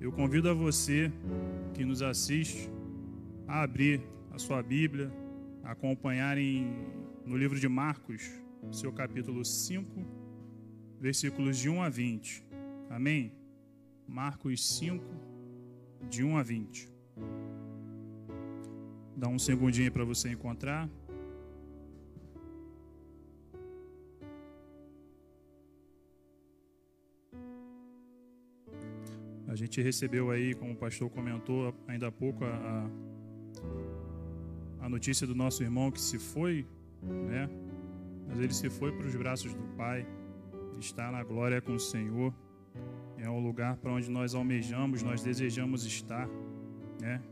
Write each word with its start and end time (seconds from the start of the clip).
Eu 0.00 0.12
convido 0.12 0.48
a 0.48 0.54
você 0.54 1.10
que 1.74 1.84
nos 1.84 2.02
assiste 2.02 2.70
a 3.48 3.62
abrir 3.62 4.00
a 4.30 4.38
sua 4.38 4.62
Bíblia, 4.62 5.12
a 5.64 5.72
acompanhar 5.72 6.38
em, 6.38 6.72
no 7.26 7.36
livro 7.36 7.58
de 7.58 7.68
Marcos, 7.68 8.30
seu 8.70 8.92
capítulo 8.92 9.44
5, 9.44 9.90
versículos 11.00 11.58
de 11.58 11.68
1 11.68 11.82
a 11.82 11.88
20. 11.88 12.46
Amém? 12.88 13.32
Marcos 14.06 14.78
5, 14.78 15.04
de 16.08 16.22
1 16.22 16.36
a 16.36 16.42
20. 16.44 16.88
Dá 19.16 19.26
um 19.26 19.38
segundinho 19.38 19.90
para 19.90 20.04
você 20.04 20.30
encontrar. 20.30 20.88
A 29.48 29.54
gente 29.54 29.80
recebeu 29.80 30.30
aí, 30.30 30.54
como 30.54 30.74
o 30.74 30.76
pastor 30.76 31.08
comentou 31.08 31.74
ainda 31.86 32.08
há 32.08 32.12
pouco, 32.12 32.44
a, 32.44 32.90
a 34.80 34.88
notícia 34.90 35.26
do 35.26 35.34
nosso 35.34 35.62
irmão 35.62 35.90
que 35.90 35.98
se 35.98 36.18
foi, 36.18 36.66
né? 37.02 37.48
Mas 38.26 38.38
ele 38.40 38.52
se 38.52 38.68
foi 38.68 38.92
para 38.92 39.06
os 39.06 39.16
braços 39.16 39.54
do 39.54 39.62
Pai, 39.74 40.06
está 40.78 41.10
na 41.10 41.24
glória 41.24 41.62
com 41.62 41.72
o 41.72 41.80
Senhor. 41.80 42.34
É 43.16 43.28
um 43.30 43.40
lugar 43.40 43.78
para 43.78 43.90
onde 43.90 44.10
nós 44.10 44.34
almejamos, 44.34 45.02
nós 45.02 45.22
desejamos 45.22 45.86
estar, 45.86 46.28
né? 47.00 47.22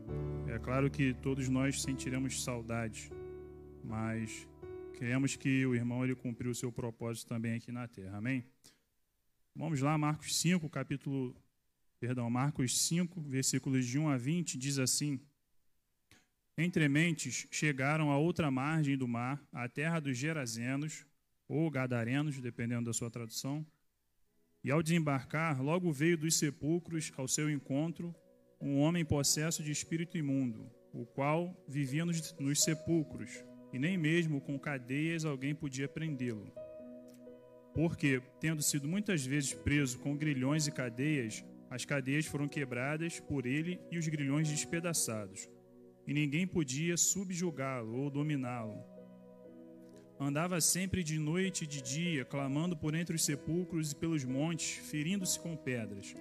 É 0.47 0.57
claro 0.57 0.89
que 0.89 1.13
todos 1.13 1.47
nós 1.47 1.83
sentiremos 1.83 2.43
saudade, 2.43 3.11
mas 3.83 4.47
queremos 4.95 5.35
que 5.35 5.67
o 5.67 5.75
irmão 5.75 6.03
ele 6.03 6.15
cumpriu 6.15 6.49
o 6.49 6.55
seu 6.55 6.71
propósito 6.71 7.27
também 7.27 7.53
aqui 7.53 7.71
na 7.71 7.87
terra. 7.87 8.17
Amém? 8.17 8.43
Vamos 9.55 9.81
lá, 9.81 9.95
Marcos 9.99 10.35
5, 10.39 10.67
capítulo 10.67 11.35
perdão, 11.99 12.29
Marcos 12.29 12.77
5, 12.87 13.21
versículos 13.21 13.85
de 13.85 13.97
1 13.97 14.09
a 14.09 14.17
20, 14.17 14.57
diz 14.57 14.77
assim: 14.79 15.19
Entre 16.57 16.87
mentes 16.87 17.47
chegaram 17.51 18.11
a 18.11 18.17
outra 18.17 18.49
margem 18.51 18.97
do 18.97 19.07
mar, 19.07 19.43
a 19.51 19.67
terra 19.67 19.99
dos 19.99 20.17
Gerazenos, 20.17 21.05
ou 21.47 21.69
Gadarenos, 21.69 22.39
dependendo 22.39 22.85
da 22.85 22.93
sua 22.93 23.09
tradução. 23.09 23.65
E 24.63 24.71
ao 24.71 24.83
desembarcar, 24.83 25.61
logo 25.61 25.91
veio 25.91 26.17
dos 26.17 26.37
sepulcros 26.37 27.11
ao 27.15 27.27
seu 27.27 27.49
encontro 27.49 28.13
um 28.59 28.79
homem 28.79 29.05
possesso 29.05 29.63
de 29.63 29.71
espírito 29.71 30.17
imundo, 30.17 30.69
o 30.91 31.05
qual 31.05 31.55
vivia 31.67 32.03
nos, 32.03 32.33
nos 32.39 32.63
sepulcros, 32.63 33.43
e 33.71 33.79
nem 33.79 33.97
mesmo 33.97 34.41
com 34.41 34.59
cadeias 34.59 35.25
alguém 35.25 35.53
podia 35.53 35.87
prendê-lo. 35.87 36.51
Porque, 37.73 38.21
tendo 38.39 38.61
sido 38.61 38.87
muitas 38.87 39.23
vezes 39.23 39.53
preso 39.53 39.99
com 39.99 40.17
grilhões 40.17 40.65
e 40.65 40.71
cadeias, 40.71 41.45
as 41.69 41.85
cadeias 41.85 42.25
foram 42.25 42.47
quebradas 42.47 43.19
por 43.19 43.45
ele 43.45 43.79
e 43.91 43.97
os 43.97 44.07
grilhões 44.07 44.49
despedaçados, 44.49 45.49
e 46.05 46.13
ninguém 46.13 46.47
podia 46.47 46.95
subjugá-lo 46.95 47.97
ou 47.97 48.09
dominá-lo. 48.09 48.83
Andava 50.19 50.59
sempre 50.59 51.03
de 51.03 51.19
noite 51.19 51.65
e 51.65 51.67
de 51.67 51.81
dia, 51.81 52.25
clamando 52.25 52.75
por 52.75 52.95
entre 52.95 53.15
os 53.15 53.23
sepulcros 53.23 53.91
e 53.91 53.95
pelos 53.95 54.23
montes, 54.23 54.77
ferindo-se 54.89 55.39
com 55.39 55.55
pedras. 55.55 56.15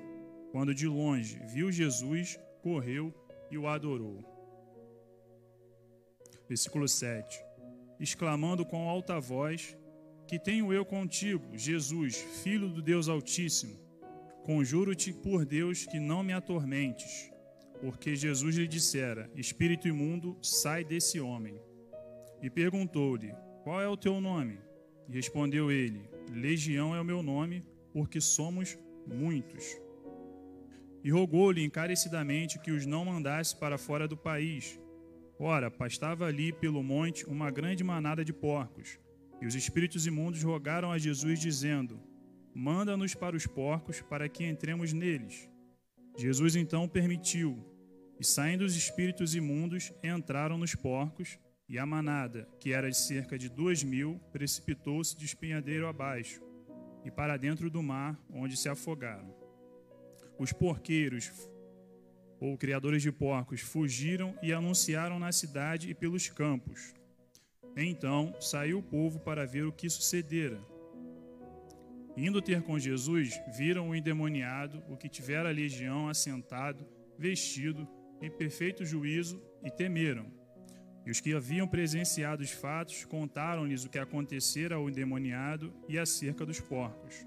Quando 0.52 0.74
de 0.74 0.86
longe 0.86 1.40
viu 1.46 1.72
Jesus, 1.72 2.38
correu 2.62 3.14
e 3.50 3.56
o 3.56 3.66
adorou. 3.66 4.22
Versículo 6.46 6.86
7. 6.86 7.42
Exclamando 7.98 8.66
com 8.66 8.88
alta 8.88 9.18
voz: 9.18 9.76
Que 10.26 10.38
tenho 10.38 10.72
eu 10.72 10.84
contigo, 10.84 11.56
Jesus, 11.56 12.16
filho 12.42 12.68
do 12.68 12.82
Deus 12.82 13.08
Altíssimo? 13.08 13.85
Conjuro-te 14.46 15.12
por 15.12 15.44
Deus 15.44 15.86
que 15.86 15.98
não 15.98 16.22
me 16.22 16.32
atormentes. 16.32 17.32
Porque 17.80 18.14
Jesus 18.14 18.54
lhe 18.54 18.68
dissera: 18.68 19.28
Espírito 19.34 19.88
imundo, 19.88 20.38
sai 20.40 20.84
desse 20.84 21.18
homem. 21.18 21.60
E 22.40 22.48
perguntou-lhe: 22.48 23.34
Qual 23.64 23.80
é 23.80 23.88
o 23.88 23.96
teu 23.96 24.20
nome? 24.20 24.60
E 25.08 25.12
respondeu 25.14 25.72
ele: 25.72 26.08
Legião 26.30 26.94
é 26.94 27.00
o 27.00 27.04
meu 27.04 27.24
nome, 27.24 27.64
porque 27.92 28.20
somos 28.20 28.78
muitos. 29.04 29.64
E 31.02 31.10
rogou-lhe 31.10 31.64
encarecidamente 31.64 32.60
que 32.60 32.70
os 32.70 32.86
não 32.86 33.04
mandasse 33.04 33.56
para 33.56 33.76
fora 33.76 34.06
do 34.06 34.16
país. 34.16 34.78
Ora, 35.40 35.72
pastava 35.72 36.24
ali 36.24 36.52
pelo 36.52 36.84
monte 36.84 37.26
uma 37.26 37.50
grande 37.50 37.82
manada 37.82 38.24
de 38.24 38.32
porcos. 38.32 38.96
E 39.42 39.46
os 39.46 39.56
espíritos 39.56 40.06
imundos 40.06 40.44
rogaram 40.44 40.92
a 40.92 40.98
Jesus, 40.98 41.40
dizendo: 41.40 42.00
Manda-nos 42.58 43.14
para 43.14 43.36
os 43.36 43.46
porcos, 43.46 44.00
para 44.00 44.30
que 44.30 44.42
entremos 44.42 44.90
neles. 44.90 45.46
Jesus 46.16 46.56
então 46.56 46.88
permitiu, 46.88 47.62
e 48.18 48.24
saindo 48.24 48.64
os 48.64 48.74
espíritos 48.74 49.34
imundos, 49.34 49.92
entraram 50.02 50.56
nos 50.56 50.74
porcos, 50.74 51.38
e 51.68 51.78
a 51.78 51.84
manada, 51.84 52.48
que 52.58 52.72
era 52.72 52.88
de 52.88 52.96
cerca 52.96 53.36
de 53.36 53.50
duas 53.50 53.84
mil, 53.84 54.18
precipitou-se 54.32 55.14
de 55.14 55.26
espinhadeiro 55.26 55.86
abaixo, 55.86 56.40
e 57.04 57.10
para 57.10 57.36
dentro 57.36 57.68
do 57.68 57.82
mar, 57.82 58.18
onde 58.30 58.56
se 58.56 58.70
afogaram. 58.70 59.36
Os 60.38 60.50
porqueiros, 60.50 61.30
ou 62.40 62.56
criadores 62.56 63.02
de 63.02 63.12
porcos, 63.12 63.60
fugiram 63.60 64.34
e 64.42 64.50
anunciaram 64.50 65.18
na 65.18 65.30
cidade 65.30 65.90
e 65.90 65.94
pelos 65.94 66.30
campos. 66.30 66.94
Então 67.76 68.34
saiu 68.40 68.78
o 68.78 68.82
povo 68.82 69.20
para 69.20 69.44
ver 69.44 69.66
o 69.66 69.72
que 69.72 69.90
sucedera. 69.90 70.58
Indo 72.16 72.40
ter 72.40 72.62
com 72.62 72.78
Jesus, 72.78 73.38
viram 73.54 73.90
o 73.90 73.94
endemoniado, 73.94 74.82
o 74.88 74.96
que 74.96 75.08
tivera 75.08 75.50
a 75.50 75.52
legião, 75.52 76.08
assentado, 76.08 76.86
vestido, 77.18 77.86
em 78.22 78.30
perfeito 78.30 78.86
juízo, 78.86 79.42
e 79.62 79.70
temeram. 79.70 80.26
E 81.04 81.10
os 81.10 81.20
que 81.20 81.34
haviam 81.34 81.68
presenciado 81.68 82.42
os 82.42 82.50
fatos 82.50 83.04
contaram-lhes 83.04 83.84
o 83.84 83.90
que 83.90 83.98
acontecera 83.98 84.76
ao 84.76 84.88
endemoniado 84.88 85.72
e 85.88 85.98
acerca 85.98 86.46
dos 86.46 86.58
porcos. 86.58 87.26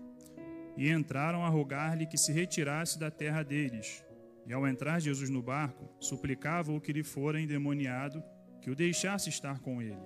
E 0.76 0.90
entraram 0.90 1.46
a 1.46 1.50
rogar-lhe 1.50 2.08
que 2.08 2.18
se 2.18 2.32
retirasse 2.32 2.98
da 2.98 3.12
terra 3.12 3.44
deles. 3.44 4.04
E 4.48 4.54
ao 4.54 4.68
entrar 4.68 5.00
Jesus 5.00 5.30
no 5.30 5.42
barco, 5.42 5.88
suplicava 6.00 6.72
o 6.72 6.82
que 6.82 6.92
lhe 6.92 7.04
fora 7.04 7.40
endemoniado 7.40 8.24
que 8.62 8.72
o 8.72 8.76
deixasse 8.76 9.30
estar 9.30 9.60
com 9.60 9.82
ele. 9.82 10.02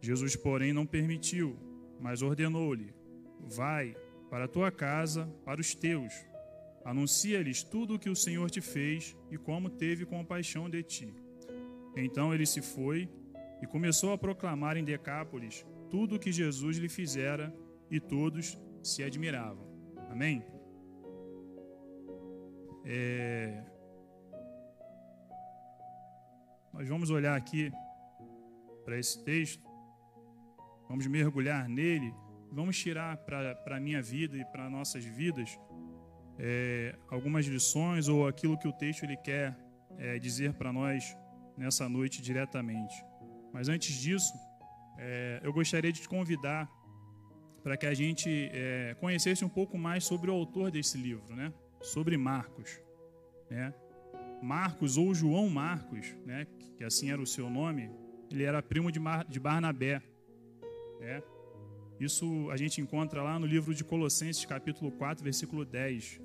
Jesus, 0.00 0.34
porém, 0.34 0.72
não 0.72 0.86
permitiu, 0.86 1.58
mas 2.00 2.22
ordenou-lhe: 2.22 2.94
Vai, 3.40 3.94
para 4.30 4.44
a 4.44 4.48
tua 4.48 4.70
casa, 4.70 5.26
para 5.44 5.60
os 5.60 5.74
teus. 5.74 6.12
Anuncia-lhes 6.84 7.62
tudo 7.62 7.94
o 7.94 7.98
que 7.98 8.10
o 8.10 8.16
Senhor 8.16 8.50
te 8.50 8.60
fez 8.60 9.16
e 9.30 9.36
como 9.36 9.68
teve 9.68 10.06
compaixão 10.06 10.70
de 10.70 10.82
ti. 10.82 11.14
Então 11.96 12.32
ele 12.32 12.46
se 12.46 12.62
foi 12.62 13.08
e 13.62 13.66
começou 13.66 14.12
a 14.12 14.18
proclamar 14.18 14.76
em 14.76 14.84
Decápolis 14.84 15.66
tudo 15.90 16.16
o 16.16 16.18
que 16.18 16.30
Jesus 16.30 16.76
lhe 16.76 16.88
fizera 16.88 17.54
e 17.90 17.98
todos 17.98 18.58
se 18.82 19.02
admiravam. 19.02 19.66
Amém? 20.10 20.44
É... 22.84 23.64
Nós 26.72 26.88
vamos 26.88 27.10
olhar 27.10 27.36
aqui 27.36 27.72
para 28.84 28.98
esse 28.98 29.24
texto, 29.24 29.64
vamos 30.88 31.06
mergulhar 31.06 31.68
nele 31.68 32.14
vamos 32.56 32.78
tirar 32.78 33.18
para 33.18 33.76
a 33.76 33.78
minha 33.78 34.00
vida 34.00 34.34
e 34.34 34.44
para 34.46 34.70
nossas 34.70 35.04
vidas 35.04 35.60
é, 36.38 36.96
algumas 37.10 37.44
lições 37.44 38.08
ou 38.08 38.26
aquilo 38.26 38.56
que 38.56 38.66
o 38.66 38.72
texto 38.72 39.02
ele 39.02 39.18
quer 39.18 39.54
é, 39.98 40.18
dizer 40.18 40.54
para 40.54 40.72
nós 40.72 41.14
nessa 41.54 41.86
noite 41.86 42.22
diretamente. 42.22 42.94
Mas 43.52 43.68
antes 43.68 43.94
disso, 44.00 44.32
é, 44.96 45.38
eu 45.42 45.52
gostaria 45.52 45.92
de 45.92 46.00
te 46.00 46.08
convidar 46.08 46.66
para 47.62 47.76
que 47.76 47.84
a 47.84 47.92
gente 47.92 48.48
é, 48.54 48.96
conhecesse 49.00 49.44
um 49.44 49.50
pouco 49.50 49.76
mais 49.76 50.04
sobre 50.04 50.30
o 50.30 50.34
autor 50.34 50.70
desse 50.70 50.96
livro, 50.96 51.36
né? 51.36 51.52
Sobre 51.82 52.16
Marcos, 52.16 52.80
né? 53.50 53.74
Marcos 54.42 54.96
ou 54.96 55.14
João 55.14 55.50
Marcos, 55.50 56.16
né? 56.24 56.46
Que 56.78 56.84
assim 56.84 57.10
era 57.10 57.20
o 57.20 57.26
seu 57.26 57.50
nome. 57.50 57.90
Ele 58.30 58.44
era 58.44 58.62
primo 58.62 58.90
de, 58.90 58.98
Mar, 58.98 59.26
de 59.26 59.38
Barnabé, 59.38 60.00
né? 61.00 61.22
Isso 61.98 62.50
a 62.50 62.56
gente 62.56 62.80
encontra 62.80 63.22
lá 63.22 63.38
no 63.38 63.46
livro 63.46 63.74
de 63.74 63.82
Colossenses, 63.82 64.44
capítulo 64.44 64.92
4, 64.92 65.24
versículo 65.24 65.64
10. 65.64 66.20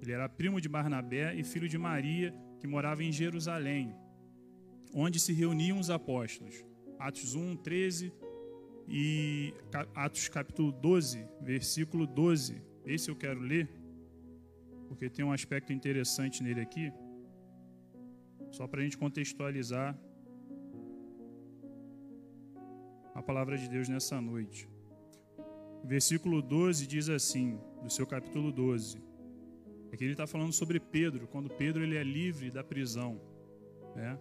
Ele 0.00 0.12
era 0.12 0.28
primo 0.28 0.60
de 0.60 0.68
Barnabé 0.68 1.34
e 1.34 1.42
filho 1.42 1.68
de 1.68 1.76
Maria, 1.76 2.32
que 2.60 2.66
morava 2.66 3.02
em 3.02 3.10
Jerusalém, 3.10 3.92
onde 4.94 5.18
se 5.18 5.32
reuniam 5.32 5.80
os 5.80 5.90
apóstolos. 5.90 6.64
Atos 6.98 7.34
1, 7.34 7.56
13 7.56 8.12
e 8.88 9.52
Atos 9.94 10.28
capítulo 10.28 10.70
12, 10.70 11.26
versículo 11.40 12.06
12. 12.06 12.62
Esse 12.84 13.10
eu 13.10 13.16
quero 13.16 13.40
ler, 13.40 13.68
porque 14.86 15.10
tem 15.10 15.24
um 15.24 15.32
aspecto 15.32 15.72
interessante 15.72 16.40
nele 16.40 16.60
aqui, 16.60 16.92
só 18.52 18.68
para 18.68 18.80
a 18.80 18.84
gente 18.84 18.96
contextualizar 18.96 19.98
a 23.12 23.20
palavra 23.20 23.58
de 23.58 23.68
Deus 23.68 23.88
nessa 23.88 24.20
noite. 24.20 24.75
Versículo 25.86 26.42
12 26.42 26.84
diz 26.84 27.08
assim, 27.08 27.60
do 27.80 27.88
seu 27.88 28.04
capítulo 28.04 28.50
12: 28.50 29.00
Aqui 29.92 30.02
ele 30.02 30.12
está 30.12 30.26
falando 30.26 30.52
sobre 30.52 30.80
Pedro, 30.80 31.28
quando 31.28 31.48
Pedro 31.48 31.82
ele 31.82 31.96
é 31.96 32.02
livre 32.02 32.50
da 32.50 32.64
prisão. 32.64 33.20
Né? 33.94 34.18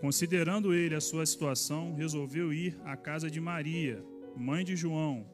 Considerando 0.00 0.72
ele 0.72 0.94
a 0.94 1.02
sua 1.02 1.26
situação, 1.26 1.94
resolveu 1.94 2.50
ir 2.50 2.80
à 2.82 2.96
casa 2.96 3.30
de 3.30 3.40
Maria, 3.40 4.02
mãe 4.34 4.64
de 4.64 4.74
João, 4.74 5.30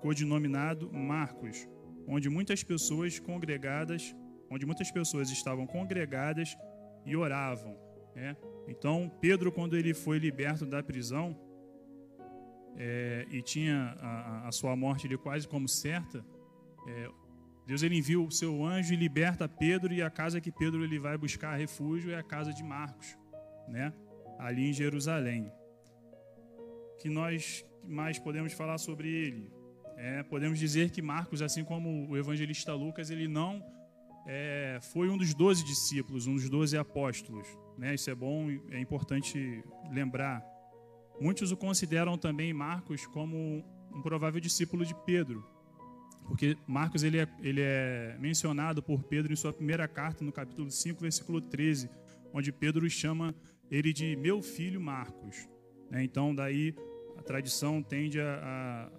codinominado 0.00 0.92
Marcos, 0.92 1.66
onde 2.06 2.30
muitas 2.30 2.62
pessoas 2.62 3.18
congregadas, 3.18 4.14
onde 4.48 4.64
muitas 4.64 4.92
pessoas 4.92 5.28
estavam 5.28 5.66
congregadas 5.66 6.56
e 7.04 7.16
oravam. 7.16 7.76
Né? 8.14 8.36
Então, 8.68 9.10
Pedro, 9.20 9.50
quando 9.50 9.76
ele 9.76 9.92
foi 9.92 10.18
liberto 10.18 10.64
da 10.64 10.84
prisão 10.84 11.36
é, 12.76 13.26
e 13.30 13.42
tinha 13.42 13.96
a, 14.00 14.48
a, 14.48 14.52
sua 14.52 14.74
morte 14.74 15.06
ali 15.06 15.16
quase 15.16 15.46
como 15.46 15.68
certa, 15.68 16.24
é, 16.86 17.08
Deus 17.66 17.82
ele 17.82 17.96
envia 17.96 18.20
o 18.20 18.30
seu 18.30 18.64
anjo 18.64 18.92
e 18.92 18.96
liberta 18.96 19.48
Pedro 19.48 19.92
e 19.92 20.02
a 20.02 20.10
casa 20.10 20.40
que 20.40 20.50
Pedro 20.50 20.82
ele 20.82 20.98
vai 20.98 21.16
buscar 21.16 21.54
refúgio 21.56 22.10
é 22.10 22.16
a 22.16 22.22
casa 22.22 22.52
de 22.52 22.62
Marcos, 22.62 23.16
né? 23.68 23.92
Ali 24.38 24.70
em 24.70 24.72
Jerusalém. 24.72 25.50
Que 27.00 27.08
nós 27.08 27.64
mais 27.84 28.18
podemos 28.18 28.52
falar 28.52 28.78
sobre 28.78 29.08
ele? 29.08 29.52
É, 29.96 30.22
podemos 30.24 30.58
dizer 30.58 30.90
que 30.90 31.00
Marcos, 31.00 31.40
assim 31.40 31.62
como 31.62 32.08
o 32.08 32.16
evangelista 32.16 32.74
Lucas, 32.74 33.10
ele 33.10 33.28
não 33.28 33.62
é, 34.26 34.78
foi 34.92 35.08
um 35.08 35.16
dos 35.16 35.34
doze 35.34 35.64
discípulos, 35.64 36.26
um 36.26 36.34
dos 36.34 36.48
doze 36.48 36.76
apóstolos. 36.76 37.46
Né? 37.78 37.94
Isso 37.94 38.10
é 38.10 38.14
bom, 38.14 38.48
é 38.70 38.78
importante 38.78 39.62
lembrar. 39.90 40.44
Muitos 41.22 41.52
o 41.52 41.56
consideram 41.56 42.18
também 42.18 42.52
Marcos 42.52 43.06
como 43.06 43.64
um 43.94 44.02
provável 44.02 44.40
discípulo 44.40 44.84
de 44.84 44.92
Pedro, 45.06 45.46
porque 46.26 46.56
Marcos 46.66 47.04
ele 47.04 47.18
é, 47.18 47.28
ele 47.40 47.60
é 47.60 48.16
mencionado 48.18 48.82
por 48.82 49.04
Pedro 49.04 49.32
em 49.32 49.36
sua 49.36 49.52
primeira 49.52 49.86
carta, 49.86 50.24
no 50.24 50.32
capítulo 50.32 50.68
5, 50.68 51.00
versículo 51.00 51.40
13, 51.40 51.88
onde 52.34 52.50
Pedro 52.50 52.90
chama 52.90 53.32
ele 53.70 53.92
de 53.92 54.16
meu 54.16 54.42
filho 54.42 54.80
Marcos. 54.80 55.48
Né? 55.88 56.02
Então, 56.02 56.34
daí 56.34 56.74
a 57.16 57.22
tradição 57.22 57.80
tende 57.80 58.20
a, 58.20 58.90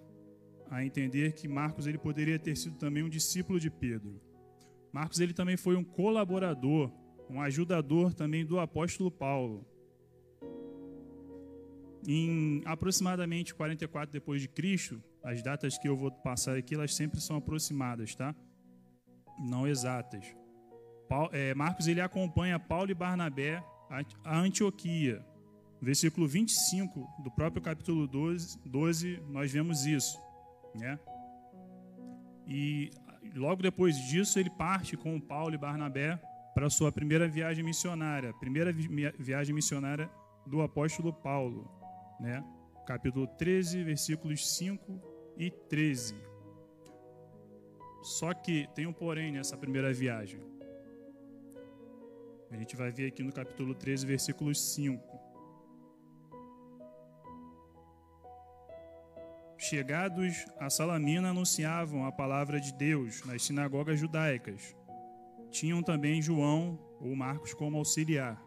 a, 0.70 0.76
a, 0.78 0.84
entender 0.86 1.32
que 1.32 1.46
Marcos 1.46 1.86
ele 1.86 1.98
poderia 1.98 2.38
ter 2.38 2.56
sido 2.56 2.78
também 2.78 3.02
um 3.02 3.08
discípulo 3.10 3.60
de 3.60 3.70
Pedro. 3.70 4.18
Marcos 4.90 5.20
ele 5.20 5.34
também 5.34 5.58
foi 5.58 5.76
um 5.76 5.84
colaborador, 5.84 6.90
um 7.28 7.38
ajudador 7.42 8.14
também 8.14 8.46
do 8.46 8.58
apóstolo 8.58 9.10
Paulo. 9.10 9.73
Em 12.06 12.62
aproximadamente 12.66 13.54
44 13.54 14.12
depois 14.12 14.42
de 14.42 14.48
Cristo, 14.48 15.02
as 15.22 15.42
datas 15.42 15.78
que 15.78 15.88
eu 15.88 15.96
vou 15.96 16.10
passar 16.10 16.56
aqui, 16.56 16.74
elas 16.74 16.94
sempre 16.94 17.20
são 17.20 17.36
aproximadas, 17.36 18.14
tá? 18.14 18.34
Não 19.38 19.66
exatas. 19.66 20.24
Paulo, 21.08 21.30
é, 21.32 21.54
Marcos 21.54 21.86
ele 21.86 22.00
acompanha 22.00 22.58
Paulo 22.58 22.90
e 22.90 22.94
Barnabé 22.94 23.62
a 24.24 24.38
Antioquia. 24.38 25.24
Versículo 25.80 26.26
25 26.26 27.06
do 27.22 27.30
próprio 27.30 27.62
capítulo 27.62 28.06
12, 28.06 28.58
12 28.64 29.22
nós 29.28 29.52
vemos 29.52 29.84
isso, 29.84 30.18
né? 30.74 30.98
E 32.46 32.90
logo 33.34 33.62
depois 33.62 33.96
disso 33.96 34.38
ele 34.38 34.50
parte 34.50 34.96
com 34.96 35.20
Paulo 35.20 35.54
e 35.54 35.58
Barnabé 35.58 36.20
para 36.54 36.70
sua 36.70 36.92
primeira 36.92 37.28
viagem 37.28 37.64
missionária, 37.64 38.32
primeira 38.34 38.72
viagem 38.72 39.54
missionária 39.54 40.08
do 40.46 40.62
apóstolo 40.62 41.12
Paulo, 41.12 41.70
né? 42.20 42.44
Capítulo 42.86 43.26
13, 43.26 43.82
versículos 43.82 44.56
5 44.56 45.00
e 45.36 45.50
13. 45.50 46.14
Só 48.02 48.34
que 48.34 48.68
tem 48.74 48.86
um 48.86 48.92
porém 48.92 49.32
nessa 49.32 49.56
primeira 49.56 49.92
viagem. 49.92 50.40
A 52.50 52.56
gente 52.56 52.76
vai 52.76 52.92
ver 52.92 53.08
aqui 53.08 53.22
no 53.22 53.32
capítulo 53.32 53.74
13, 53.74 54.06
versículo 54.06 54.54
5. 54.54 55.02
Chegados 59.56 60.44
a 60.58 60.68
Salamina, 60.68 61.30
anunciavam 61.30 62.04
a 62.04 62.12
palavra 62.12 62.60
de 62.60 62.72
Deus 62.74 63.24
nas 63.24 63.42
sinagogas 63.42 63.98
judaicas. 63.98 64.76
Tinham 65.50 65.82
também 65.82 66.20
João 66.20 66.78
ou 67.00 67.16
Marcos 67.16 67.54
como 67.54 67.78
auxiliar. 67.78 68.38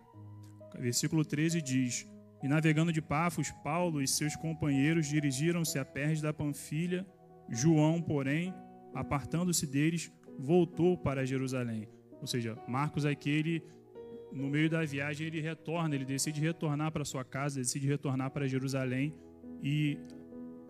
Versículo 0.78 1.26
13 1.26 1.62
diz: 1.62 2.08
e 2.44 2.48
navegando 2.48 2.92
de 2.92 3.02
Pafos, 3.02 3.52
Paulo 3.64 4.02
e 4.02 4.08
seus 4.08 4.36
companheiros 4.36 5.08
dirigiram-se 5.08 5.80
a 5.80 5.86
Perres 5.86 6.22
da 6.22 6.34
Panfilha. 6.34 7.06
João, 7.50 8.02
porém, 8.02 8.54
apartando-se 8.94 9.66
deles, 9.66 10.12
voltou 10.38 10.98
para 10.98 11.26
Jerusalém. 11.26 11.88
Ou 12.22 12.28
seja, 12.28 12.58
Marcos 12.68 13.06
aquele 13.06 13.64
no 14.32 14.50
meio 14.50 14.70
da 14.70 14.84
viagem 14.84 15.28
ele 15.28 15.40
retorna, 15.40 15.96
ele 15.96 16.06
decide 16.06 16.42
retornar 16.42 16.92
para 16.92 17.06
sua 17.06 17.24
casa, 17.24 17.60
decide 17.60 17.88
retornar 17.88 18.30
para 18.32 18.48
Jerusalém 18.48 19.14
e 19.64 19.98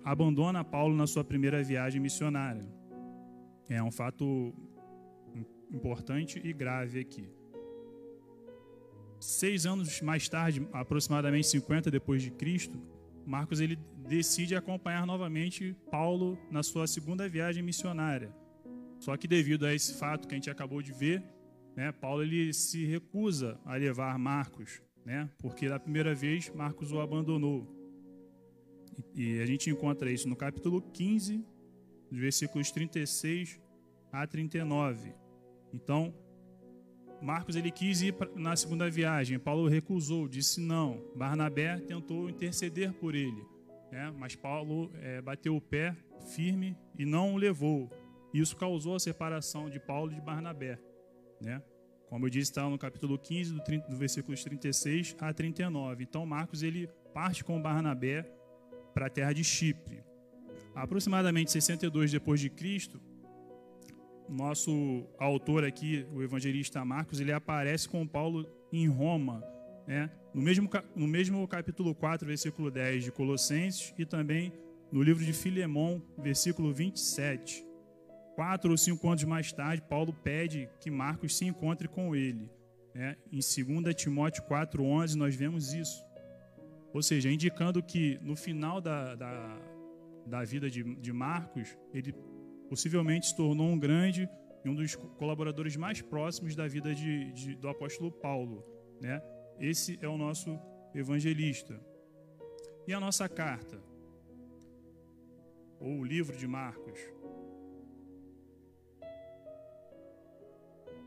abandona 0.03 0.63
Paulo 0.63 0.95
na 0.95 1.07
sua 1.07 1.23
primeira 1.23 1.61
viagem 1.63 1.99
missionária. 1.99 2.65
É 3.67 3.81
um 3.83 3.91
fato 3.91 4.53
importante 5.71 6.39
e 6.43 6.53
grave 6.53 6.99
aqui. 6.99 7.29
Seis 9.19 9.65
anos 9.65 10.01
mais 10.01 10.29
tarde, 10.29 10.67
aproximadamente 10.71 11.47
50 11.47 11.89
depois 11.89 12.21
de 12.21 12.31
Cristo, 12.31 12.79
Marcos 13.25 13.59
ele 13.59 13.77
decide 14.07 14.55
acompanhar 14.55 15.05
novamente 15.05 15.75
Paulo 15.91 16.37
na 16.49 16.63
sua 16.63 16.87
segunda 16.87 17.27
viagem 17.27 17.61
missionária. 17.61 18.33
Só 18.99 19.15
que 19.17 19.27
devido 19.27 19.65
a 19.65 19.73
esse 19.73 19.95
fato 19.95 20.27
que 20.27 20.33
a 20.33 20.37
gente 20.37 20.49
acabou 20.49 20.81
de 20.81 20.93
ver, 20.93 21.23
né, 21.75 21.91
Paulo 21.91 22.23
ele 22.23 22.53
se 22.53 22.85
recusa 22.85 23.59
a 23.65 23.75
levar 23.75 24.17
Marcos, 24.17 24.81
né, 25.05 25.29
porque 25.39 25.67
da 25.67 25.79
primeira 25.79 26.15
vez 26.15 26.49
Marcos 26.49 26.91
o 26.91 26.99
abandonou. 26.99 27.67
E 29.13 29.39
a 29.39 29.45
gente 29.45 29.69
encontra 29.69 30.09
isso 30.11 30.27
no 30.27 30.35
capítulo 30.35 30.81
15, 30.81 31.43
dos 32.09 32.19
versículos 32.19 32.71
36 32.71 33.59
a 34.11 34.25
39. 34.25 35.13
Então, 35.73 36.13
Marcos 37.21 37.55
ele 37.55 37.71
quis 37.71 38.01
ir 38.01 38.15
na 38.35 38.55
segunda 38.55 38.89
viagem, 38.89 39.39
Paulo 39.39 39.67
recusou, 39.67 40.27
disse 40.27 40.61
não. 40.61 41.01
Barnabé 41.15 41.77
tentou 41.79 42.29
interceder 42.29 42.93
por 42.93 43.15
ele, 43.15 43.43
né? 43.91 44.13
mas 44.17 44.35
Paulo 44.35 44.91
é, 45.01 45.21
bateu 45.21 45.55
o 45.55 45.61
pé 45.61 45.95
firme 46.35 46.77
e 46.97 47.05
não 47.05 47.33
o 47.33 47.37
levou. 47.37 47.89
Isso 48.33 48.55
causou 48.55 48.95
a 48.95 48.99
separação 48.99 49.69
de 49.69 49.79
Paulo 49.79 50.11
e 50.11 50.15
de 50.15 50.21
Barnabé. 50.21 50.79
Né? 51.41 51.61
Como 52.09 52.25
eu 52.25 52.29
disse, 52.29 52.51
está 52.51 52.69
no 52.69 52.77
capítulo 52.77 53.17
15, 53.17 53.53
do, 53.53 53.63
30, 53.63 53.87
do 53.89 53.97
versículos 53.97 54.43
36 54.43 55.15
a 55.19 55.33
39. 55.33 56.03
Então 56.03 56.25
Marcos 56.25 56.63
ele 56.63 56.87
parte 57.13 57.43
com 57.43 57.61
Barnabé 57.61 58.29
para 58.93 59.07
a 59.07 59.09
terra 59.09 59.33
de 59.33 59.43
Chipre. 59.43 60.03
Aproximadamente 60.75 61.51
62 61.51 62.11
depois 62.11 62.39
de 62.39 62.49
Cristo, 62.49 63.01
nosso 64.29 65.05
autor 65.17 65.63
aqui, 65.63 66.05
o 66.13 66.21
evangelista 66.21 66.83
Marcos, 66.83 67.19
ele 67.19 67.31
aparece 67.31 67.87
com 67.87 68.05
Paulo 68.05 68.47
em 68.71 68.87
Roma, 68.87 69.43
né? 69.87 70.09
no, 70.33 70.41
mesmo, 70.41 70.69
no 70.95 71.07
mesmo 71.07 71.47
capítulo 71.47 71.95
4, 71.95 72.27
versículo 72.27 72.69
10 72.69 73.05
de 73.05 73.11
Colossenses 73.11 73.93
e 73.97 74.05
também 74.05 74.53
no 74.91 75.01
livro 75.01 75.23
de 75.23 75.33
Filemão, 75.33 76.01
versículo 76.17 76.73
27. 76.73 77.65
Quatro 78.35 78.71
ou 78.71 78.77
cinco 78.77 79.07
anos 79.09 79.23
mais 79.23 79.51
tarde, 79.51 79.81
Paulo 79.81 80.13
pede 80.13 80.69
que 80.79 80.91
Marcos 80.91 81.35
se 81.35 81.45
encontre 81.45 81.87
com 81.87 82.15
ele. 82.15 82.49
Né? 82.93 83.15
Em 83.31 83.39
2 83.39 83.95
Timóteo 83.95 84.43
4,11 84.43 85.15
nós 85.15 85.35
vemos 85.35 85.73
isso. 85.73 86.03
Ou 86.93 87.01
seja, 87.01 87.31
indicando 87.31 87.81
que 87.81 88.19
no 88.21 88.35
final 88.35 88.79
da, 88.79 89.15
da, 89.15 89.59
da 90.25 90.43
vida 90.43 90.69
de, 90.69 90.83
de 90.95 91.11
Marcos, 91.11 91.75
ele 91.93 92.13
possivelmente 92.69 93.27
se 93.27 93.35
tornou 93.35 93.67
um 93.67 93.79
grande 93.79 94.29
e 94.63 94.69
um 94.69 94.75
dos 94.75 94.95
colaboradores 94.95 95.75
mais 95.75 96.01
próximos 96.01 96.55
da 96.55 96.67
vida 96.67 96.93
de, 96.93 97.31
de, 97.31 97.55
do 97.55 97.69
apóstolo 97.69 98.11
Paulo. 98.11 98.63
Né? 99.01 99.21
Esse 99.59 99.97
é 100.01 100.07
o 100.07 100.17
nosso 100.17 100.59
evangelista. 100.93 101.79
E 102.87 102.93
a 102.93 102.99
nossa 102.99 103.27
carta? 103.27 103.81
Ou 105.79 105.99
o 105.99 106.05
livro 106.05 106.35
de 106.35 106.47
Marcos? 106.47 106.99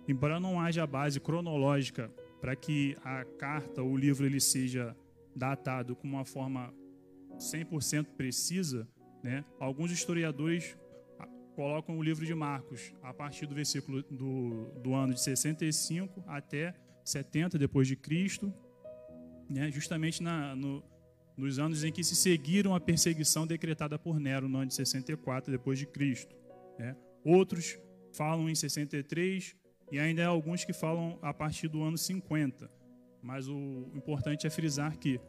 Embora 0.06 0.40
não 0.40 0.60
haja 0.60 0.86
base 0.86 1.20
cronológica 1.20 2.10
para 2.40 2.56
que 2.56 2.96
a 3.04 3.24
carta 3.24 3.82
ou 3.82 3.90
o 3.90 3.96
livro 3.96 4.26
ele 4.26 4.40
seja 4.40 4.96
datado 5.36 5.94
com 5.94 6.08
uma 6.08 6.24
forma 6.24 6.74
100% 7.36 8.06
precisa, 8.16 8.88
né? 9.22 9.44
alguns 9.58 9.90
historiadores 9.90 10.76
colocam 11.60 11.98
o 11.98 12.02
livro 12.02 12.24
de 12.24 12.34
Marcos 12.34 12.90
a 13.02 13.12
partir 13.12 13.44
do 13.44 13.54
versículo 13.54 14.02
do, 14.04 14.72
do 14.82 14.94
ano 14.94 15.12
de 15.12 15.20
65 15.20 16.24
até 16.26 16.74
70 17.04 17.58
depois 17.58 17.86
de 17.86 17.96
Cristo, 17.96 18.50
né, 19.46 19.70
justamente 19.70 20.22
na, 20.22 20.56
no, 20.56 20.82
nos 21.36 21.58
anos 21.58 21.84
em 21.84 21.92
que 21.92 22.02
se 22.02 22.16
seguiram 22.16 22.74
a 22.74 22.80
perseguição 22.80 23.46
decretada 23.46 23.98
por 23.98 24.18
Nero 24.18 24.48
no 24.48 24.56
ano 24.56 24.68
de 24.68 24.74
64 24.74 25.52
depois 25.52 25.78
de 25.78 25.84
Cristo. 25.84 26.34
Né. 26.78 26.96
Outros 27.22 27.78
falam 28.14 28.48
em 28.48 28.54
63 28.54 29.54
e 29.92 29.98
ainda 29.98 30.24
há 30.24 30.28
alguns 30.28 30.64
que 30.64 30.72
falam 30.72 31.18
a 31.20 31.34
partir 31.34 31.68
do 31.68 31.82
ano 31.82 31.98
50. 31.98 32.70
Mas 33.22 33.48
o 33.48 33.90
importante 33.94 34.46
é 34.46 34.50
frisar 34.50 34.96
que, 34.96 35.20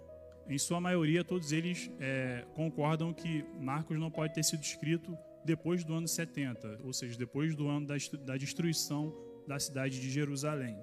em 0.47 0.57
sua 0.57 0.79
maioria, 0.79 1.25
todos 1.25 1.51
eles 1.51 1.91
é, 1.99 2.45
concordam 2.55 3.13
que 3.13 3.43
Marcos 3.59 3.99
não 3.99 4.09
pode 4.09 4.33
ter 4.33 4.45
sido 4.45 4.61
escrito 4.61 5.13
depois 5.43 5.83
do 5.83 5.93
ano 5.93 6.07
70, 6.07 6.81
ou 6.83 6.93
seja, 6.93 7.17
depois 7.17 7.55
do 7.55 7.67
ano 7.67 7.87
da, 7.87 7.95
da 8.25 8.37
destruição 8.37 9.13
da 9.47 9.59
cidade 9.59 9.99
de 9.99 10.09
Jerusalém. 10.09 10.77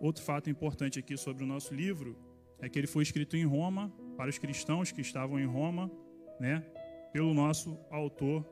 Outro 0.00 0.22
fato 0.22 0.48
importante 0.48 0.98
aqui 0.98 1.16
sobre 1.16 1.44
o 1.44 1.46
nosso 1.46 1.74
livro 1.74 2.16
é 2.58 2.68
que 2.68 2.78
ele 2.78 2.86
foi 2.86 3.02
escrito 3.02 3.36
em 3.36 3.44
Roma 3.44 3.92
para 4.16 4.30
os 4.30 4.38
cristãos 4.38 4.92
que 4.92 5.00
estavam 5.00 5.38
em 5.38 5.46
Roma, 5.46 5.90
né, 6.38 6.64
pelo 7.12 7.34
nosso 7.34 7.78
autor 7.90 8.46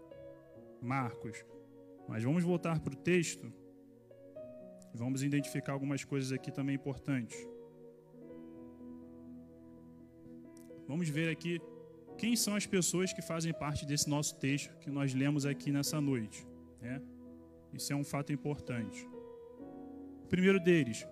Marcos. 0.82 1.44
Mas 2.08 2.24
vamos 2.24 2.42
voltar 2.42 2.80
para 2.80 2.92
o 2.92 2.96
texto. 2.96 3.52
Vamos 4.94 5.22
identificar 5.22 5.72
algumas 5.72 6.04
coisas 6.04 6.32
aqui 6.32 6.50
também 6.50 6.74
importantes. 6.74 7.38
Vamos 10.86 11.08
ver 11.08 11.30
aqui 11.30 11.60
quem 12.18 12.34
são 12.34 12.56
as 12.56 12.66
pessoas 12.66 13.12
que 13.12 13.22
fazem 13.22 13.52
parte 13.52 13.86
desse 13.86 14.10
nosso 14.10 14.36
texto 14.38 14.76
que 14.80 14.90
nós 14.90 15.14
lemos 15.14 15.46
aqui 15.46 15.70
nessa 15.70 16.00
noite. 16.00 16.46
Né? 16.82 17.00
Isso 17.72 17.92
é 17.92 17.96
um 17.96 18.04
fato 18.04 18.32
importante. 18.32 19.08
O 20.24 20.28
primeiro 20.28 20.60
deles, 20.60 21.06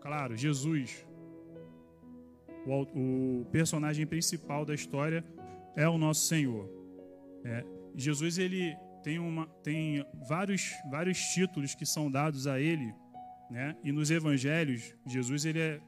claro, 0.00 0.36
Jesus. 0.36 1.06
O, 2.66 3.40
o 3.42 3.44
personagem 3.52 4.06
principal 4.06 4.64
da 4.64 4.74
história 4.74 5.24
é 5.76 5.86
o 5.88 5.98
nosso 5.98 6.26
Senhor. 6.26 6.68
É, 7.44 7.64
Jesus 7.94 8.38
ele 8.38 8.76
tem, 9.02 9.18
uma, 9.18 9.46
tem 9.62 10.04
vários, 10.26 10.72
vários 10.90 11.18
títulos 11.18 11.74
que 11.74 11.86
são 11.86 12.10
dados 12.10 12.46
a 12.46 12.58
ele, 12.58 12.94
né? 13.50 13.76
E 13.82 13.92
nos 13.92 14.10
Evangelhos 14.10 14.94
Jesus 15.06 15.44
ele 15.44 15.60
é 15.60 15.80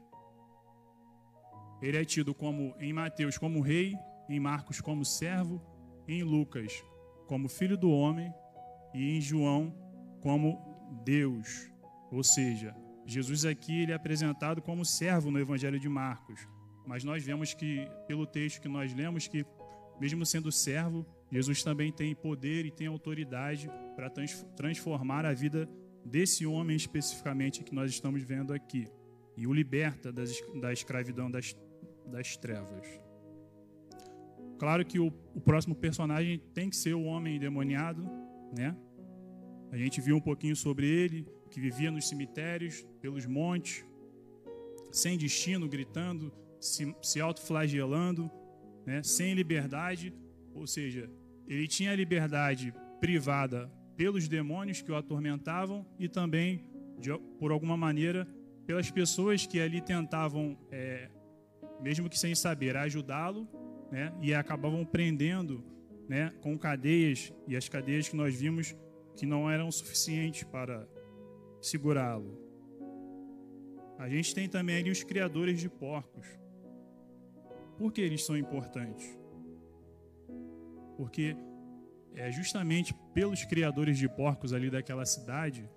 ele 1.81 1.97
é 1.97 2.05
tido 2.05 2.33
como 2.33 2.73
em 2.79 2.93
Mateus 2.93 3.37
como 3.37 3.59
rei, 3.59 3.93
em 4.29 4.39
Marcos 4.39 4.81
como 4.81 5.03
servo, 5.05 5.61
em 6.07 6.23
Lucas 6.23 6.83
como 7.27 7.49
filho 7.49 7.77
do 7.77 7.89
homem 7.89 8.33
e 8.93 9.17
em 9.17 9.21
João 9.21 9.73
como 10.21 10.59
Deus. 11.03 11.71
Ou 12.11 12.23
seja, 12.23 12.75
Jesus 13.05 13.45
aqui 13.45 13.81
ele 13.81 13.91
é 13.91 13.95
apresentado 13.95 14.61
como 14.61 14.85
servo 14.85 15.31
no 15.31 15.39
Evangelho 15.39 15.79
de 15.79 15.89
Marcos, 15.89 16.47
mas 16.85 17.03
nós 17.03 17.23
vemos 17.23 17.53
que 17.53 17.87
pelo 18.07 18.25
texto 18.25 18.61
que 18.61 18.67
nós 18.67 18.93
lemos 18.93 19.27
que 19.27 19.45
mesmo 19.99 20.25
sendo 20.25 20.51
servo, 20.51 21.05
Jesus 21.31 21.63
também 21.63 21.91
tem 21.91 22.13
poder 22.15 22.65
e 22.65 22.71
tem 22.71 22.87
autoridade 22.87 23.69
para 23.95 24.09
transformar 24.55 25.25
a 25.25 25.33
vida 25.33 25.69
desse 26.05 26.45
homem 26.45 26.75
especificamente 26.75 27.63
que 27.63 27.73
nós 27.73 27.89
estamos 27.91 28.21
vendo 28.21 28.53
aqui 28.53 28.87
e 29.35 29.47
o 29.47 29.53
liberta 29.53 30.11
da 30.11 30.71
escravidão 30.71 31.31
das, 31.31 31.55
das 32.05 32.35
trevas. 32.37 32.85
Claro 34.63 34.85
que 34.85 34.97
o, 34.97 35.07
o 35.35 35.41
próximo 35.41 35.75
personagem 35.75 36.39
tem 36.53 36.69
que 36.69 36.77
ser 36.77 36.93
o 36.93 37.03
homem 37.03 37.35
endemoniado, 37.35 38.01
né? 38.57 38.73
A 39.73 39.77
gente 39.77 39.99
viu 39.99 40.15
um 40.15 40.21
pouquinho 40.21 40.55
sobre 40.55 40.87
ele, 40.87 41.27
que 41.51 41.59
vivia 41.59 41.91
nos 41.91 42.07
cemitérios, 42.07 42.87
pelos 43.01 43.25
montes, 43.25 43.85
sem 44.89 45.17
destino, 45.17 45.67
gritando, 45.67 46.31
se, 46.61 46.95
se 47.01 47.19
autoflagelando, 47.19 48.31
né? 48.85 49.03
sem 49.03 49.33
liberdade, 49.33 50.13
ou 50.53 50.65
seja, 50.65 51.11
ele 51.45 51.67
tinha 51.67 51.91
a 51.91 51.95
liberdade 51.97 52.73
privada 53.01 53.69
pelos 53.97 54.29
demônios 54.29 54.81
que 54.81 54.93
o 54.93 54.95
atormentavam 54.95 55.85
e 55.99 56.07
também, 56.07 56.63
de, 56.97 57.09
por 57.37 57.51
alguma 57.51 57.75
maneira, 57.75 58.25
pelas 58.65 58.89
pessoas 58.89 59.45
que 59.45 59.59
ali 59.59 59.81
tentavam, 59.81 60.57
é, 60.71 61.09
mesmo 61.81 62.09
que 62.09 62.17
sem 62.17 62.33
saber, 62.33 62.77
ajudá-lo, 62.77 63.61
né? 63.93 64.13
e 64.21 64.33
acabavam 64.33 64.83
prendendo 64.83 65.63
né, 66.07 66.33
com 66.41 66.57
cadeias, 66.57 67.33
e 67.47 67.55
as 67.55 67.69
cadeias 67.69 68.09
que 68.09 68.15
nós 68.15 68.35
vimos 68.35 68.75
que 69.15 69.25
não 69.25 69.49
eram 69.49 69.71
suficientes 69.71 70.43
para 70.43 70.87
segurá-lo. 71.61 72.37
A 73.97 74.09
gente 74.09 74.33
tem 74.35 74.49
também 74.49 74.77
ali 74.77 74.91
os 74.91 75.03
criadores 75.03 75.61
de 75.61 75.69
porcos. 75.69 76.27
Por 77.77 77.93
que 77.93 78.01
eles 78.01 78.25
são 78.25 78.35
importantes? 78.35 79.17
porque 80.97 81.35
é 82.15 82.31
justamente 82.31 82.93
pelos 83.13 83.43
criadores 83.45 83.97
de 83.97 84.07
porcos 84.07 84.53
ali 84.53 84.69
daquela 84.69 85.05
cidade 85.05 85.69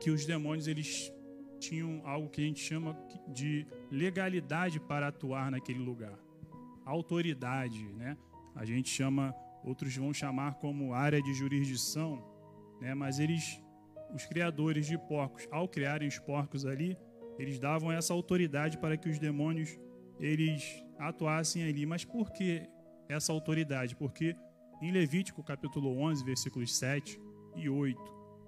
que 0.00 0.10
os 0.10 0.24
demônios 0.24 0.66
eles 0.66 1.12
tinham 1.58 2.00
algo 2.04 2.28
que 2.28 2.40
a 2.40 2.44
gente 2.44 2.60
chama 2.60 2.96
de 3.28 3.66
legalidade 3.90 4.78
para 4.78 5.08
atuar 5.08 5.50
naquele 5.50 5.80
lugar, 5.80 6.18
autoridade, 6.90 7.84
né? 7.94 8.16
A 8.54 8.64
gente 8.64 8.88
chama, 8.88 9.34
outros 9.64 9.94
vão 9.96 10.12
chamar 10.12 10.54
como 10.54 10.94
área 10.94 11.22
de 11.22 11.32
jurisdição, 11.34 12.24
né? 12.80 12.94
Mas 12.94 13.18
eles, 13.18 13.62
os 14.14 14.24
criadores 14.26 14.86
de 14.86 14.98
porcos, 14.98 15.46
ao 15.50 15.68
criarem 15.68 16.08
os 16.08 16.18
porcos 16.18 16.64
ali, 16.64 16.96
eles 17.38 17.58
davam 17.58 17.92
essa 17.92 18.12
autoridade 18.12 18.78
para 18.78 18.96
que 18.96 19.08
os 19.08 19.18
demônios 19.18 19.78
eles 20.18 20.84
atuassem 20.98 21.62
ali. 21.62 21.86
Mas 21.86 22.04
por 22.04 22.32
que 22.32 22.62
essa 23.08 23.32
autoridade, 23.32 23.94
porque 23.94 24.34
em 24.82 24.90
Levítico 24.90 25.42
capítulo 25.42 25.98
11, 25.98 26.24
versículos 26.24 26.76
7 26.76 27.20
e 27.56 27.68
8, 27.68 28.00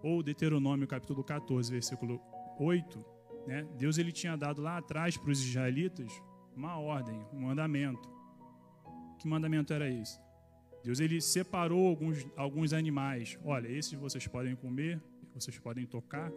ou 0.03 0.23
Deuteronômio 0.23 0.87
capítulo 0.87 1.23
14, 1.23 1.71
versículo 1.71 2.21
8, 2.59 3.05
né, 3.47 3.67
Deus 3.77 3.99
ele 3.99 4.13
tinha 4.13 4.37
dado 4.37 4.61
lá 4.61 4.79
atrás 4.79 5.17
para 5.17 5.31
os 5.31 5.41
israelitas 5.41 6.11
uma 6.55 6.79
ordem, 6.79 7.19
um 7.33 7.41
mandamento. 7.41 8.09
Que 9.21 9.29
mandamento 9.29 9.71
era 9.75 9.87
esse? 9.87 10.19
Deus 10.83 10.99
ele 10.99 11.21
separou 11.21 11.87
alguns, 11.87 12.27
alguns 12.35 12.73
animais. 12.73 13.39
Olha, 13.45 13.69
esses 13.69 13.93
vocês 13.93 14.27
podem 14.27 14.57
comer, 14.57 14.99
vocês 15.35 15.59
podem 15.59 15.85
tocar, 15.85 16.33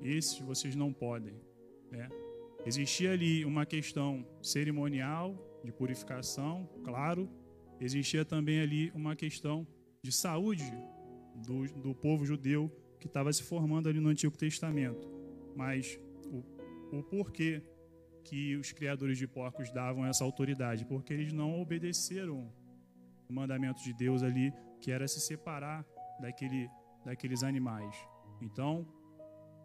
esses 0.00 0.38
vocês 0.38 0.76
não 0.76 0.92
podem. 0.92 1.34
Né? 1.90 2.08
Existia 2.64 3.10
ali 3.10 3.44
uma 3.44 3.66
questão 3.66 4.24
cerimonial 4.40 5.36
de 5.64 5.72
purificação, 5.72 6.70
claro, 6.84 7.28
existia 7.80 8.24
também 8.24 8.60
ali 8.60 8.92
uma 8.94 9.16
questão 9.16 9.66
de 10.00 10.12
saúde 10.12 10.72
do, 11.44 11.64
do 11.82 11.92
povo 11.92 12.24
judeu 12.24 12.70
que 13.00 13.08
estava 13.08 13.32
se 13.32 13.42
formando 13.42 13.88
ali 13.88 13.98
no 13.98 14.10
Antigo 14.10 14.38
Testamento. 14.38 15.10
Mas 15.56 15.98
o, 16.26 16.44
o 16.96 17.02
porquê 17.02 17.60
que 18.28 18.56
os 18.56 18.72
criadores 18.72 19.16
de 19.16 19.26
porcos 19.26 19.70
davam 19.70 20.04
essa 20.04 20.22
autoridade? 20.22 20.84
Porque 20.84 21.12
eles 21.12 21.32
não 21.32 21.60
obedeceram 21.60 22.52
o 23.28 23.32
mandamento 23.32 23.82
de 23.82 23.92
Deus 23.92 24.22
ali, 24.22 24.52
que 24.80 24.92
era 24.92 25.08
se 25.08 25.20
separar 25.20 25.84
daquele, 26.20 26.68
daqueles 27.04 27.42
animais. 27.42 27.96
Então, 28.40 28.86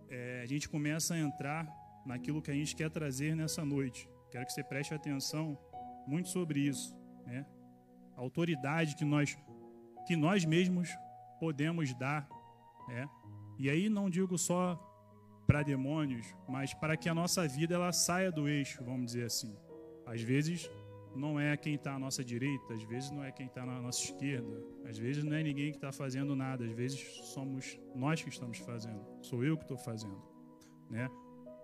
é, 0.10 0.42
a 0.42 0.46
gente 0.46 0.70
começa 0.70 1.14
a 1.14 1.20
entrar 1.20 1.68
naquilo 2.06 2.42
que 2.42 2.52
a 2.52 2.54
gente 2.54 2.76
quer 2.76 2.90
trazer 2.90 3.36
nessa 3.36 3.66
noite. 3.66 4.10
Quero 4.32 4.46
que 4.46 4.54
você 4.54 4.64
preste 4.64 4.94
atenção 4.94 5.58
muito 6.08 6.30
sobre 6.30 6.62
isso, 6.62 6.96
né? 7.26 7.46
a 8.16 8.22
autoridade 8.22 8.96
que 8.96 9.06
nós, 9.06 9.38
que 10.08 10.16
nós 10.16 10.46
mesmos 10.46 10.90
podemos 11.40 11.94
dar. 11.96 12.28
É. 12.90 13.08
E 13.58 13.70
aí 13.70 13.90
não 13.90 14.10
digo 14.10 14.38
só 14.38 14.80
para 15.46 15.64
demônios, 15.64 16.26
mas 16.48 16.74
para 16.74 16.96
que 16.96 17.10
a 17.10 17.14
nossa 17.14 17.48
vida 17.48 17.76
ela 17.76 17.92
saia 17.92 18.32
do 18.32 18.48
eixo, 18.48 18.84
vamos 18.84 19.08
dizer 19.08 19.26
assim. 19.26 19.56
Às 20.06 20.22
vezes 20.22 20.70
não 21.16 21.40
é 21.40 21.56
quem 21.56 21.76
está 21.76 21.94
à 21.94 22.00
nossa 22.00 22.24
direita, 22.24 22.74
às 22.74 22.84
vezes 22.84 23.12
não 23.12 23.24
é 23.24 23.32
quem 23.32 23.46
está 23.46 23.66
na 23.66 23.80
nossa 23.82 24.04
esquerda, 24.04 24.64
às 24.86 24.98
vezes 24.98 25.24
não 25.24 25.34
é 25.34 25.44
ninguém 25.44 25.72
que 25.72 25.78
está 25.78 25.92
fazendo 25.92 26.36
nada, 26.36 26.66
às 26.66 26.72
vezes 26.72 27.00
somos 27.34 27.80
nós 27.96 28.22
que 28.22 28.30
estamos 28.30 28.58
fazendo, 28.60 29.06
sou 29.22 29.44
eu 29.44 29.58
que 29.58 29.64
estou 29.64 29.78
fazendo. 29.78 30.22
Né? 30.90 31.10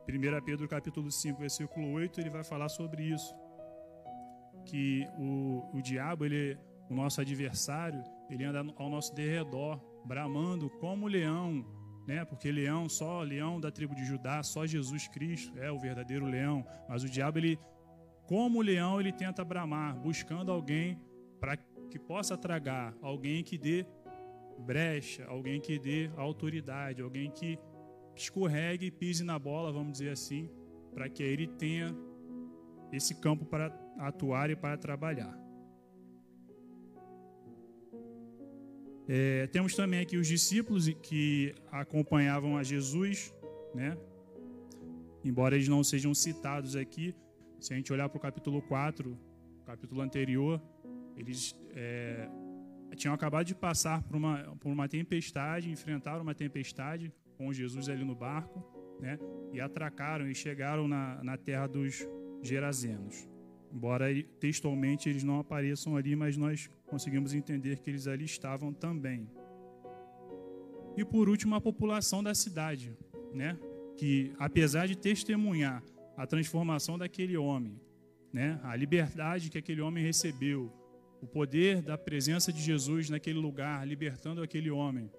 1 0.07 0.45
Pedro 0.45 0.67
capítulo 0.67 1.11
5, 1.11 1.39
versículo 1.39 1.91
8, 1.93 2.19
ele 2.19 2.29
vai 2.29 2.43
falar 2.43 2.69
sobre 2.69 3.03
isso 3.03 3.33
que 4.65 5.07
o, 5.17 5.67
o 5.73 5.81
diabo, 5.81 6.25
ele, 6.25 6.57
o 6.89 6.93
nosso 6.93 7.21
adversário, 7.21 8.03
ele 8.29 8.43
anda 8.43 8.59
ao 8.75 8.89
nosso 8.89 9.13
derredor, 9.13 9.79
bramando 10.05 10.69
como 10.69 11.07
leão, 11.07 11.65
né? 12.09 12.25
Porque 12.25 12.51
leão, 12.51 12.89
só 12.89 13.21
leão 13.21 13.59
da 13.59 13.69
tribo 13.69 13.93
de 13.93 14.03
Judá, 14.03 14.41
só 14.41 14.65
Jesus 14.65 15.07
Cristo 15.07 15.57
é 15.59 15.71
o 15.71 15.77
verdadeiro 15.77 16.25
leão. 16.25 16.65
Mas 16.89 17.03
o 17.03 17.09
diabo, 17.09 17.37
ele, 17.37 17.59
como 18.25 18.63
leão, 18.63 18.99
ele 18.99 19.11
tenta 19.11 19.45
bramar, 19.45 19.95
buscando 19.95 20.51
alguém 20.51 20.99
para 21.39 21.55
que 21.55 21.99
possa 21.99 22.35
tragar, 22.35 22.95
alguém 22.99 23.43
que 23.43 23.59
dê 23.59 23.85
brecha, 24.57 25.23
alguém 25.27 25.61
que 25.61 25.77
dê 25.77 26.09
autoridade, 26.17 26.99
alguém 26.99 27.29
que 27.29 27.59
escorregue 28.15 28.87
e 28.87 28.91
pise 28.91 29.23
na 29.23 29.37
bola, 29.37 29.71
vamos 29.71 29.93
dizer 29.93 30.09
assim, 30.09 30.49
para 30.93 31.07
que 31.07 31.21
ele 31.21 31.47
tenha 31.47 31.95
esse 32.91 33.21
campo 33.21 33.45
para 33.45 33.67
atuar 33.99 34.49
e 34.49 34.55
para 34.55 34.75
trabalhar. 34.77 35.37
É, 39.11 39.47
temos 39.47 39.75
também 39.75 40.01
aqui 40.01 40.17
os 40.17 40.27
discípulos 40.27 40.87
que 41.01 41.55
acompanhavam 41.71 42.55
a 42.55 42.61
Jesus, 42.61 43.33
né? 43.73 43.97
Embora 45.25 45.55
eles 45.55 45.67
não 45.67 45.83
sejam 45.83 46.13
citados 46.13 46.75
aqui, 46.75 47.15
se 47.59 47.73
a 47.73 47.75
gente 47.75 47.91
olhar 47.91 48.07
para 48.07 48.19
o 48.19 48.21
capítulo 48.21 48.61
4, 48.61 49.17
capítulo 49.65 50.01
anterior, 50.01 50.61
eles 51.17 51.55
é, 51.71 52.29
tinham 52.95 53.11
acabado 53.11 53.47
de 53.47 53.55
passar 53.55 54.03
por 54.03 54.15
uma, 54.15 54.55
por 54.59 54.71
uma 54.71 54.87
tempestade, 54.87 55.71
enfrentaram 55.71 56.21
uma 56.21 56.35
tempestade 56.35 57.11
com 57.35 57.51
Jesus 57.51 57.89
ali 57.89 58.05
no 58.05 58.13
barco, 58.13 58.63
né? 59.01 59.17
E 59.51 59.59
atracaram 59.59 60.29
e 60.29 60.35
chegaram 60.35 60.87
na, 60.87 61.23
na 61.23 61.35
terra 61.35 61.65
dos 61.65 62.07
Gerazenos. 62.43 63.27
Embora 63.71 64.05
textualmente 64.39 65.09
eles 65.09 65.23
não 65.23 65.39
apareçam 65.39 65.95
ali, 65.95 66.15
mas 66.15 66.35
nós 66.35 66.69
conseguimos 66.87 67.33
entender 67.33 67.79
que 67.79 67.89
eles 67.89 68.07
ali 68.07 68.25
estavam 68.25 68.73
também. 68.73 69.29
E 70.97 71.05
por 71.05 71.29
último, 71.29 71.55
a 71.55 71.61
população 71.61 72.23
da 72.23 72.33
cidade, 72.33 72.97
né? 73.33 73.57
que 73.95 74.33
apesar 74.39 74.87
de 74.87 74.97
testemunhar 74.97 75.83
a 76.17 76.25
transformação 76.25 76.97
daquele 76.97 77.37
homem, 77.37 77.79
né? 78.33 78.59
a 78.63 78.75
liberdade 78.75 79.49
que 79.49 79.57
aquele 79.57 79.81
homem 79.81 80.03
recebeu, 80.03 80.71
o 81.21 81.27
poder 81.27 81.81
da 81.81 81.97
presença 81.97 82.51
de 82.51 82.61
Jesus 82.61 83.09
naquele 83.09 83.39
lugar, 83.39 83.85
libertando 83.85 84.41
aquele 84.41 84.71
homem, 84.71 85.11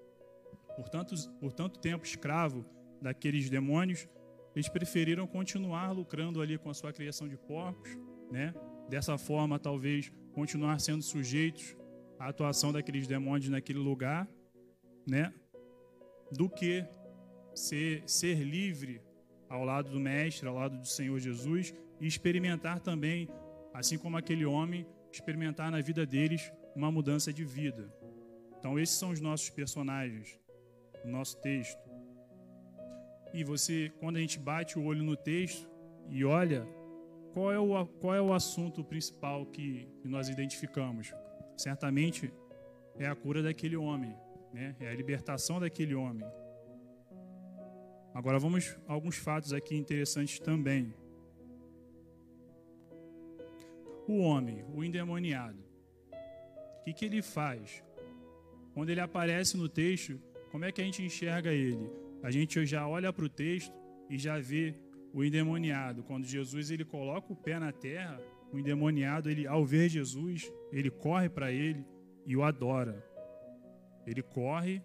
por 0.75 0.89
tanto, 0.89 1.15
por 1.39 1.53
tanto 1.53 1.79
tempo 1.79 2.05
escravo 2.05 2.65
daqueles 3.01 3.49
demônios, 3.49 4.07
eles 4.55 4.67
preferiram 4.67 5.25
continuar 5.27 5.91
lucrando 5.91 6.41
ali 6.41 6.57
com 6.57 6.69
a 6.69 6.73
sua 6.73 6.91
criação 6.91 7.27
de 7.27 7.37
porcos, 7.37 7.97
né? 8.31 8.53
Dessa 8.89 9.17
forma, 9.17 9.59
talvez 9.59 10.11
continuar 10.33 10.79
sendo 10.79 11.03
sujeitos 11.03 11.75
à 12.17 12.29
atuação 12.29 12.71
daqueles 12.71 13.07
demônios 13.07 13.49
naquele 13.49 13.79
lugar, 13.79 14.27
né? 15.07 15.33
Do 16.31 16.49
que 16.49 16.85
ser, 17.53 18.03
ser 18.07 18.35
livre 18.35 19.01
ao 19.49 19.63
lado 19.63 19.89
do 19.89 19.99
Mestre, 19.99 20.47
ao 20.47 20.55
lado 20.55 20.77
do 20.77 20.87
Senhor 20.87 21.19
Jesus 21.19 21.73
e 21.99 22.07
experimentar 22.07 22.79
também, 22.79 23.29
assim 23.73 23.97
como 23.97 24.17
aquele 24.17 24.45
homem, 24.45 24.87
experimentar 25.11 25.69
na 25.69 25.81
vida 25.81 26.05
deles 26.05 26.51
uma 26.75 26.91
mudança 26.91 27.33
de 27.33 27.43
vida. 27.43 27.93
Então, 28.57 28.79
esses 28.79 28.95
são 28.95 29.09
os 29.09 29.19
nossos 29.19 29.49
personagens, 29.49 30.39
o 31.03 31.07
nosso 31.09 31.37
texto. 31.41 31.81
E 33.33 33.43
você, 33.43 33.91
quando 33.99 34.17
a 34.17 34.19
gente 34.19 34.39
bate 34.39 34.77
o 34.77 34.83
olho 34.83 35.03
no 35.03 35.15
texto 35.15 35.69
e 36.09 36.23
olha 36.23 36.65
qual 37.33 37.51
é 37.51 37.59
o, 37.59 37.85
qual 37.85 38.15
é 38.15 38.21
o 38.21 38.33
assunto 38.33 38.83
principal 38.83 39.45
que, 39.45 39.87
que 40.01 40.07
nós 40.07 40.29
identificamos? 40.29 41.13
Certamente 41.57 42.31
é 42.97 43.07
a 43.07 43.15
cura 43.15 43.41
daquele 43.41 43.75
homem, 43.75 44.15
né? 44.53 44.75
é 44.79 44.89
a 44.89 44.93
libertação 44.93 45.59
daquele 45.59 45.95
homem. 45.95 46.27
Agora 48.13 48.37
vamos 48.37 48.77
a 48.87 48.93
alguns 48.93 49.15
fatos 49.15 49.53
aqui 49.53 49.75
interessantes 49.75 50.39
também. 50.39 50.93
O 54.07 54.19
homem, 54.19 54.65
o 54.73 54.83
endemoniado, 54.83 55.59
o 56.79 56.83
que, 56.83 56.93
que 56.93 57.05
ele 57.05 57.21
faz? 57.21 57.81
Quando 58.73 58.89
ele 58.89 58.99
aparece 58.99 59.55
no 59.55 59.69
texto, 59.69 60.19
como 60.51 60.65
é 60.65 60.71
que 60.71 60.81
a 60.81 60.83
gente 60.83 61.01
enxerga 61.01 61.53
ele? 61.53 61.89
A 62.21 62.29
gente 62.29 62.65
já 62.65 62.85
olha 62.87 63.13
para 63.13 63.23
o 63.23 63.29
texto 63.29 63.73
e 64.09 64.17
já 64.17 64.37
vê 64.37 64.75
o 65.13 65.23
endemoniado. 65.23 66.03
Quando 66.03 66.25
Jesus 66.25 66.71
ele 66.71 66.85
coloca 66.85 67.31
o 67.31 67.35
pé 67.35 67.59
na 67.59 67.71
terra, 67.71 68.21
o 68.51 68.59
endemoniado, 68.59 69.29
ele, 69.29 69.47
ao 69.47 69.65
ver 69.65 69.89
Jesus, 69.89 70.51
ele 70.71 70.89
corre 70.89 71.29
para 71.29 71.51
ele 71.51 71.85
e 72.25 72.35
o 72.35 72.43
adora. 72.43 73.05
Ele 74.05 74.21
corre 74.21 74.81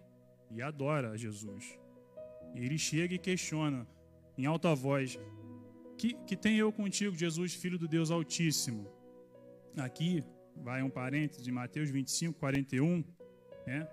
e 0.51 0.63
adora 0.63 1.17
Jesus. 1.17 1.79
E 2.55 2.65
ele 2.65 2.79
chega 2.79 3.15
e 3.15 3.19
questiona 3.19 3.87
em 4.39 4.47
alta 4.47 4.75
voz: 4.75 5.19
que, 5.97 6.15
que 6.27 6.37
tem 6.37 6.57
eu 6.57 6.73
contigo, 6.73 7.17
Jesus, 7.17 7.55
filho 7.55 7.79
do 7.79 7.89
Deus 7.89 8.11
Altíssimo? 8.11 8.87
Aqui 9.77 10.23
vai 10.57 10.83
um 10.83 10.91
parênteses 10.91 11.43
de 11.43 11.51
Mateus 11.51 11.91
25, 11.91 12.39
41, 12.39 13.05
né? 13.67 13.89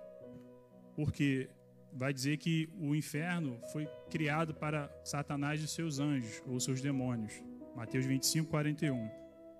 Porque 0.94 1.48
vai 1.94 2.12
dizer 2.12 2.36
que 2.38 2.68
o 2.78 2.94
inferno 2.94 3.58
foi 3.72 3.86
criado 4.10 4.52
para 4.52 4.90
Satanás 5.04 5.62
e 5.62 5.68
seus 5.68 5.98
anjos, 6.00 6.42
ou 6.46 6.58
seus 6.58 6.80
demônios. 6.80 7.32
Mateus 7.76 8.04
25, 8.04 8.50
41. 8.50 9.10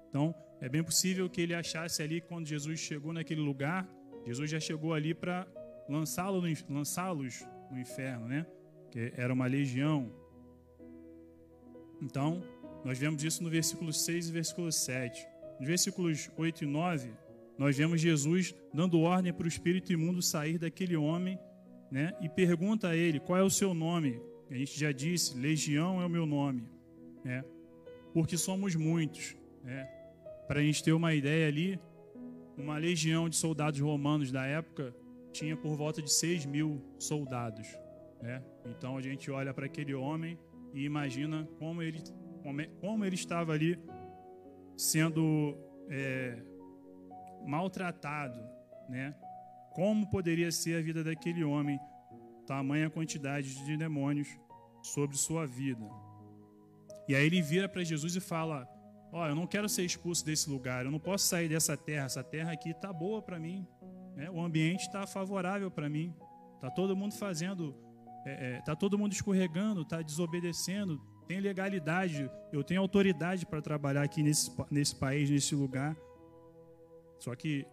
Então, 0.09 0.35
é 0.61 0.69
bem 0.69 0.83
possível 0.83 1.29
que 1.31 1.41
ele 1.41 1.55
achasse 1.55 2.03
ali, 2.03 2.21
quando 2.21 2.47
Jesus 2.47 2.81
chegou 2.81 3.13
naquele 3.13 3.41
lugar, 3.41 3.89
Jesus 4.27 4.51
já 4.51 4.59
chegou 4.59 4.95
ali 4.95 5.15
para 5.15 5.47
lançá-los 5.89 6.65
lançá-los 6.69 7.47
no 7.71 7.79
inferno, 7.79 8.27
né? 8.27 8.47
Que 8.91 9.13
era 9.17 9.33
uma 9.33 9.47
legião. 9.47 10.11
Então, 12.01 12.43
nós 12.85 12.99
vemos 12.99 13.23
isso 13.23 13.43
no 13.43 13.51
versículo 13.51 13.93
6 13.93 14.29
e 14.29 14.33
versículo 14.33 14.73
7. 14.73 15.27
Nos 15.59 15.69
versículos 15.69 16.31
8 16.37 16.65
e 16.65 16.67
9, 16.67 17.11
nós 17.57 17.77
vemos 17.77 18.01
Jesus 18.01 18.55
dando 18.73 19.01
ordem 19.01 19.33
para 19.33 19.45
o 19.45 19.49
espírito 19.49 19.93
imundo 19.93 20.21
sair 20.21 20.59
daquele 20.59 20.97
homem 20.97 21.39
né? 21.95 22.13
E 22.21 22.29
pergunta 22.29 22.89
a 22.89 22.97
ele 22.97 23.21
qual 23.21 23.39
é 23.39 23.43
o 23.45 23.49
seu 23.49 23.73
nome. 23.73 24.21
A 24.51 24.55
gente 24.55 24.77
já 24.77 24.91
disse, 24.91 25.39
legião 25.39 26.03
é 26.03 26.07
o 26.07 26.11
meu 26.11 26.27
nome, 26.27 26.69
né? 27.25 27.45
Porque 28.13 28.37
somos 28.37 28.75
muitos, 28.75 29.37
né? 29.63 29.85
Para 30.49 30.59
a 30.59 30.63
gente 30.65 30.83
ter 30.83 30.93
uma 30.93 31.15
ideia 31.15 31.47
ali, 31.47 31.79
uma 32.59 32.79
legião 32.79 33.29
de 33.29 33.37
soldados 33.37 33.79
romanos 33.79 34.33
da 34.33 34.45
época 34.45 34.93
tinha 35.33 35.57
por 35.57 35.77
volta 35.77 36.03
de 36.03 36.13
6 36.13 36.47
mil 36.47 36.83
soldados, 36.99 37.69
né? 38.21 38.43
Então 38.67 38.97
a 38.97 39.01
gente 39.01 39.31
olha 39.31 39.55
para 39.55 39.67
aquele 39.67 39.95
homem 39.95 40.37
e 40.73 40.85
imagina 40.85 41.49
como 41.61 41.81
ele, 41.81 42.03
como 42.81 43.05
ele 43.05 43.15
estava 43.15 43.53
ali 43.53 43.79
sendo 44.77 45.57
é, 45.89 46.43
maltratado, 47.47 48.41
né? 48.89 49.15
Como 49.75 50.09
poderia 50.09 50.53
ser 50.53 50.79
a 50.79 50.83
vida 50.83 51.03
daquele 51.03 51.43
homem, 51.43 51.79
tamanha 52.47 52.89
quantidade 52.89 53.65
de 53.65 53.77
demônios 53.77 54.29
sobre 54.83 55.17
sua 55.17 55.47
vida? 55.47 55.85
E 57.09 57.15
aí 57.15 57.27
ele 57.27 57.43
vira 57.43 57.69
para 57.69 57.83
Jesus 57.83 58.15
e 58.15 58.21
fala: 58.21 58.69
Ó, 59.13 59.23
oh, 59.23 59.27
eu 59.27 59.35
não 59.35 59.47
quero 59.47 59.69
ser 59.69 59.85
expulso 59.85 60.25
desse 60.25 60.49
lugar, 60.49 60.85
eu 60.85 60.91
não 60.91 61.01
posso 61.01 61.27
sair 61.27 61.49
dessa 61.49 61.77
terra, 61.77 62.07
essa 62.07 62.23
terra 62.23 62.53
aqui 62.53 62.71
está 62.71 62.93
boa 62.93 63.21
para 63.21 63.39
mim, 63.39 63.67
né? 64.17 64.31
o 64.31 64.41
ambiente 64.41 64.83
está 64.83 65.07
favorável 65.07 65.71
para 65.71 65.89
mim, 65.89 66.15
está 66.55 66.71
todo 66.71 66.97
mundo 66.97 67.15
fazendo, 67.15 67.77
é, 68.25 68.57
é, 68.57 68.61
tá 68.63 68.75
todo 68.77 68.99
mundo 68.99 69.13
escorregando, 69.13 69.83
está 69.83 70.01
desobedecendo, 70.01 71.01
tem 71.27 71.41
legalidade, 71.41 72.31
eu 72.53 72.63
tenho 72.63 72.81
autoridade 72.81 73.45
para 73.45 73.61
trabalhar 73.61 74.03
aqui 74.03 74.23
nesse, 74.23 74.51
nesse 74.71 74.95
país, 74.95 75.29
nesse 75.31 75.55
lugar. 75.55 75.97
Só 77.19 77.35
que 77.35 77.67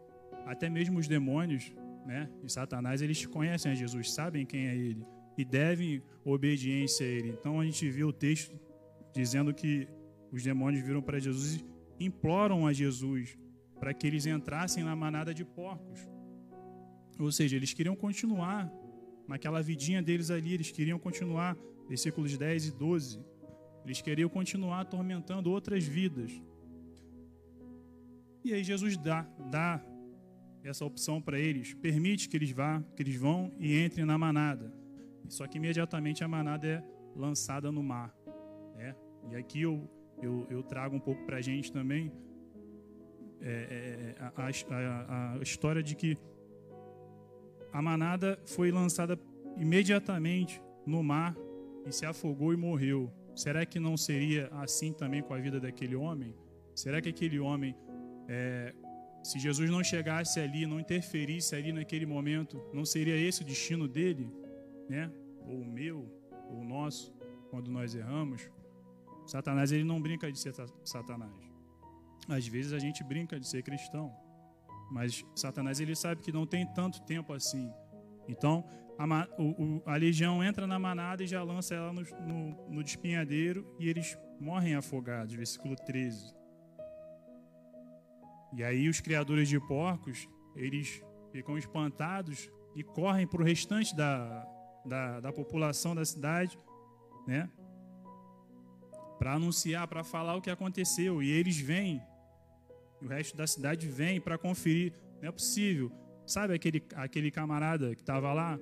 até 0.45 0.69
mesmo 0.69 0.99
os 0.99 1.07
demônios 1.07 1.71
né, 2.05 2.29
e 2.43 2.49
Satanás, 2.49 3.01
eles 3.01 3.25
conhecem 3.25 3.71
a 3.71 3.75
Jesus, 3.75 4.11
sabem 4.11 4.45
quem 4.45 4.67
é 4.67 4.75
ele 4.75 5.05
e 5.37 5.45
devem 5.45 6.01
obediência 6.23 7.05
a 7.05 7.09
ele. 7.09 7.29
Então 7.29 7.59
a 7.59 7.65
gente 7.65 7.89
vê 7.89 8.03
o 8.03 8.13
texto 8.13 8.59
dizendo 9.13 9.53
que 9.53 9.87
os 10.31 10.43
demônios 10.43 10.83
viram 10.85 11.01
para 11.01 11.19
Jesus 11.19 11.63
e 11.99 12.05
imploram 12.05 12.65
a 12.65 12.73
Jesus 12.73 13.37
para 13.79 13.93
que 13.93 14.05
eles 14.07 14.25
entrassem 14.25 14.83
na 14.83 14.95
manada 14.95 15.33
de 15.33 15.43
porcos. 15.43 15.99
Ou 17.19 17.31
seja, 17.31 17.55
eles 17.55 17.73
queriam 17.73 17.95
continuar 17.95 18.71
naquela 19.27 19.61
vidinha 19.61 20.01
deles 20.01 20.29
ali, 20.29 20.53
eles 20.53 20.71
queriam 20.71 20.99
continuar, 20.99 21.57
versículos 21.87 22.37
10 22.37 22.67
e 22.67 22.71
12. 22.71 23.19
Eles 23.85 24.01
queriam 24.01 24.29
continuar 24.29 24.81
atormentando 24.81 25.51
outras 25.51 25.83
vidas. 25.83 26.31
E 28.43 28.53
aí 28.53 28.63
Jesus 28.63 28.97
dá, 28.97 29.23
dá 29.49 29.83
essa 30.63 30.85
opção 30.85 31.21
para 31.21 31.39
eles, 31.39 31.73
permite 31.73 32.29
que 32.29 32.37
eles 32.37 32.51
vá, 32.51 32.83
que 32.95 33.01
eles 33.01 33.15
vão 33.15 33.51
e 33.57 33.83
entrem 33.83 34.05
na 34.05 34.17
manada. 34.17 34.73
Só 35.27 35.47
que 35.47 35.57
imediatamente 35.57 36.23
a 36.23 36.27
manada 36.27 36.67
é 36.67 36.83
lançada 37.15 37.71
no 37.71 37.81
mar. 37.81 38.15
Né? 38.75 38.95
E 39.31 39.35
aqui 39.35 39.61
eu, 39.61 39.89
eu, 40.21 40.47
eu 40.49 40.63
trago 40.63 40.95
um 40.95 40.99
pouco 40.99 41.25
para 41.25 41.37
a 41.37 41.41
gente 41.41 41.71
também 41.71 42.11
é, 43.41 43.49
é, 43.49 44.15
a, 44.19 44.33
a, 44.37 45.33
a 45.33 45.37
história 45.41 45.81
de 45.81 45.95
que 45.95 46.17
a 47.73 47.81
manada 47.81 48.39
foi 48.45 48.71
lançada 48.71 49.17
imediatamente 49.57 50.61
no 50.85 51.01
mar 51.01 51.35
e 51.85 51.91
se 51.91 52.05
afogou 52.05 52.53
e 52.53 52.57
morreu. 52.57 53.11
Será 53.35 53.65
que 53.65 53.79
não 53.79 53.97
seria 53.97 54.47
assim 54.51 54.93
também 54.93 55.21
com 55.21 55.33
a 55.33 55.39
vida 55.39 55.59
daquele 55.59 55.95
homem? 55.95 56.35
Será 56.75 57.01
que 57.01 57.09
aquele 57.09 57.39
homem 57.39 57.75
é, 58.27 58.73
se 59.23 59.39
Jesus 59.39 59.69
não 59.69 59.83
chegasse 59.83 60.39
ali, 60.39 60.65
não 60.65 60.79
interferisse 60.79 61.55
ali 61.55 61.71
naquele 61.71 62.05
momento, 62.05 62.61
não 62.73 62.85
seria 62.85 63.15
esse 63.15 63.41
o 63.41 63.45
destino 63.45 63.87
dele, 63.87 64.31
né? 64.89 65.11
Ou 65.45 65.61
o 65.61 65.65
meu, 65.65 66.09
ou 66.49 66.59
o 66.59 66.63
nosso, 66.63 67.13
quando 67.49 67.69
nós 67.69 67.93
erramos. 67.93 68.49
Satanás 69.25 69.71
ele 69.71 69.83
não 69.83 70.01
brinca 70.01 70.31
de 70.31 70.39
ser 70.39 70.53
Satanás. 70.83 71.31
Às 72.27 72.47
vezes 72.47 72.73
a 72.73 72.79
gente 72.79 73.03
brinca 73.03 73.39
de 73.39 73.47
ser 73.47 73.61
cristão. 73.61 74.11
Mas 74.91 75.23
Satanás 75.35 75.79
ele 75.79 75.95
sabe 75.95 76.21
que 76.21 76.31
não 76.31 76.45
tem 76.45 76.65
tanto 76.73 77.01
tempo 77.03 77.31
assim. 77.33 77.71
Então 78.27 78.65
a, 78.97 79.27
o, 79.37 79.81
a 79.85 79.95
legião 79.95 80.43
entra 80.43 80.67
na 80.67 80.77
manada 80.77 81.23
e 81.23 81.27
já 81.27 81.43
lança 81.43 81.75
ela 81.75 81.93
no, 81.93 82.01
no, 82.01 82.69
no 82.69 82.83
despinhadeiro 82.83 83.65
e 83.79 83.87
eles 83.87 84.17
morrem 84.39 84.75
afogados. 84.75 85.33
Versículo 85.33 85.75
13. 85.75 86.40
E 88.53 88.63
aí 88.63 88.89
os 88.89 88.99
criadores 88.99 89.47
de 89.47 89.59
porcos, 89.59 90.27
eles 90.55 91.01
ficam 91.31 91.57
espantados 91.57 92.49
e 92.75 92.83
correm 92.83 93.25
para 93.25 93.41
o 93.41 93.45
restante 93.45 93.95
da, 93.95 94.45
da, 94.85 95.19
da 95.19 95.31
população 95.31 95.95
da 95.95 96.03
cidade, 96.03 96.57
né? 97.27 97.49
Para 99.17 99.33
anunciar, 99.33 99.87
para 99.87 100.03
falar 100.03 100.35
o 100.35 100.41
que 100.41 100.49
aconteceu. 100.49 101.21
E 101.21 101.29
eles 101.29 101.59
vêm, 101.59 102.01
o 103.01 103.07
resto 103.07 103.37
da 103.37 103.47
cidade 103.47 103.87
vem 103.87 104.19
para 104.19 104.37
conferir. 104.37 104.93
Não 105.21 105.29
é 105.29 105.31
possível. 105.31 105.91
Sabe 106.25 106.53
aquele, 106.53 106.83
aquele 106.95 107.29
camarada 107.29 107.93
que 107.95 108.01
estava 108.01 108.33
lá, 108.33 108.59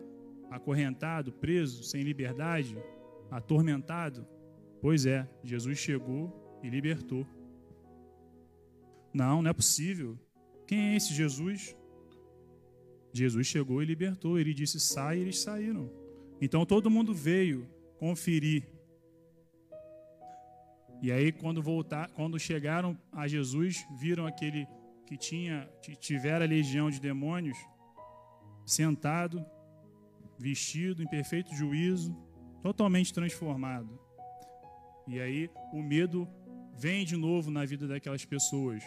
acorrentado, 0.52 1.32
preso, 1.32 1.84
sem 1.84 2.04
liberdade, 2.04 2.78
atormentado? 3.32 4.28
Pois 4.82 5.06
é, 5.06 5.28
Jesus 5.43 5.78
chegou 5.78 6.60
e 6.63 6.69
libertou. 6.69 7.25
Não, 9.13 9.41
não 9.41 9.50
é 9.50 9.54
possível. 9.54 10.17
Quem 10.67 10.80
é 10.80 10.95
esse 10.95 11.13
Jesus? 11.13 11.76
Jesus 13.13 13.48
chegou 13.48 13.82
e 13.82 13.86
libertou. 13.86 14.39
Ele 14.39 14.54
disse: 14.54 14.80
sai, 14.80 15.17
e 15.17 15.22
eles 15.22 15.39
saíram. 15.39 15.91
Então 16.41 16.65
todo 16.65 16.89
mundo 16.89 17.13
veio 17.13 17.67
conferir. 17.98 18.67
E 21.02 21.12
aí, 21.12 21.32
quando 21.32 21.62
voltar, 21.62 22.10
quando 22.12 22.38
chegaram 22.38 22.98
a 23.12 23.28
Jesus, 23.28 23.86
viram 23.98 24.26
aquele 24.26 24.67
que 25.06 25.17
tinha 25.17 25.67
tivera 26.00 26.45
legião 26.45 26.89
de 26.91 27.00
demônios 27.00 27.58
sentado, 28.65 29.43
vestido 30.38 31.02
em 31.02 31.08
perfeito 31.08 31.54
juízo, 31.56 32.15
totalmente 32.62 33.13
transformado. 33.13 34.00
E 35.08 35.19
aí 35.19 35.50
o 35.74 35.82
medo 35.82 36.28
vem 36.78 37.04
de 37.06 37.17
novo 37.17 37.50
na 37.50 37.65
vida 37.65 37.88
daquelas 37.88 38.24
pessoas. 38.26 38.84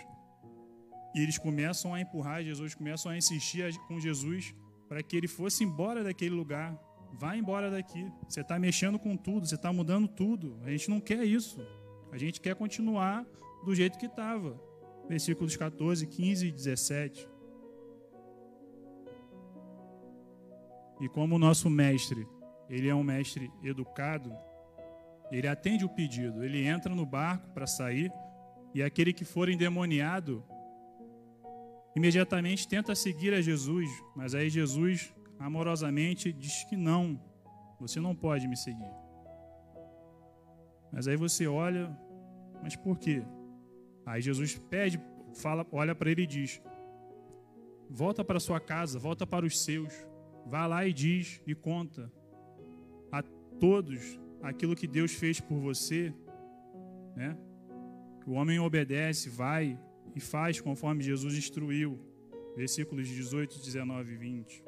E 1.14 1.20
eles 1.20 1.38
começam 1.38 1.94
a 1.94 2.00
empurrar 2.00 2.42
Jesus, 2.42 2.74
começam 2.74 3.12
a 3.12 3.16
insistir 3.16 3.76
com 3.86 4.00
Jesus 4.00 4.54
para 4.88 5.02
que 5.02 5.16
ele 5.16 5.28
fosse 5.28 5.64
embora 5.64 6.02
daquele 6.02 6.34
lugar. 6.34 6.78
Vá 7.12 7.36
embora 7.36 7.70
daqui. 7.70 8.10
Você 8.28 8.40
está 8.40 8.58
mexendo 8.58 8.98
com 8.98 9.16
tudo, 9.16 9.46
você 9.46 9.54
está 9.54 9.72
mudando 9.72 10.08
tudo. 10.08 10.58
A 10.64 10.70
gente 10.70 10.88
não 10.88 11.00
quer 11.00 11.24
isso. 11.24 11.60
A 12.10 12.18
gente 12.18 12.40
quer 12.40 12.54
continuar 12.54 13.26
do 13.64 13.74
jeito 13.74 13.98
que 13.98 14.06
estava. 14.06 14.60
Versículos 15.08 15.56
14, 15.56 16.06
15 16.06 16.46
e 16.46 16.52
17. 16.52 17.28
E 21.02 21.08
como 21.08 21.34
o 21.34 21.38
nosso 21.38 21.68
mestre, 21.68 22.26
ele 22.70 22.88
é 22.88 22.94
um 22.94 23.02
mestre 23.02 23.50
educado, 23.62 24.32
ele 25.32 25.48
atende 25.48 25.84
o 25.84 25.88
pedido, 25.88 26.44
ele 26.44 26.64
entra 26.64 26.94
no 26.94 27.04
barco 27.04 27.50
para 27.50 27.66
sair, 27.66 28.12
e 28.72 28.82
aquele 28.82 29.12
que 29.12 29.24
for 29.24 29.48
endemoniado, 29.48 30.44
imediatamente 31.94 32.66
tenta 32.68 32.94
seguir 32.94 33.34
a 33.34 33.40
Jesus, 33.40 33.88
mas 34.16 34.34
aí 34.34 34.48
Jesus 34.48 35.14
amorosamente 35.38 36.32
diz 36.32 36.64
que 36.64 36.76
não, 36.76 37.20
você 37.78 38.00
não 38.00 38.14
pode 38.14 38.46
me 38.46 38.56
seguir. 38.56 38.92
Mas 40.92 41.08
aí 41.08 41.16
você 41.16 41.46
olha, 41.46 41.96
mas 42.62 42.76
por 42.76 42.98
quê? 42.98 43.22
Aí 44.04 44.20
Jesus 44.20 44.58
pede, 44.70 45.00
fala, 45.34 45.66
olha 45.72 45.94
para 45.94 46.10
ele 46.10 46.22
e 46.22 46.26
diz: 46.26 46.62
Volta 47.88 48.24
para 48.24 48.40
sua 48.40 48.58
casa, 48.58 48.98
volta 48.98 49.26
para 49.26 49.44
os 49.44 49.60
seus. 49.60 49.92
Vá 50.46 50.66
lá 50.66 50.86
e 50.86 50.92
diz 50.94 51.42
e 51.46 51.54
conta 51.54 52.10
a 53.12 53.22
todos 53.60 54.18
aquilo 54.42 54.74
que 54.74 54.86
Deus 54.86 55.12
fez 55.12 55.40
por 55.40 55.58
você, 55.58 56.12
né? 57.14 57.36
O 58.26 58.32
homem 58.32 58.58
obedece, 58.58 59.28
vai 59.28 59.78
e 60.14 60.20
faz 60.20 60.60
conforme 60.60 61.02
Jesus 61.02 61.34
instruiu. 61.34 61.98
Versículos 62.56 63.08
18, 63.08 63.58
19 63.60 64.12
e 64.12 64.16
20. 64.16 64.64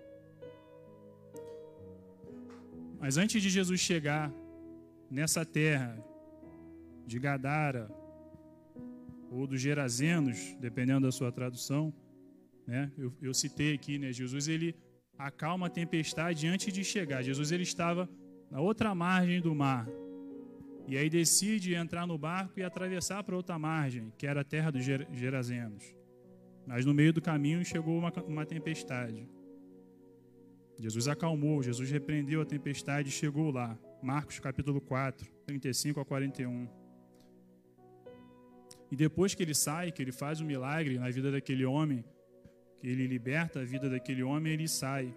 Mas 2.98 3.18
antes 3.18 3.42
de 3.42 3.50
Jesus 3.50 3.80
chegar 3.80 4.32
nessa 5.10 5.44
terra 5.44 6.02
de 7.06 7.18
Gadara 7.18 7.90
ou 9.30 9.46
dos 9.46 9.60
Gerazenos, 9.60 10.56
dependendo 10.58 11.06
da 11.06 11.12
sua 11.12 11.30
tradução, 11.30 11.92
né? 12.66 12.90
Eu, 12.96 13.12
eu 13.20 13.34
citei 13.34 13.74
aqui, 13.74 13.98
né? 13.98 14.12
Jesus 14.12 14.48
ele 14.48 14.74
acalma 15.18 15.66
a 15.66 15.70
tempestade 15.70 16.46
antes 16.46 16.72
de 16.72 16.82
chegar. 16.82 17.22
Jesus 17.22 17.52
ele 17.52 17.62
estava 17.62 18.08
na 18.50 18.60
outra 18.60 18.94
margem 18.94 19.40
do 19.40 19.54
mar, 19.54 19.86
e 20.86 20.98
aí 20.98 21.08
decide 21.08 21.74
entrar 21.74 22.06
no 22.06 22.18
barco 22.18 22.60
e 22.60 22.62
atravessar 22.62 23.22
para 23.24 23.36
outra 23.36 23.58
margem, 23.58 24.12
que 24.18 24.26
era 24.26 24.42
a 24.42 24.44
terra 24.44 24.70
dos 24.70 24.84
Gerazenos. 24.84 25.94
Mas 26.66 26.84
no 26.84 26.92
meio 26.92 27.12
do 27.12 27.22
caminho 27.22 27.64
chegou 27.64 27.96
uma, 27.96 28.12
uma 28.26 28.44
tempestade. 28.44 29.26
Jesus 30.78 31.08
acalmou, 31.08 31.62
Jesus 31.62 31.90
repreendeu 31.90 32.40
a 32.42 32.44
tempestade 32.44 33.08
e 33.08 33.12
chegou 33.12 33.50
lá. 33.50 33.78
Marcos 34.02 34.38
capítulo 34.38 34.80
4, 34.80 35.30
35 35.46 36.00
a 36.00 36.04
41. 36.04 36.68
E 38.90 38.96
depois 38.96 39.34
que 39.34 39.42
ele 39.42 39.54
sai, 39.54 39.90
que 39.90 40.02
ele 40.02 40.12
faz 40.12 40.40
um 40.40 40.46
milagre 40.46 40.98
na 40.98 41.08
vida 41.08 41.32
daquele 41.32 41.64
homem, 41.64 42.04
que 42.76 42.86
ele 42.86 43.06
liberta 43.06 43.60
a 43.60 43.64
vida 43.64 43.88
daquele 43.88 44.22
homem, 44.22 44.52
ele 44.52 44.68
sai. 44.68 45.14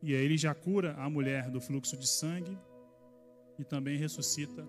E 0.00 0.14
aí 0.14 0.24
ele 0.24 0.38
já 0.38 0.54
cura 0.54 0.94
a 0.94 1.10
mulher 1.10 1.50
do 1.50 1.60
fluxo 1.60 1.96
de 1.96 2.06
sangue 2.06 2.56
e 3.58 3.64
também 3.64 3.98
ressuscita 3.98 4.66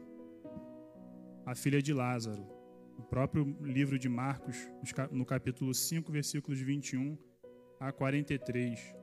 a 1.45 1.55
filha 1.55 1.81
de 1.81 1.93
Lázaro. 1.93 2.45
O 2.97 3.03
próprio 3.03 3.55
livro 3.61 3.97
de 3.97 4.09
Marcos, 4.09 4.57
no 5.11 5.25
capítulo 5.25 5.73
5, 5.73 6.11
versículos 6.11 6.59
21 6.59 7.17
a 7.79 7.91
43. 7.91 8.95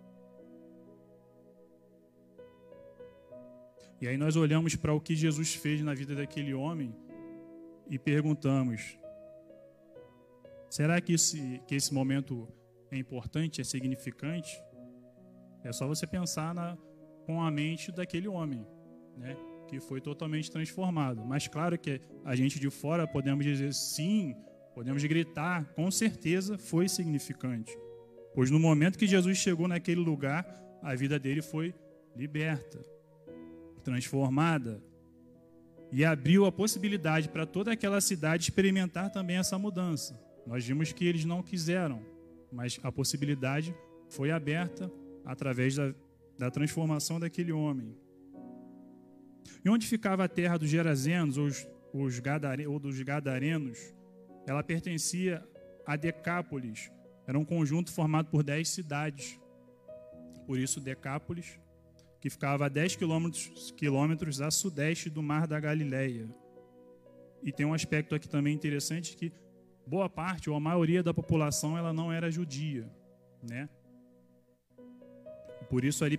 E 4.00 4.06
aí 4.06 4.18
nós 4.18 4.36
olhamos 4.36 4.76
para 4.76 4.92
o 4.92 5.00
que 5.00 5.16
Jesus 5.16 5.54
fez 5.54 5.80
na 5.82 5.94
vida 5.94 6.14
daquele 6.14 6.52
homem 6.52 6.94
e 7.88 7.98
perguntamos: 7.98 8.98
será 10.68 11.00
que 11.00 11.14
esse, 11.14 11.62
que 11.66 11.74
esse 11.74 11.94
momento 11.94 12.46
é 12.90 12.98
importante, 12.98 13.60
é 13.62 13.64
significante? 13.64 14.62
É 15.64 15.72
só 15.72 15.88
você 15.88 16.06
pensar 16.06 16.54
na, 16.54 16.76
com 17.24 17.42
a 17.42 17.50
mente 17.50 17.90
daquele 17.90 18.28
homem, 18.28 18.66
né? 19.16 19.34
Que 19.66 19.80
foi 19.80 20.00
totalmente 20.00 20.50
transformado. 20.50 21.24
Mas 21.24 21.48
claro 21.48 21.78
que 21.78 22.00
a 22.24 22.34
gente 22.34 22.58
de 22.58 22.70
fora 22.70 23.06
podemos 23.06 23.44
dizer 23.44 23.72
sim, 23.74 24.34
podemos 24.74 25.02
gritar, 25.04 25.64
com 25.74 25.90
certeza 25.90 26.56
foi 26.56 26.88
significante. 26.88 27.76
Pois 28.34 28.50
no 28.50 28.58
momento 28.58 28.98
que 28.98 29.06
Jesus 29.06 29.38
chegou 29.38 29.66
naquele 29.66 30.00
lugar, 30.00 30.46
a 30.82 30.94
vida 30.94 31.18
dele 31.18 31.42
foi 31.42 31.74
liberta, 32.14 32.80
transformada 33.82 34.82
e 35.90 36.04
abriu 36.04 36.44
a 36.44 36.52
possibilidade 36.52 37.28
para 37.28 37.46
toda 37.46 37.72
aquela 37.72 38.00
cidade 38.00 38.44
experimentar 38.44 39.10
também 39.10 39.36
essa 39.36 39.58
mudança. 39.58 40.20
Nós 40.46 40.64
vimos 40.66 40.92
que 40.92 41.06
eles 41.06 41.24
não 41.24 41.42
quiseram, 41.42 42.02
mas 42.52 42.78
a 42.82 42.92
possibilidade 42.92 43.74
foi 44.08 44.30
aberta 44.30 44.90
através 45.24 45.74
da, 45.74 45.94
da 46.38 46.50
transformação 46.50 47.18
daquele 47.18 47.52
homem. 47.52 47.96
E 49.64 49.68
onde 49.68 49.86
ficava 49.86 50.24
a 50.24 50.28
terra 50.28 50.56
dos 50.56 50.68
Gerazenos 50.68 51.36
ou, 51.36 52.04
os, 52.04 52.18
Gadare, 52.18 52.66
ou 52.66 52.78
dos 52.78 53.00
Gadarenos? 53.02 53.78
Ela 54.46 54.62
pertencia 54.62 55.44
a 55.86 55.96
Decápolis. 55.96 56.90
Era 57.26 57.38
um 57.38 57.44
conjunto 57.44 57.92
formado 57.92 58.28
por 58.30 58.42
dez 58.42 58.68
cidades. 58.68 59.40
Por 60.46 60.58
isso, 60.58 60.80
Decápolis, 60.80 61.58
que 62.20 62.30
ficava 62.30 62.66
a 62.66 62.68
10 62.68 62.96
quilômetros, 62.96 63.72
quilômetros 63.76 64.40
a 64.40 64.50
sudeste 64.50 65.10
do 65.10 65.22
Mar 65.22 65.46
da 65.46 65.58
Galileia. 65.58 66.28
E 67.42 67.52
tem 67.52 67.66
um 67.66 67.74
aspecto 67.74 68.14
aqui 68.14 68.28
também 68.28 68.54
interessante 68.54 69.16
que 69.16 69.32
boa 69.86 70.08
parte 70.08 70.48
ou 70.48 70.56
a 70.56 70.60
maioria 70.60 71.02
da 71.02 71.14
população 71.14 71.76
ela 71.76 71.92
não 71.92 72.12
era 72.12 72.30
judia, 72.30 72.88
né? 73.48 73.68
Por 75.68 75.84
isso 75.84 76.04
ali 76.04 76.16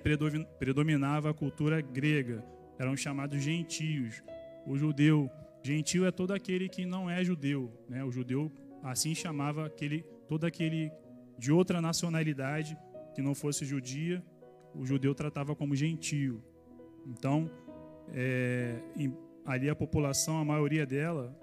predominava 0.59 1.29
a 1.29 1.33
cultura 1.33 1.79
grega 1.81 2.43
eram 2.77 2.95
chamados 2.95 3.41
gentios. 3.41 4.23
O 4.65 4.77
judeu, 4.77 5.29
gentio 5.63 6.05
é 6.05 6.11
todo 6.11 6.31
aquele 6.31 6.69
que 6.69 6.85
não 6.85 7.09
é 7.09 7.23
judeu, 7.23 7.71
né? 7.89 8.03
O 8.03 8.11
judeu 8.11 8.51
assim 8.83 9.13
chamava 9.15 9.65
aquele 9.65 10.03
todo 10.27 10.45
aquele 10.45 10.91
de 11.37 11.51
outra 11.51 11.81
nacionalidade 11.81 12.77
que 13.13 13.21
não 13.21 13.33
fosse 13.33 13.65
judia, 13.65 14.23
o 14.75 14.85
judeu 14.85 15.13
tratava 15.15 15.55
como 15.55 15.75
gentio. 15.75 16.43
Então, 17.05 17.49
é, 18.13 18.79
ali 19.45 19.69
a 19.69 19.75
população, 19.75 20.37
a 20.39 20.45
maioria 20.45 20.85
dela 20.85 21.35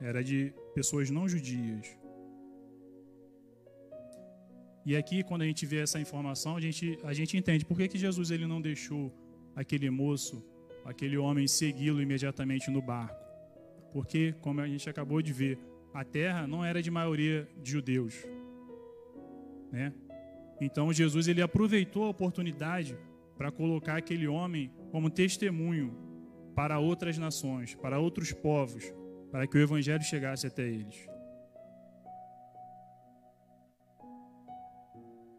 era 0.00 0.22
de 0.22 0.52
pessoas 0.74 1.10
não 1.10 1.28
judias. 1.28 1.98
E 4.84 4.94
aqui, 4.96 5.24
quando 5.24 5.42
a 5.42 5.46
gente 5.46 5.66
vê 5.66 5.78
essa 5.80 5.98
informação, 5.98 6.56
a 6.56 6.60
gente, 6.60 6.98
a 7.02 7.12
gente 7.12 7.36
entende 7.36 7.64
por 7.64 7.76
que, 7.76 7.88
que 7.88 7.98
Jesus 7.98 8.30
ele 8.30 8.46
não 8.46 8.60
deixou 8.60 9.12
aquele 9.56 9.88
moço, 9.90 10.44
aquele 10.84 11.16
homem, 11.16 11.48
segui-lo 11.48 12.00
imediatamente 12.00 12.70
no 12.70 12.82
barco. 12.82 13.24
Porque, 13.92 14.34
como 14.42 14.60
a 14.60 14.68
gente 14.68 14.88
acabou 14.88 15.22
de 15.22 15.32
ver, 15.32 15.58
a 15.94 16.04
terra 16.04 16.46
não 16.46 16.62
era 16.62 16.82
de 16.82 16.90
maioria 16.90 17.48
de 17.62 17.70
judeus. 17.70 18.14
Né? 19.72 19.92
Então, 20.60 20.92
Jesus 20.92 21.26
ele 21.26 21.40
aproveitou 21.40 22.04
a 22.04 22.10
oportunidade 22.10 22.96
para 23.36 23.50
colocar 23.50 23.96
aquele 23.96 24.28
homem 24.28 24.70
como 24.90 25.10
testemunho 25.10 25.96
para 26.54 26.78
outras 26.78 27.18
nações, 27.18 27.74
para 27.74 27.98
outros 27.98 28.32
povos, 28.32 28.92
para 29.30 29.46
que 29.46 29.56
o 29.56 29.60
evangelho 29.60 30.02
chegasse 30.02 30.46
até 30.46 30.66
eles. 30.66 31.15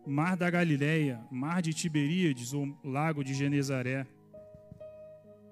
Mar 0.07 0.37
da 0.37 0.49
Galileia, 0.49 1.19
Mar 1.29 1.61
de 1.61 1.73
Tiberíades 1.73 2.53
ou 2.53 2.73
Lago 2.81 3.25
de 3.25 3.33
Genezaré. 3.33 4.07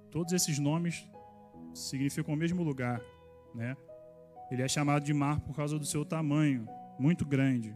Todos 0.09 0.31
esses 0.31 0.57
nomes 0.57 1.05
significam 1.73 2.33
o 2.33 2.37
mesmo 2.37 2.63
lugar, 2.63 3.01
né? 3.53 3.75
Ele 4.49 4.61
é 4.61 4.67
chamado 4.69 5.03
de 5.03 5.13
mar 5.13 5.41
por 5.41 5.53
causa 5.53 5.77
do 5.77 5.85
seu 5.85 6.05
tamanho, 6.05 6.65
muito 6.97 7.25
grande. 7.25 7.75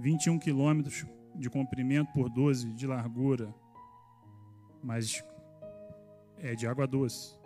21 0.00 0.40
quilômetros 0.40 1.06
de 1.36 1.48
comprimento 1.48 2.12
por 2.12 2.28
12 2.28 2.72
de 2.72 2.88
largura, 2.88 3.54
mas 4.82 5.22
é 6.38 6.56
de 6.56 6.66
água 6.66 6.88
doce. 6.88 7.38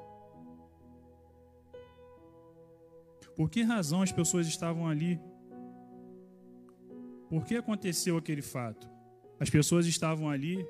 Por 3.36 3.50
que 3.50 3.62
razão 3.62 4.00
as 4.00 4.10
pessoas 4.10 4.46
estavam 4.46 4.88
ali 4.88 5.20
por 7.28 7.44
que 7.44 7.56
aconteceu 7.56 8.16
aquele 8.16 8.42
fato? 8.42 8.88
As 9.38 9.50
pessoas 9.50 9.86
estavam 9.86 10.28
ali 10.30 10.64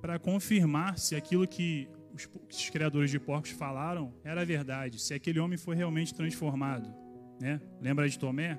para 0.00 0.18
confirmar 0.18 0.98
se 0.98 1.16
aquilo 1.16 1.46
que 1.46 1.88
os, 2.14 2.28
os 2.50 2.70
criadores 2.70 3.10
de 3.10 3.18
porcos 3.18 3.50
falaram 3.50 4.12
era 4.24 4.44
verdade, 4.44 5.00
se 5.00 5.14
aquele 5.14 5.38
homem 5.38 5.58
foi 5.58 5.76
realmente 5.76 6.14
transformado. 6.14 6.92
Né? 7.40 7.60
Lembra 7.80 8.08
de 8.08 8.18
Tomé? 8.18 8.58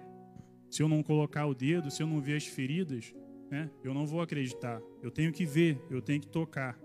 Se 0.70 0.84
eu 0.84 0.88
não 0.88 1.02
colocar 1.02 1.46
o 1.46 1.54
dedo, 1.54 1.90
se 1.90 2.04
eu 2.04 2.08
não 2.08 2.22
ver 2.22 2.38
as 2.38 2.46
feridas, 2.46 3.14
né, 3.50 3.70
eu 3.84 3.94
não 3.94 4.06
vou 4.06 4.22
acreditar. 4.22 4.80
Eu 5.02 5.10
tenho 5.10 5.32
que 5.32 5.46
ver, 5.46 5.82
eu 5.90 6.02
tenho 6.02 6.22
que 6.22 6.28
tocar. 6.28 6.80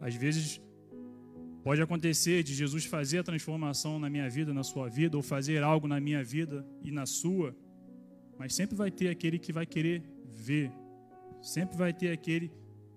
Às 0.00 0.14
vezes 0.14 0.60
pode 1.62 1.82
acontecer 1.82 2.42
de 2.42 2.54
Jesus 2.54 2.86
fazer 2.86 3.18
a 3.18 3.22
transformação 3.22 3.98
na 3.98 4.08
minha 4.08 4.28
vida, 4.30 4.54
na 4.54 4.62
sua 4.62 4.88
vida, 4.88 5.16
ou 5.16 5.22
fazer 5.22 5.62
algo 5.62 5.86
na 5.86 6.00
minha 6.00 6.24
vida 6.24 6.66
e 6.82 6.90
na 6.90 7.04
sua, 7.04 7.54
mas 8.38 8.54
sempre 8.54 8.76
vai 8.76 8.90
ter 8.90 9.08
aquele 9.08 9.38
que 9.38 9.52
vai 9.52 9.66
querer 9.66 10.02
ver, 10.24 10.70
sempre 11.42 11.76
vai 11.76 11.92
ter 11.92 12.12
aquele 12.12 12.52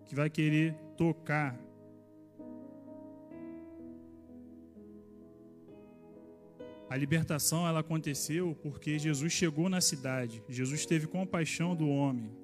que 0.06 0.16
vai 0.16 0.30
querer 0.30 0.76
tocar. 0.96 1.60
A 6.90 6.98
libertação 6.98 7.66
ela 7.66 7.80
aconteceu 7.80 8.54
porque 8.62 9.00
Jesus 9.00 9.32
chegou 9.32 9.70
na 9.70 9.80
cidade. 9.80 10.44
Jesus 10.50 10.86
teve 10.86 11.08
compaixão 11.08 11.74
do 11.74 11.88
homem. 11.88 12.41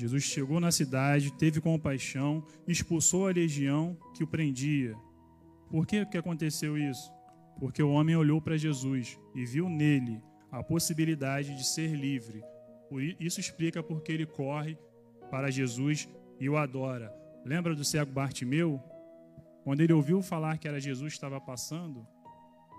Jesus 0.00 0.22
chegou 0.22 0.58
na 0.58 0.70
cidade, 0.70 1.30
teve 1.34 1.60
compaixão, 1.60 2.42
expulsou 2.66 3.28
a 3.28 3.32
legião 3.32 3.98
que 4.14 4.24
o 4.24 4.26
prendia. 4.26 4.96
Por 5.68 5.86
que, 5.86 6.06
que 6.06 6.16
aconteceu 6.16 6.78
isso? 6.78 7.12
Porque 7.58 7.82
o 7.82 7.90
homem 7.90 8.16
olhou 8.16 8.40
para 8.40 8.56
Jesus 8.56 9.18
e 9.34 9.44
viu 9.44 9.68
nele 9.68 10.22
a 10.50 10.62
possibilidade 10.62 11.54
de 11.54 11.66
ser 11.66 11.94
livre. 11.94 12.42
Isso 13.20 13.40
explica 13.40 13.82
porque 13.82 14.10
ele 14.10 14.24
corre 14.24 14.78
para 15.30 15.50
Jesus 15.50 16.08
e 16.40 16.48
o 16.48 16.56
adora. 16.56 17.14
Lembra 17.44 17.74
do 17.74 17.84
cego 17.84 18.10
Bartimeu? 18.10 18.82
Quando 19.64 19.82
ele 19.82 19.92
ouviu 19.92 20.22
falar 20.22 20.56
que 20.56 20.66
era 20.66 20.80
Jesus 20.80 21.12
que 21.12 21.18
estava 21.18 21.38
passando, 21.38 22.06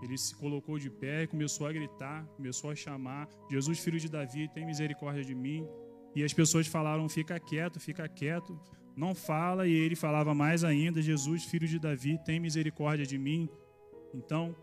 ele 0.01 0.17
se 0.17 0.35
colocou 0.35 0.79
de 0.79 0.89
pé 0.89 1.21
e 1.21 1.27
começou 1.27 1.67
a 1.67 1.71
gritar, 1.71 2.25
começou 2.35 2.71
a 2.71 2.75
chamar: 2.75 3.29
Jesus, 3.47 3.77
filho 3.77 3.99
de 3.99 4.09
Davi, 4.09 4.49
tem 4.49 4.65
misericórdia 4.65 5.23
de 5.23 5.35
mim. 5.35 5.63
E 6.15 6.23
as 6.23 6.33
pessoas 6.33 6.67
falaram: 6.67 7.07
fica 7.07 7.39
quieto, 7.39 7.79
fica 7.79 8.07
quieto, 8.07 8.59
não 8.95 9.15
fala. 9.15 9.67
E 9.67 9.73
ele 9.73 9.95
falava 9.95 10.33
mais 10.33 10.63
ainda: 10.63 11.01
Jesus, 11.01 11.43
filho 11.45 11.67
de 11.67 11.79
Davi, 11.79 12.19
tem 12.23 12.39
misericórdia 12.39 13.05
de 13.05 13.17
mim. 13.17 13.49
Então, 14.13 14.55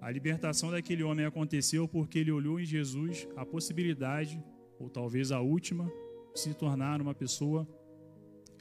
a 0.00 0.10
libertação 0.10 0.70
daquele 0.70 1.02
homem 1.02 1.24
aconteceu 1.24 1.88
porque 1.88 2.18
ele 2.18 2.30
olhou 2.30 2.60
em 2.60 2.64
Jesus 2.64 3.26
a 3.36 3.44
possibilidade, 3.44 4.42
ou 4.78 4.88
talvez 4.88 5.32
a 5.32 5.40
última, 5.40 5.90
de 6.34 6.40
se 6.40 6.54
tornar 6.54 7.00
uma 7.00 7.14
pessoa 7.14 7.66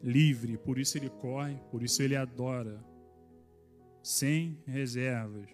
livre. 0.02 0.58
Por 0.58 0.78
isso 0.78 0.98
ele 0.98 1.10
corre, 1.10 1.56
por 1.70 1.84
isso 1.84 2.02
ele 2.02 2.16
adora, 2.16 2.84
sem 4.02 4.58
reservas. 4.66 5.50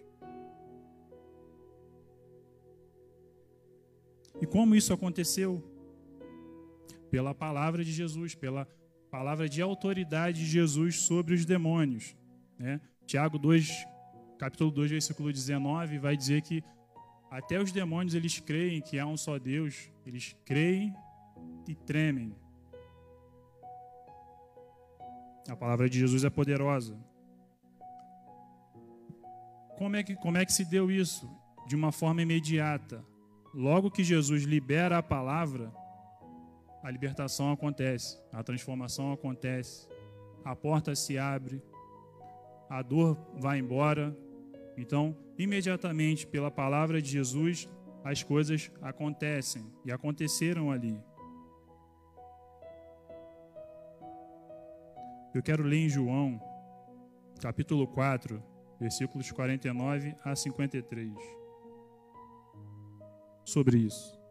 E 4.40 4.46
como 4.46 4.74
isso 4.74 4.92
aconteceu? 4.92 5.62
Pela 7.12 7.34
palavra 7.34 7.84
de 7.84 7.92
Jesus, 7.92 8.34
pela 8.34 8.66
palavra 9.10 9.46
de 9.46 9.60
autoridade 9.60 10.40
de 10.40 10.46
Jesus 10.46 11.00
sobre 11.00 11.34
os 11.34 11.44
demônios. 11.44 12.16
Né? 12.58 12.80
Tiago 13.04 13.38
2, 13.38 13.86
capítulo 14.38 14.70
2, 14.70 14.92
versículo 14.92 15.30
19, 15.30 15.98
vai 15.98 16.16
dizer 16.16 16.40
que 16.40 16.64
até 17.30 17.60
os 17.60 17.70
demônios 17.70 18.14
eles 18.14 18.40
creem 18.40 18.80
que 18.80 18.98
há 18.98 19.06
um 19.06 19.18
só 19.18 19.38
Deus, 19.38 19.90
eles 20.06 20.34
creem 20.46 20.94
e 21.68 21.74
tremem. 21.74 22.34
A 25.50 25.54
palavra 25.54 25.90
de 25.90 25.98
Jesus 25.98 26.24
é 26.24 26.30
poderosa. 26.30 26.98
Como 29.76 29.96
é 29.96 30.02
que, 30.02 30.16
como 30.16 30.38
é 30.38 30.46
que 30.46 30.52
se 30.52 30.64
deu 30.64 30.90
isso? 30.90 31.30
De 31.66 31.76
uma 31.76 31.92
forma 31.92 32.22
imediata. 32.22 33.04
Logo 33.52 33.90
que 33.90 34.02
Jesus 34.02 34.44
libera 34.44 34.96
a 34.96 35.02
palavra, 35.02 35.70
a 36.82 36.90
libertação 36.90 37.52
acontece, 37.52 38.18
a 38.32 38.42
transformação 38.42 39.12
acontece, 39.12 39.88
a 40.44 40.56
porta 40.56 40.94
se 40.94 41.16
abre, 41.16 41.62
a 42.68 42.82
dor 42.82 43.16
vai 43.38 43.58
embora. 43.58 44.16
Então, 44.76 45.16
imediatamente, 45.38 46.26
pela 46.26 46.50
palavra 46.50 47.00
de 47.00 47.10
Jesus, 47.10 47.68
as 48.02 48.22
coisas 48.22 48.70
acontecem 48.80 49.64
e 49.84 49.92
aconteceram 49.92 50.72
ali. 50.72 50.98
Eu 55.34 55.42
quero 55.42 55.62
ler 55.62 55.78
em 55.78 55.88
João, 55.88 56.40
capítulo 57.40 57.86
4, 57.86 58.42
versículos 58.80 59.30
49 59.30 60.14
a 60.24 60.34
53, 60.34 61.12
sobre 63.44 63.78
isso. 63.78 64.21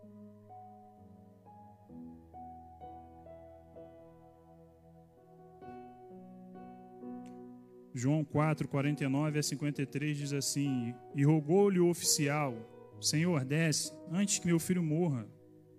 João 7.93 8.23
4, 8.23 8.67
49 8.67 9.39
a 9.39 9.43
53 9.43 10.17
diz 10.17 10.33
assim: 10.33 10.93
E 11.15 11.23
rogou-lhe 11.23 11.79
o 11.79 11.89
oficial: 11.89 12.55
Senhor, 12.99 13.43
desce, 13.43 13.91
antes 14.11 14.39
que 14.39 14.47
meu 14.47 14.59
filho 14.59 14.83
morra. 14.83 15.27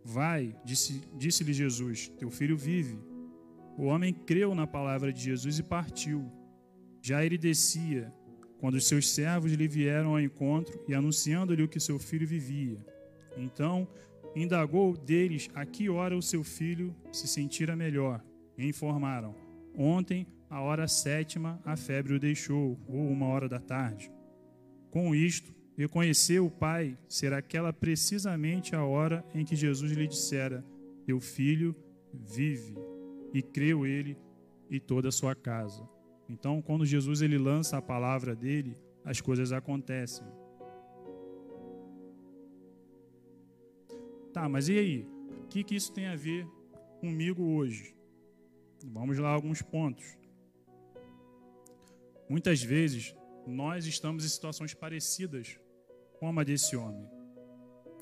Vai, 0.05 0.57
disse-lhe 0.65 1.01
disse 1.17 1.53
Jesus: 1.53 2.09
Teu 2.19 2.31
filho 2.31 2.57
vive. 2.57 2.99
O 3.79 3.85
homem 3.85 4.13
creu 4.13 4.55
na 4.55 4.67
palavra 4.67 5.13
de 5.13 5.23
Jesus 5.23 5.59
e 5.59 5.63
partiu. 5.63 6.31
Já 7.01 7.25
ele 7.25 7.39
descia, 7.39 8.13
quando 8.59 8.75
os 8.75 8.87
seus 8.87 9.11
servos 9.11 9.53
lhe 9.53 9.67
vieram 9.67 10.11
ao 10.11 10.21
encontro 10.21 10.81
e 10.87 10.95
anunciando-lhe 10.95 11.63
o 11.63 11.69
que 11.69 11.81
seu 11.81 11.99
filho 11.99 12.27
vivia. 12.27 12.85
Então 13.37 13.89
indagou 14.37 14.97
deles 14.97 15.49
a 15.55 15.65
que 15.65 15.89
hora 15.89 16.17
o 16.17 16.23
seu 16.23 16.45
filho 16.45 16.95
se 17.11 17.27
sentira 17.27 17.75
melhor. 17.75 18.23
E 18.59 18.67
informaram: 18.67 19.35
Ontem 19.75 20.27
a 20.53 20.61
hora 20.61 20.87
sétima 20.87 21.59
a 21.65 21.77
febre 21.79 22.13
o 22.13 22.21
deixou, 22.21 22.79
ou 22.87 23.09
uma 23.09 23.27
hora 23.27 23.49
da 23.49 23.59
tarde. 23.59 24.13
Com 24.91 25.15
isto, 25.15 25.51
reconheceu 25.75 26.45
o 26.45 26.51
pai 26.51 26.99
ser 27.09 27.33
aquela 27.33 27.73
precisamente 27.73 28.77
a 28.77 28.85
hora 28.85 29.25
em 29.35 29.47
que 29.47 29.57
Jesus 29.57 29.93
lhe 29.93 30.07
dissera: 30.07 30.63
Teu 31.07 31.19
filho 31.21 31.75
vive. 32.13 32.77
E 33.33 33.41
creu 33.41 33.87
ele 33.87 34.19
e 34.69 34.79
toda 34.79 35.09
a 35.09 35.13
sua 35.13 35.35
casa. 35.35 35.89
Então, 36.29 36.61
quando 36.61 36.85
Jesus 36.85 37.23
ele 37.23 37.39
lança 37.39 37.79
a 37.79 37.83
palavra 37.83 38.37
dele, 38.37 38.77
as 39.07 39.23
coisas 39.23 39.53
acontecem. 39.53 40.27
Tá, 44.35 44.47
mas 44.51 44.69
e 44.69 44.79
aí? 44.79 45.09
O 45.45 45.49
que, 45.49 45.65
que 45.65 45.75
isso 45.75 45.95
tem 45.95 46.09
a 46.09 46.17
ver 46.17 46.47
comigo 47.01 47.43
hoje? 47.43 47.97
Vamos 48.85 49.17
lá 49.17 49.31
alguns 49.31 49.63
pontos. 49.63 50.21
Muitas 52.33 52.63
vezes 52.63 53.15
nós 53.47 53.85
estamos 53.85 54.25
em 54.25 54.29
situações 54.29 54.73
parecidas 54.73 55.61
com 56.19 56.39
a 56.39 56.43
desse 56.43 56.75
homem 56.75 57.07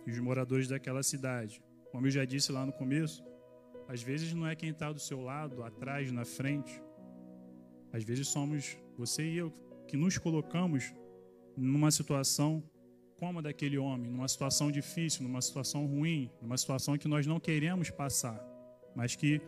e 0.06 0.10
os 0.12 0.20
moradores 0.20 0.68
daquela 0.68 1.02
cidade. 1.02 1.60
Como 1.90 2.06
eu 2.06 2.12
já 2.12 2.24
disse 2.24 2.52
lá 2.52 2.64
no 2.64 2.72
começo, 2.72 3.24
às 3.88 4.00
vezes 4.00 4.32
não 4.32 4.46
é 4.46 4.54
quem 4.54 4.70
está 4.70 4.92
do 4.92 5.00
seu 5.00 5.20
lado, 5.20 5.64
atrás, 5.64 6.12
na 6.12 6.24
frente. 6.24 6.80
Às 7.92 8.04
vezes 8.04 8.28
somos 8.28 8.78
você 8.96 9.24
e 9.24 9.36
eu 9.36 9.52
que 9.88 9.96
nos 9.96 10.16
colocamos 10.16 10.94
numa 11.56 11.90
situação 11.90 12.62
como 13.18 13.40
a 13.40 13.42
daquele 13.42 13.78
homem, 13.78 14.12
numa 14.12 14.28
situação 14.28 14.70
difícil, 14.70 15.24
numa 15.24 15.42
situação 15.42 15.86
ruim, 15.86 16.30
numa 16.40 16.56
situação 16.56 16.96
que 16.96 17.08
nós 17.08 17.26
não 17.26 17.40
queremos 17.40 17.90
passar, 17.90 18.40
mas 18.94 19.16
que 19.16 19.40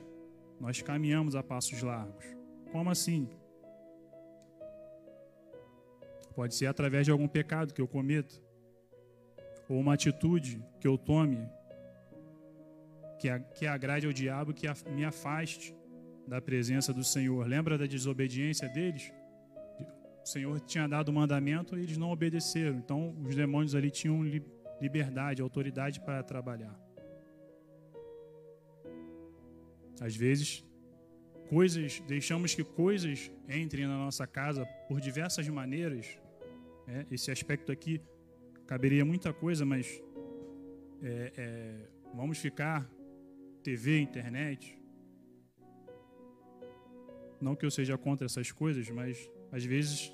nós 0.58 0.82
caminhamos 0.82 1.36
a 1.36 1.42
passos 1.42 1.80
largos. 1.82 2.26
Como 2.72 2.90
assim? 2.90 3.28
Pode 6.34 6.54
ser 6.54 6.66
através 6.66 7.04
de 7.04 7.10
algum 7.10 7.28
pecado 7.28 7.74
que 7.74 7.80
eu 7.80 7.88
cometo, 7.88 8.42
ou 9.68 9.78
uma 9.78 9.94
atitude 9.94 10.62
que 10.80 10.86
eu 10.86 10.98
tome 10.98 11.38
que, 13.18 13.28
que 13.54 13.66
agrade 13.66 14.06
ao 14.06 14.12
diabo, 14.12 14.52
que 14.52 14.66
me 14.90 15.04
afaste 15.04 15.74
da 16.26 16.40
presença 16.40 16.92
do 16.92 17.04
Senhor. 17.04 17.46
Lembra 17.46 17.78
da 17.78 17.86
desobediência 17.86 18.68
deles? 18.68 19.12
O 20.24 20.26
Senhor 20.26 20.60
tinha 20.60 20.88
dado 20.88 21.08
o 21.08 21.12
mandamento 21.12 21.76
e 21.76 21.82
eles 21.82 21.96
não 21.96 22.10
obedeceram. 22.10 22.78
Então, 22.78 23.16
os 23.24 23.34
demônios 23.34 23.74
ali 23.74 23.90
tinham 23.90 24.22
liberdade, 24.80 25.42
autoridade 25.42 26.00
para 26.00 26.22
trabalhar. 26.22 26.76
Às 30.00 30.16
vezes, 30.16 30.64
coisas, 31.48 32.00
deixamos 32.08 32.54
que 32.54 32.64
coisas 32.64 33.30
entrem 33.48 33.86
na 33.86 33.96
nossa 33.96 34.26
casa 34.26 34.64
por 34.88 35.00
diversas 35.00 35.48
maneiras. 35.48 36.18
É, 36.92 37.06
esse 37.10 37.30
aspecto 37.30 37.72
aqui 37.72 38.02
caberia 38.66 39.02
muita 39.02 39.32
coisa, 39.32 39.64
mas 39.64 39.86
é, 41.02 41.32
é, 41.36 41.88
vamos 42.14 42.36
ficar 42.36 42.86
TV, 43.62 43.98
internet. 43.98 44.78
Não 47.40 47.56
que 47.56 47.64
eu 47.64 47.70
seja 47.70 47.96
contra 47.96 48.26
essas 48.26 48.52
coisas, 48.52 48.90
mas 48.90 49.30
às 49.50 49.64
vezes 49.64 50.12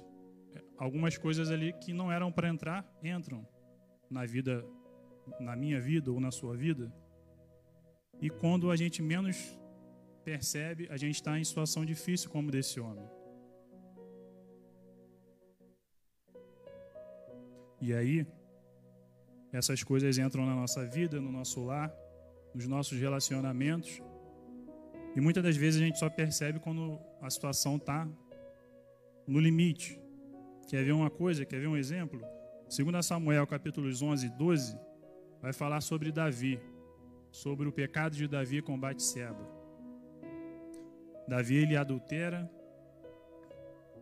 algumas 0.77 1.19
coisas 1.19 1.51
ali 1.51 1.73
que 1.73 1.93
não 1.93 2.13
eram 2.13 2.31
para 2.31 2.49
entrar 2.49 2.89
entram 3.03 3.45
na 4.09 4.25
vida, 4.25 4.65
na 5.41 5.57
minha 5.57 5.81
vida 5.81 6.13
ou 6.13 6.21
na 6.21 6.31
sua 6.31 6.57
vida. 6.57 6.95
E 8.21 8.31
quando 8.31 8.71
a 8.71 8.77
gente 8.77 9.03
menos 9.03 9.37
percebe, 10.25 10.87
a 10.91 10.97
gente 10.97 11.17
está 11.17 11.37
em 11.37 11.43
situação 11.43 11.85
difícil 11.85 12.31
como 12.31 12.53
desse 12.53 12.79
homem. 12.79 13.18
E 17.81 17.95
aí, 17.95 18.27
essas 19.53 19.83
coisas 19.83 20.19
entram 20.19 20.45
na 20.45 20.55
nossa 20.55 20.85
vida, 20.85 21.21
no 21.21 21.31
nosso 21.31 21.65
lar, 21.65 21.93
nos 22.55 22.67
nossos 22.67 22.99
relacionamentos. 22.99 24.03
E 25.15 25.21
muitas 25.21 25.43
das 25.43 25.57
vezes 25.57 25.81
a 25.81 25.85
gente 25.85 25.99
só 25.99 26.11
percebe 26.11 26.59
quando 26.59 26.99
a 27.21 27.31
situação 27.31 27.77
está 27.77 28.09
no 29.27 29.41
limite. 29.41 30.01
Quer 30.69 30.85
ver 30.85 30.93
uma 30.93 31.11
coisa? 31.11 31.45
Quer 31.45 31.61
ver 31.61 31.67
um 31.67 31.77
exemplo? 31.77 32.21
2 32.69 33.05
Samuel, 33.05 33.47
capítulos 33.47 34.03
11 34.03 34.27
e 34.27 34.31
12, 34.31 34.79
vai 35.41 35.53
falar 35.53 35.81
sobre 35.81 36.13
Davi, 36.13 36.61
sobre 37.31 37.67
o 37.67 37.73
pecado 37.73 38.15
de 38.15 38.29
Davi 38.29 38.61
com 38.61 38.79
Batseba. 38.79 39.49
Davi 41.27 41.57
ele 41.57 41.77
adultera, 41.77 42.51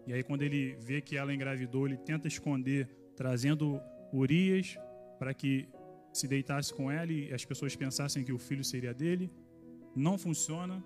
e 0.06 0.12
aí 0.12 0.22
quando 0.22 0.42
ele 0.42 0.76
vê 0.76 1.00
que 1.00 1.16
ela 1.16 1.32
engravidou, 1.32 1.86
ele 1.86 1.96
tenta 1.96 2.26
esconder, 2.26 2.88
trazendo 3.16 3.80
Urias 4.12 4.78
para 5.18 5.32
que 5.34 5.68
se 6.12 6.28
deitasse 6.28 6.72
com 6.72 6.90
ela 6.90 7.12
e 7.12 7.32
as 7.32 7.44
pessoas 7.44 7.74
pensassem 7.74 8.24
que 8.24 8.32
o 8.32 8.38
filho 8.38 8.62
seria 8.62 8.94
dele. 8.94 9.30
Não 9.94 10.16
funciona. 10.16 10.82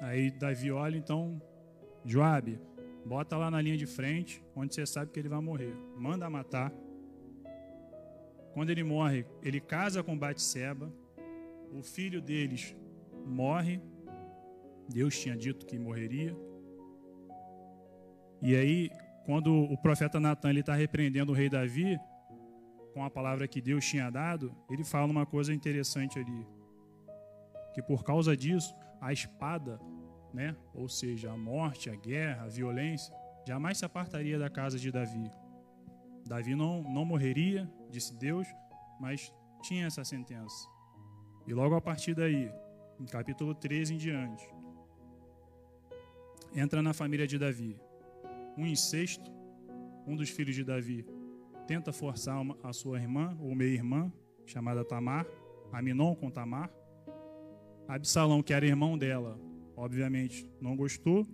Aí 0.00 0.30
Davi 0.30 0.70
olha, 0.70 0.96
então, 0.96 1.40
Joabe, 2.04 2.58
bota 3.04 3.36
lá 3.36 3.50
na 3.50 3.60
linha 3.60 3.76
de 3.76 3.86
frente, 3.86 4.42
onde 4.56 4.74
você 4.74 4.86
sabe 4.86 5.10
que 5.10 5.18
ele 5.18 5.28
vai 5.28 5.40
morrer. 5.40 5.74
Manda 5.96 6.30
matar. 6.30 6.72
Quando 8.54 8.70
ele 8.70 8.82
morre, 8.82 9.26
ele 9.42 9.60
casa 9.60 10.02
com 10.02 10.16
Batseba. 10.16 10.92
O 11.72 11.82
filho 11.82 12.20
deles 12.20 12.74
morre 13.24 13.80
Deus 14.90 15.16
tinha 15.18 15.36
dito 15.36 15.64
que 15.64 15.78
morreria. 15.78 16.36
E 18.42 18.56
aí, 18.56 18.90
quando 19.24 19.54
o 19.54 19.76
profeta 19.76 20.18
Natan 20.18 20.52
está 20.54 20.74
repreendendo 20.74 21.32
o 21.32 21.34
rei 21.34 21.48
Davi, 21.48 21.98
com 22.92 23.04
a 23.04 23.10
palavra 23.10 23.46
que 23.46 23.60
Deus 23.60 23.84
tinha 23.84 24.10
dado, 24.10 24.54
ele 24.68 24.84
fala 24.84 25.10
uma 25.10 25.26
coisa 25.26 25.52
interessante 25.52 26.18
ali. 26.18 26.46
Que 27.74 27.82
por 27.82 28.02
causa 28.02 28.36
disso, 28.36 28.74
a 29.00 29.12
espada, 29.12 29.80
né, 30.34 30.56
ou 30.74 30.88
seja, 30.88 31.32
a 31.32 31.36
morte, 31.36 31.88
a 31.88 31.94
guerra, 31.94 32.44
a 32.44 32.48
violência, 32.48 33.14
jamais 33.46 33.78
se 33.78 33.84
apartaria 33.84 34.38
da 34.38 34.50
casa 34.50 34.78
de 34.78 34.90
Davi. 34.90 35.30
Davi 36.26 36.54
não, 36.54 36.82
não 36.82 37.04
morreria, 37.04 37.70
disse 37.90 38.16
Deus, 38.16 38.46
mas 39.00 39.32
tinha 39.62 39.86
essa 39.86 40.04
sentença. 40.04 40.68
E 41.46 41.54
logo 41.54 41.74
a 41.74 41.80
partir 41.80 42.14
daí, 42.14 42.52
em 42.98 43.06
capítulo 43.06 43.54
13 43.54 43.94
em 43.94 43.96
diante, 43.96 44.48
entra 46.54 46.82
na 46.82 46.92
família 46.92 47.26
de 47.26 47.38
Davi. 47.38 47.80
Um 48.60 48.66
incesto, 48.66 49.32
um 50.06 50.14
dos 50.14 50.28
filhos 50.28 50.54
de 50.54 50.62
Davi 50.62 51.06
tenta 51.66 51.94
forçar 51.94 52.36
a 52.62 52.74
sua 52.74 53.00
irmã 53.00 53.34
ou 53.40 53.54
meia-irmã, 53.54 54.12
chamada 54.44 54.84
Tamar, 54.84 55.26
Aminon 55.72 56.14
com 56.14 56.30
Tamar. 56.30 56.70
Absalão, 57.88 58.42
que 58.42 58.52
era 58.52 58.66
irmão 58.66 58.98
dela, 58.98 59.40
obviamente 59.74 60.46
não 60.60 60.76
gostou 60.76 61.26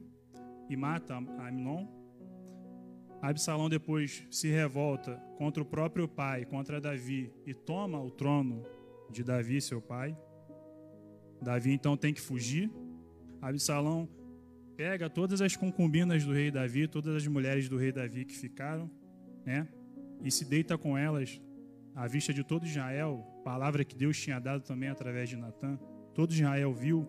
e 0.71 0.77
mata 0.77 1.17
Aminon. 1.17 1.89
Absalão 3.21 3.69
depois 3.69 4.25
se 4.31 4.47
revolta 4.49 5.17
contra 5.37 5.61
o 5.61 5.67
próprio 5.67 6.07
pai, 6.07 6.45
contra 6.45 6.81
Davi, 6.81 7.33
e 7.45 7.53
toma 7.53 8.01
o 8.01 8.09
trono 8.09 8.63
de 9.11 9.25
Davi, 9.25 9.61
seu 9.61 9.83
pai. 9.83 10.17
Davi 11.43 11.73
então 11.73 11.97
tem 11.97 12.15
que 12.15 12.21
fugir. 12.21 12.71
Absalão 13.43 14.09
pega 14.77 15.09
todas 15.09 15.41
as 15.41 15.57
concubinas 15.57 16.25
do 16.25 16.33
rei 16.33 16.51
Davi, 16.51 16.87
todas 16.87 17.17
as 17.17 17.27
mulheres 17.27 17.69
do 17.69 17.79
rei 17.79 17.91
Davi 17.91 18.25
que 18.27 18.35
ficaram, 18.35 18.91
né? 19.45 19.67
E 20.23 20.31
se 20.31 20.45
deita 20.45 20.77
com 20.77 20.97
elas 20.99 21.41
à 21.95 22.07
vista 22.07 22.33
de 22.33 22.45
todo 22.45 22.67
Israel, 22.67 23.25
palavra 23.43 23.85
que 23.85 23.97
Deus 23.97 24.21
tinha 24.21 24.39
dado 24.39 24.63
também 24.63 24.89
através 24.91 25.31
de 25.31 25.37
Natã. 25.37 25.79
Todo 26.15 26.33
Israel 26.33 26.75
viu, 26.75 27.09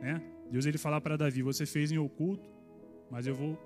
né? 0.00 0.20
Deus 0.50 0.66
ele 0.66 0.78
fala 0.78 1.00
para 1.00 1.16
Davi: 1.16 1.42
"Você 1.42 1.64
fez 1.64 1.92
em 1.92 1.98
oculto, 1.98 2.50
mas 3.10 3.26
eu 3.26 3.34
vou 3.34 3.56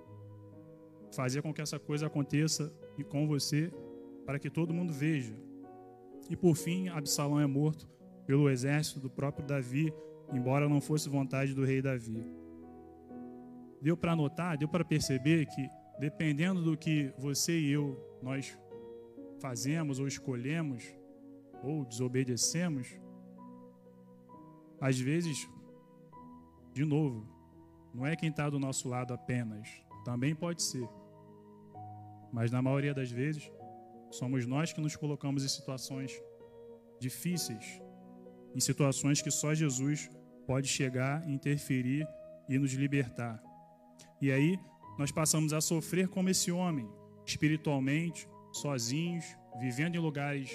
fazer 1.12 1.40
com 1.40 1.52
que 1.52 1.62
essa 1.62 1.78
coisa 1.78 2.06
aconteça 2.06 2.72
e 2.98 3.04
com 3.04 3.26
você 3.26 3.72
para 4.26 4.38
que 4.38 4.50
todo 4.50 4.74
mundo 4.74 4.92
veja". 4.92 5.34
E 6.28 6.36
por 6.36 6.54
fim, 6.54 6.88
Absalão 6.88 7.40
é 7.40 7.46
morto 7.46 7.88
pelo 8.26 8.50
exército 8.50 9.00
do 9.00 9.08
próprio 9.08 9.46
Davi, 9.46 9.92
embora 10.32 10.68
não 10.68 10.80
fosse 10.80 11.08
vontade 11.08 11.54
do 11.54 11.64
rei 11.64 11.80
Davi 11.80 12.39
deu 13.80 13.96
para 13.96 14.14
notar, 14.14 14.56
deu 14.56 14.68
para 14.68 14.84
perceber 14.84 15.46
que 15.46 15.68
dependendo 15.98 16.62
do 16.62 16.76
que 16.76 17.12
você 17.18 17.58
e 17.58 17.70
eu 17.70 17.98
nós 18.22 18.58
fazemos 19.40 19.98
ou 19.98 20.06
escolhemos 20.06 20.84
ou 21.62 21.84
desobedecemos, 21.84 22.88
às 24.80 24.98
vezes, 24.98 25.48
de 26.72 26.84
novo, 26.84 27.26
não 27.92 28.06
é 28.06 28.16
quem 28.16 28.30
está 28.30 28.48
do 28.48 28.58
nosso 28.58 28.88
lado 28.88 29.12
apenas, 29.12 29.68
também 30.04 30.34
pode 30.34 30.62
ser, 30.62 30.88
mas 32.32 32.50
na 32.50 32.62
maioria 32.62 32.94
das 32.94 33.10
vezes 33.10 33.50
somos 34.10 34.46
nós 34.46 34.72
que 34.72 34.80
nos 34.80 34.96
colocamos 34.96 35.44
em 35.44 35.48
situações 35.48 36.12
difíceis, 36.98 37.80
em 38.54 38.60
situações 38.60 39.20
que 39.20 39.30
só 39.30 39.54
Jesus 39.54 40.10
pode 40.46 40.68
chegar, 40.68 41.28
interferir 41.28 42.06
e 42.48 42.58
nos 42.58 42.72
libertar. 42.72 43.49
E 44.20 44.30
aí 44.30 44.58
nós 44.98 45.10
passamos 45.10 45.52
a 45.52 45.60
sofrer 45.60 46.08
como 46.08 46.28
esse 46.28 46.52
homem, 46.52 46.88
espiritualmente, 47.24 48.28
sozinhos, 48.52 49.24
vivendo 49.58 49.96
em 49.96 49.98
lugares, 49.98 50.50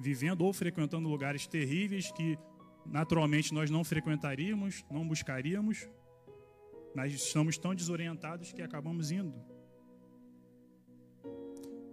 vivendo 0.00 0.42
ou 0.42 0.52
frequentando 0.52 1.08
lugares 1.08 1.46
terríveis 1.46 2.10
que 2.10 2.38
naturalmente 2.86 3.54
nós 3.54 3.70
não 3.70 3.84
frequentaríamos, 3.84 4.84
não 4.90 5.06
buscaríamos, 5.06 5.88
mas 6.94 7.12
estamos 7.12 7.56
tão 7.58 7.74
desorientados 7.74 8.52
que 8.52 8.62
acabamos 8.62 9.10
indo. 9.10 9.34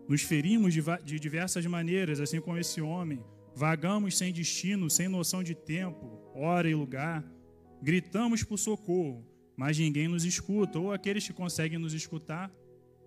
Nos 0.07 0.21
ferimos 0.21 0.73
de 0.73 1.19
diversas 1.19 1.65
maneiras, 1.65 2.19
assim 2.19 2.39
como 2.39 2.57
esse 2.57 2.81
homem, 2.81 3.23
vagamos 3.53 4.17
sem 4.17 4.31
destino, 4.31 4.89
sem 4.89 5.07
noção 5.07 5.43
de 5.43 5.53
tempo, 5.53 6.31
hora 6.33 6.69
e 6.69 6.73
lugar, 6.73 7.23
gritamos 7.81 8.43
por 8.43 8.57
socorro, 8.57 9.25
mas 9.57 9.77
ninguém 9.77 10.07
nos 10.07 10.23
escuta, 10.23 10.79
ou 10.79 10.93
aqueles 10.93 11.25
que 11.25 11.33
conseguem 11.33 11.79
nos 11.79 11.93
escutar, 11.93 12.51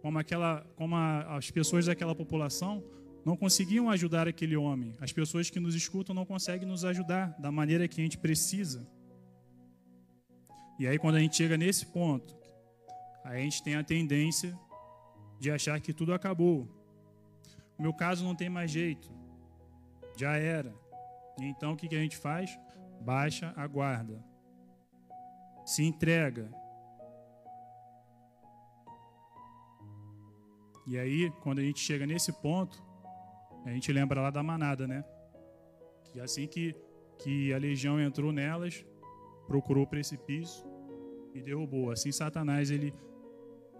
como, 0.03 0.18
aquela, 0.18 0.66
como 0.74 0.96
a, 0.96 1.36
as 1.36 1.51
pessoas 1.51 1.86
daquela 1.86 2.14
população, 2.14 2.82
não 3.24 3.36
conseguiam 3.36 3.88
ajudar 3.88 4.26
aquele 4.26 4.57
homem. 4.57 4.96
As 5.01 5.12
pessoas 5.12 5.48
que 5.48 5.61
nos 5.61 5.76
escutam 5.76 6.12
não 6.12 6.26
conseguem 6.26 6.66
nos 6.66 6.84
ajudar 6.84 7.36
da 7.38 7.53
maneira 7.53 7.86
que 7.86 8.01
a 8.01 8.05
gente 8.05 8.18
precisa. 8.18 8.84
E 10.78 10.86
aí, 10.88 10.98
quando 10.98 11.16
a 11.16 11.20
gente 11.20 11.36
chega 11.36 11.57
nesse 11.57 11.86
ponto, 11.86 12.36
a 13.22 13.36
gente 13.36 13.62
tem 13.62 13.76
a 13.76 13.84
tendência 13.84 14.59
de 15.38 15.51
achar 15.51 15.78
que 15.80 15.92
tudo 15.92 16.12
acabou. 16.12 16.68
O 17.78 17.82
meu 17.82 17.94
caso 17.94 18.24
não 18.24 18.34
tem 18.34 18.48
mais 18.48 18.70
jeito. 18.70 19.09
Já 20.16 20.36
era. 20.36 20.74
Então 21.38 21.72
o 21.72 21.76
que 21.76 21.94
a 21.94 21.98
gente 21.98 22.16
faz? 22.16 22.59
Baixa 23.01 23.53
a 23.57 23.66
guarda. 23.66 24.30
Se 25.70 25.84
entrega. 25.84 26.50
E 30.84 30.98
aí, 30.98 31.30
quando 31.44 31.60
a 31.60 31.62
gente 31.62 31.78
chega 31.78 32.04
nesse 32.04 32.32
ponto, 32.32 32.82
a 33.64 33.70
gente 33.70 33.92
lembra 33.92 34.20
lá 34.20 34.30
da 34.30 34.42
manada, 34.42 34.88
né? 34.88 35.04
Que 36.06 36.18
assim 36.20 36.48
que, 36.48 36.74
que 37.20 37.54
a 37.54 37.58
legião 37.58 38.00
entrou 38.00 38.32
nelas, 38.32 38.84
procurou 39.46 39.84
o 39.84 39.86
precipício 39.86 40.66
e 41.32 41.40
derrubou. 41.40 41.92
Assim 41.92 42.10
Satanás 42.10 42.68
ele 42.72 42.92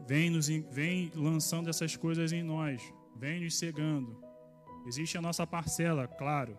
vem 0.07 0.31
nos 0.31 0.47
vem 0.47 1.11
lançando 1.13 1.69
essas 1.69 1.97
coisas 1.97 2.31
em 2.31 2.45
nós, 2.45 2.81
vem 3.17 3.41
nos 3.41 3.59
cegando. 3.59 4.17
Existe 4.87 5.19
a 5.19 5.21
nossa 5.21 5.45
parcela, 5.45 6.07
claro. 6.07 6.57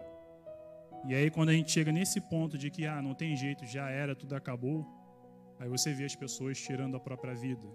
E 1.07 1.15
aí 1.15 1.31
quando 1.31 1.51
a 1.51 1.53
gente 1.53 1.71
chega 1.71 1.89
nesse 1.89 2.19
ponto 2.19 2.57
de 2.57 2.69
que 2.69 2.85
ah, 2.85 3.01
não 3.01 3.13
tem 3.13 3.33
jeito, 3.33 3.65
já 3.65 3.89
era, 3.89 4.13
tudo 4.13 4.35
acabou, 4.35 4.99
aí 5.61 5.69
você 5.69 5.93
vê 5.93 6.05
as 6.05 6.15
pessoas 6.15 6.59
tirando 6.59 6.97
a 6.97 6.99
própria 6.99 7.35
vida. 7.35 7.67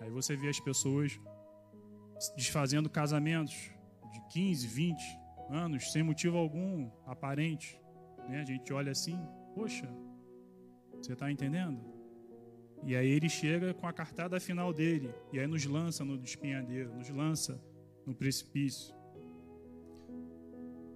Aí 0.00 0.10
você 0.10 0.34
vê 0.34 0.48
as 0.48 0.58
pessoas 0.58 1.20
desfazendo 2.34 2.88
casamentos 2.88 3.54
de 4.12 4.20
15, 4.32 4.66
20 4.66 5.18
anos 5.50 5.92
sem 5.92 6.02
motivo 6.02 6.38
algum 6.38 6.90
aparente. 7.04 7.78
Né? 8.26 8.40
A 8.40 8.44
gente 8.46 8.72
olha 8.72 8.92
assim, 8.92 9.18
poxa, 9.54 9.86
você 10.94 11.12
está 11.12 11.30
entendendo? 11.30 11.84
E 12.82 12.96
aí 12.96 13.10
ele 13.10 13.28
chega 13.28 13.74
com 13.74 13.86
a 13.86 13.92
cartada 13.92 14.40
final 14.40 14.72
dele, 14.72 15.14
e 15.32 15.38
aí 15.38 15.46
nos 15.46 15.66
lança 15.66 16.02
no 16.02 16.16
espinhadeiro, 16.22 16.94
nos 16.94 17.10
lança 17.10 17.60
no 18.06 18.14
precipício. 18.14 18.94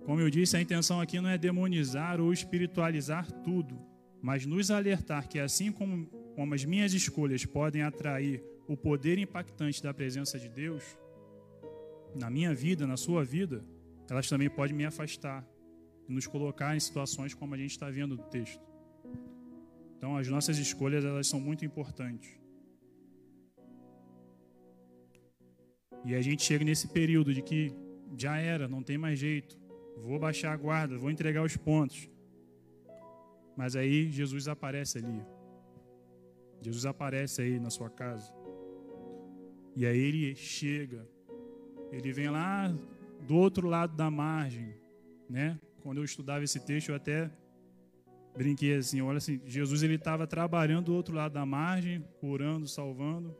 Como 0.07 0.18
eu 0.18 0.30
disse, 0.30 0.57
a 0.57 0.62
intenção 0.62 0.98
aqui 0.98 1.20
não 1.20 1.28
é 1.28 1.36
demonizar 1.36 2.20
ou 2.22 2.32
espiritualizar 2.32 3.30
tudo, 3.42 3.89
mas 4.22 4.44
nos 4.46 4.70
alertar 4.70 5.28
que 5.28 5.38
assim 5.38 5.72
como, 5.72 6.06
como 6.34 6.54
as 6.54 6.64
minhas 6.64 6.92
escolhas 6.92 7.44
podem 7.44 7.82
atrair 7.82 8.42
o 8.68 8.76
poder 8.76 9.18
impactante 9.18 9.82
da 9.82 9.92
presença 9.92 10.38
de 10.38 10.48
Deus, 10.48 10.84
na 12.14 12.30
minha 12.30 12.54
vida, 12.54 12.86
na 12.86 12.96
sua 12.96 13.24
vida, 13.24 13.64
elas 14.08 14.28
também 14.28 14.50
podem 14.50 14.76
me 14.76 14.84
afastar 14.84 15.46
e 16.08 16.12
nos 16.12 16.26
colocar 16.26 16.76
em 16.76 16.80
situações 16.80 17.34
como 17.34 17.54
a 17.54 17.58
gente 17.58 17.70
está 17.70 17.88
vendo 17.88 18.16
no 18.16 18.24
texto. 18.24 18.62
Então, 19.96 20.16
as 20.16 20.28
nossas 20.28 20.58
escolhas 20.58 21.04
elas 21.04 21.26
são 21.26 21.40
muito 21.40 21.64
importantes. 21.64 22.40
E 26.04 26.14
a 26.14 26.22
gente 26.22 26.42
chega 26.42 26.64
nesse 26.64 26.88
período 26.88 27.34
de 27.34 27.42
que 27.42 27.74
já 28.16 28.38
era, 28.38 28.66
não 28.66 28.82
tem 28.82 28.96
mais 28.96 29.18
jeito, 29.18 29.58
vou 29.98 30.18
baixar 30.18 30.52
a 30.52 30.56
guarda, 30.56 30.96
vou 30.96 31.10
entregar 31.10 31.42
os 31.42 31.56
pontos. 31.56 32.08
Mas 33.61 33.76
aí 33.80 34.11
Jesus 34.18 34.48
aparece 34.54 34.98
ali. 34.98 35.20
Jesus 36.66 36.84
aparece 36.92 37.36
aí 37.42 37.54
na 37.66 37.70
sua 37.70 37.90
casa. 38.02 38.28
E 39.76 39.86
aí 39.86 39.98
ele 39.98 40.34
chega 40.34 41.02
ele 41.92 42.12
vem 42.12 42.30
lá 42.30 42.72
do 43.26 43.36
outro 43.36 43.68
lado 43.68 43.96
da 43.96 44.11
margem, 44.11 44.74
né? 45.28 45.58
Quando 45.82 45.98
eu 45.98 46.04
estudava 46.04 46.44
esse 46.44 46.61
texto, 46.61 46.90
eu 46.90 46.94
até 46.94 47.30
brinquei 48.36 48.76
assim, 48.76 49.00
olha 49.00 49.18
assim, 49.18 49.40
Jesus 49.44 49.82
ele 49.82 49.96
estava 49.96 50.26
trabalhando 50.26 50.86
do 50.86 50.94
outro 50.94 51.14
lado 51.14 51.32
da 51.32 51.44
margem, 51.44 52.04
curando, 52.20 52.66
salvando. 52.68 53.36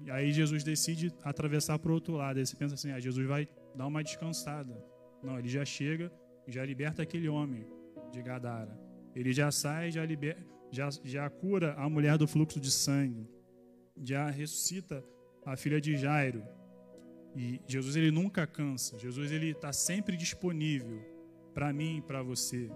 E 0.00 0.10
aí 0.10 0.30
Jesus 0.30 0.62
decide 0.62 1.12
atravessar 1.24 1.78
para 1.78 1.90
o 1.90 1.94
outro 1.94 2.14
lado. 2.14 2.38
Aí 2.38 2.46
você 2.46 2.56
pensa 2.56 2.74
assim, 2.74 2.92
ah, 2.92 3.00
Jesus 3.00 3.26
vai 3.26 3.48
dar 3.74 3.86
uma 3.86 4.02
descansada. 4.02 4.72
Não, 5.22 5.38
ele 5.38 5.48
já 5.48 5.64
chega 5.64 6.12
e 6.46 6.52
já 6.52 6.64
liberta 6.64 7.02
aquele 7.02 7.28
homem 7.28 7.66
de 8.12 8.22
Gadara. 8.22 8.87
Ele 9.14 9.32
já 9.32 9.50
sai, 9.50 9.90
já 9.90 10.04
liberta, 10.04 10.42
já, 10.70 10.88
já 11.04 11.28
cura 11.30 11.74
a 11.74 11.88
mulher 11.88 12.16
do 12.18 12.26
fluxo 12.26 12.60
de 12.60 12.70
sangue, 12.70 13.28
já 14.02 14.30
ressuscita 14.30 15.04
a 15.44 15.56
filha 15.56 15.80
de 15.80 15.96
Jairo, 15.96 16.42
e 17.36 17.60
Jesus 17.66 17.96
ele 17.96 18.10
nunca 18.10 18.46
cansa. 18.46 18.98
Jesus 18.98 19.30
ele 19.30 19.50
está 19.50 19.72
sempre 19.72 20.16
disponível 20.16 21.00
para 21.54 21.72
mim 21.72 22.02
para 22.06 22.22
você, 22.22 22.70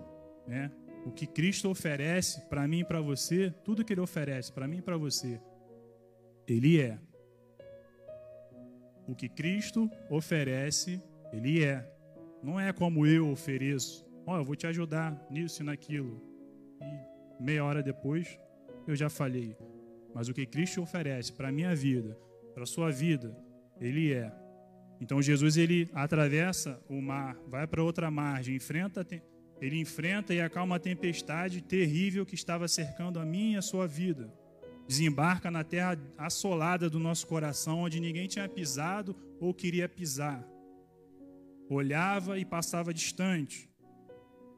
né? 0.46 0.70
O 1.04 1.10
que 1.10 1.26
Cristo 1.26 1.68
oferece 1.68 2.40
para 2.42 2.66
mim 2.68 2.80
e 2.80 2.84
para 2.84 3.00
você, 3.00 3.50
tudo 3.64 3.84
que 3.84 3.92
ele 3.92 4.00
oferece 4.00 4.52
para 4.52 4.68
mim 4.68 4.78
e 4.78 4.82
para 4.82 4.96
você, 4.96 5.40
ele 6.46 6.80
é. 6.80 6.98
O 9.08 9.14
que 9.14 9.28
Cristo 9.28 9.90
oferece, 10.08 11.02
ele 11.32 11.64
é. 11.64 11.88
Não 12.42 12.58
é 12.58 12.72
como 12.72 13.04
eu 13.04 13.30
ofereço. 13.30 14.06
Ó, 14.26 14.34
oh, 14.34 14.38
eu 14.38 14.44
vou 14.44 14.54
te 14.54 14.66
ajudar 14.66 15.26
nisso 15.30 15.62
e 15.62 15.64
naquilo. 15.64 16.22
E 16.80 17.42
meia 17.42 17.64
hora 17.64 17.82
depois 17.82 18.38
eu 18.86 18.94
já 18.94 19.08
falei. 19.08 19.56
Mas 20.14 20.28
o 20.28 20.34
que 20.34 20.46
Cristo 20.46 20.82
oferece 20.82 21.32
para 21.32 21.48
a 21.48 21.52
minha 21.52 21.74
vida, 21.74 22.16
para 22.54 22.62
a 22.64 22.66
sua 22.66 22.90
vida, 22.90 23.36
ele 23.80 24.12
é. 24.12 24.32
Então 25.00 25.20
Jesus 25.20 25.56
ele 25.56 25.90
atravessa 25.92 26.80
o 26.88 27.00
mar, 27.00 27.36
vai 27.48 27.66
para 27.66 27.82
outra 27.82 28.10
margem, 28.10 28.54
enfrenta, 28.54 29.04
ele 29.60 29.80
enfrenta 29.80 30.32
e 30.32 30.40
acalma 30.40 30.76
a 30.76 30.78
tempestade 30.78 31.60
terrível 31.60 32.24
que 32.24 32.34
estava 32.34 32.68
cercando 32.68 33.18
a 33.18 33.24
minha 33.24 33.54
e 33.54 33.56
a 33.56 33.62
sua 33.62 33.86
vida. 33.86 34.32
Desembarca 34.86 35.50
na 35.50 35.64
terra 35.64 35.98
assolada 36.18 36.90
do 36.90 36.98
nosso 36.98 37.26
coração, 37.26 37.80
onde 37.80 37.98
ninguém 37.98 38.28
tinha 38.28 38.48
pisado 38.48 39.16
ou 39.40 39.54
queria 39.54 39.88
pisar. 39.88 40.46
Olhava 41.68 42.38
e 42.38 42.44
passava 42.44 42.92
distante. 42.92 43.71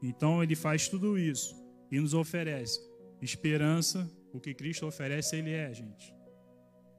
Então 0.01 0.43
ele 0.43 0.55
faz 0.55 0.87
tudo 0.87 1.17
isso 1.17 1.55
e 1.91 1.99
nos 1.99 2.13
oferece 2.13 2.79
esperança. 3.21 4.09
O 4.33 4.39
que 4.39 4.53
Cristo 4.53 4.85
oferece, 4.85 5.37
ele 5.37 5.51
é, 5.51 5.73
gente. 5.73 6.13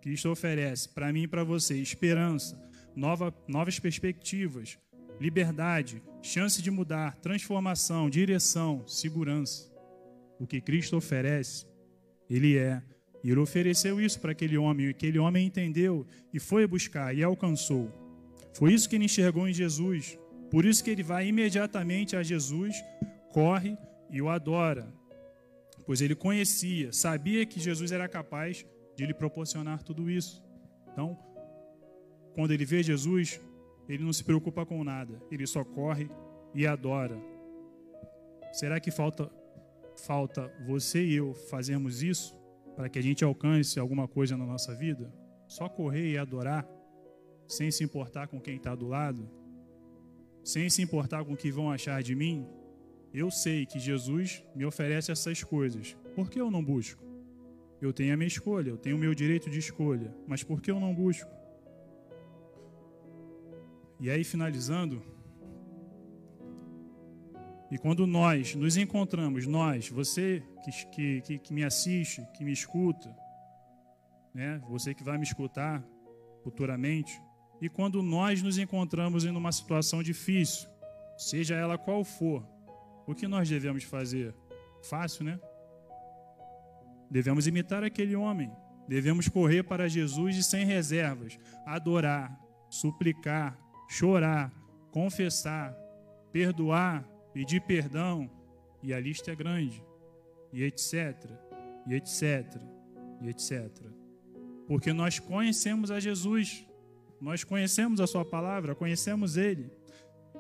Cristo 0.01 0.30
oferece 0.30 0.88
para 0.88 1.12
mim 1.12 1.24
e 1.24 1.28
para 1.28 1.44
você 1.44 1.76
esperança 1.76 2.57
nova, 2.97 3.32
novas 3.47 3.78
perspectivas, 3.78 4.78
liberdade, 5.20 6.03
chance 6.22 6.62
de 6.62 6.70
mudar, 6.70 7.16
transformação, 7.16 8.09
direção, 8.09 8.86
segurança. 8.88 9.70
O 10.40 10.47
que 10.47 10.61
Cristo 10.61 10.97
oferece, 10.97 11.66
Ele 12.28 12.57
é. 12.57 12.82
E 13.22 13.30
Ele 13.30 13.40
ofereceu 13.40 14.01
isso 14.01 14.20
para 14.20 14.32
aquele 14.32 14.57
homem, 14.57 14.86
e 14.86 14.90
aquele 14.90 15.18
homem 15.18 15.47
entendeu 15.47 16.07
e 16.32 16.40
foi 16.40 16.66
buscar 16.66 17.14
e 17.14 17.22
alcançou. 17.22 17.92
Foi 18.55 18.72
isso 18.72 18.88
que 18.88 18.97
ele 18.97 19.05
enxergou 19.05 19.47
em 19.47 19.53
Jesus. 19.53 20.18
Por 20.51 20.64
isso 20.64 20.82
que 20.82 20.90
ele 20.90 21.03
vai 21.03 21.26
imediatamente 21.26 22.16
a 22.16 22.22
Jesus, 22.22 22.82
corre 23.32 23.76
e 24.11 24.22
o 24.22 24.28
adora. 24.28 24.92
Pois 25.84 26.01
ele 26.01 26.14
conhecia, 26.14 26.92
sabia 26.92 27.44
que 27.47 27.61
Jesus 27.61 27.92
era 27.92 28.09
capaz 28.09 28.66
de 28.97 29.07
lhe 29.07 29.14
proporcionar 29.14 29.82
tudo 29.82 30.11
isso. 30.11 30.42
Então, 30.92 31.18
quando 32.34 32.53
ele 32.53 32.64
vê 32.64 32.82
Jesus, 32.82 33.40
ele 33.88 34.03
não 34.03 34.12
se 34.12 34.24
preocupa 34.24 34.66
com 34.66 34.82
nada, 34.82 35.20
ele 35.30 35.47
só 35.47 35.64
corre 35.64 36.11
e 36.55 36.66
adora. 36.66 37.16
Será 38.53 38.80
que 38.80 38.90
falta 38.90 39.30
falta 39.99 40.53
você 40.66 41.03
e 41.03 41.14
eu 41.14 41.32
fazermos 41.32 42.03
isso 42.03 42.36
para 42.74 42.88
que 42.88 42.99
a 42.99 43.03
gente 43.03 43.24
alcance 43.24 43.78
alguma 43.80 44.07
coisa 44.07 44.36
na 44.36 44.44
nossa 44.44 44.74
vida? 44.74 45.12
Só 45.47 45.68
correr 45.68 46.11
e 46.11 46.18
adorar, 46.18 46.68
sem 47.47 47.70
se 47.70 47.84
importar 47.84 48.26
com 48.28 48.40
quem 48.40 48.57
está 48.57 48.74
do 48.74 48.86
lado, 48.86 49.30
sem 50.47 50.70
se 50.70 50.80
importar 50.80 51.24
com 51.24 51.32
o 51.32 51.36
que 51.36 51.51
vão 51.51 51.72
achar 51.72 52.01
de 52.05 52.14
mim? 52.14 52.47
Eu 53.12 53.32
sei 53.32 53.66
que 53.66 53.80
Jesus 53.80 54.44
me 54.55 54.64
oferece 54.64 55.11
essas 55.11 55.42
coisas. 55.42 55.97
Por 56.14 56.30
que 56.30 56.40
eu 56.40 56.53
não 56.53 56.64
busco? 56.64 57.03
Eu 57.80 57.92
tenho 57.92 58.14
a 58.14 58.16
minha 58.16 58.28
escolha, 58.28 58.70
eu 58.70 58.76
tenho 58.76 58.94
o 58.94 58.99
meu 58.99 59.12
direito 59.12 59.51
de 59.51 59.59
escolha, 59.59 60.14
mas 60.24 60.44
por 60.44 60.62
que 60.62 60.70
eu 60.70 60.78
não 60.78 60.94
busco? 60.94 61.28
E 63.99 64.09
aí, 64.09 64.22
finalizando, 64.22 65.03
e 67.68 67.76
quando 67.76 68.07
nós 68.07 68.55
nos 68.55 68.76
encontramos, 68.76 69.49
nós, 69.49 69.88
você 69.88 70.44
que, 70.92 71.20
que, 71.22 71.38
que 71.40 71.53
me 71.53 71.64
assiste, 71.64 72.24
que 72.36 72.44
me 72.44 72.53
escuta, 72.53 73.12
né, 74.32 74.62
você 74.68 74.94
que 74.94 75.03
vai 75.03 75.18
me 75.18 75.24
escutar 75.24 75.84
futuramente, 76.44 77.20
e 77.61 77.69
quando 77.69 78.03
nós 78.03 78.43
nos 78.43 78.59
encontramos 78.59 79.25
em 79.25 79.31
uma 79.31 79.53
situação 79.53 80.03
difícil, 80.03 80.69
seja 81.17 81.55
ela 81.55 81.79
qual 81.79 82.05
for, 82.05 82.47
o 83.07 83.15
que 83.15 83.27
nós 83.27 83.49
devemos 83.49 83.85
fazer? 83.85 84.35
Fácil, 84.83 85.25
né? 85.25 85.41
Devemos 87.11 87.47
imitar 87.47 87.85
aquele 87.85 88.17
homem. 88.17 88.51
Devemos 88.89 89.29
correr 89.29 89.63
para 89.63 89.89
Jesus 89.89 90.37
e 90.37 90.43
sem 90.43 90.65
reservas, 90.65 91.39
adorar, 91.65 92.39
suplicar, 92.69 93.59
chorar, 93.89 94.53
confessar, 94.93 95.75
perdoar, 96.33 97.03
pedir 97.33 97.61
perdão, 97.63 98.31
e 98.83 98.93
a 98.93 99.01
lista 99.01 99.33
é 99.33 99.35
grande, 99.35 99.83
e 100.53 100.63
etc, 100.63 101.31
e 101.87 101.95
etc, 101.95 102.61
e 103.21 103.29
etc. 103.29 103.71
Porque 104.67 104.93
nós 104.93 105.19
conhecemos 105.19 105.91
a 105.91 105.99
Jesus, 105.99 106.66
nós 107.21 107.45
conhecemos 107.45 108.01
a 108.01 108.07
Sua 108.07 108.25
palavra, 108.25 108.75
conhecemos 108.75 109.37
Ele. 109.37 109.71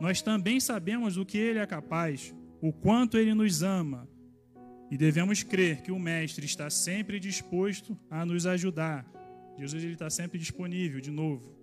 Nós 0.00 0.20
também 0.20 0.60
sabemos 0.60 1.14
do 1.14 1.24
que 1.24 1.38
Ele 1.38 1.58
é 1.58 1.66
capaz, 1.66 2.34
o 2.60 2.72
quanto 2.72 3.16
Ele 3.16 3.34
nos 3.34 3.62
ama, 3.62 4.08
e 4.90 4.96
devemos 4.96 5.42
crer 5.42 5.82
que 5.82 5.90
o 5.90 5.98
Mestre 5.98 6.46
está 6.46 6.70
sempre 6.70 7.18
disposto 7.18 7.98
a 8.08 8.24
nos 8.24 8.46
ajudar. 8.46 9.04
Jesus 9.58 9.82
ele 9.82 9.94
está 9.94 10.08
sempre 10.08 10.38
disponível, 10.38 11.00
de 11.00 11.10
novo. 11.10 11.56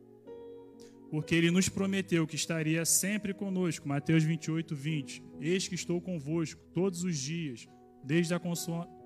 Porque 1.10 1.36
ele 1.36 1.52
nos 1.52 1.70
prometeu 1.70 2.26
que 2.28 2.36
estaria 2.36 2.84
sempre 2.86 3.34
conosco. 3.34 3.88
Mateus 3.88 4.24
28, 4.24 4.76
20. 4.76 5.24
Eis 5.40 5.68
que 5.68 5.76
estou 5.76 6.02
convosco 6.02 6.60
todos 6.74 7.04
os 7.04 7.18
dias, 7.18 7.68
desde, 8.04 8.34
a 8.34 8.42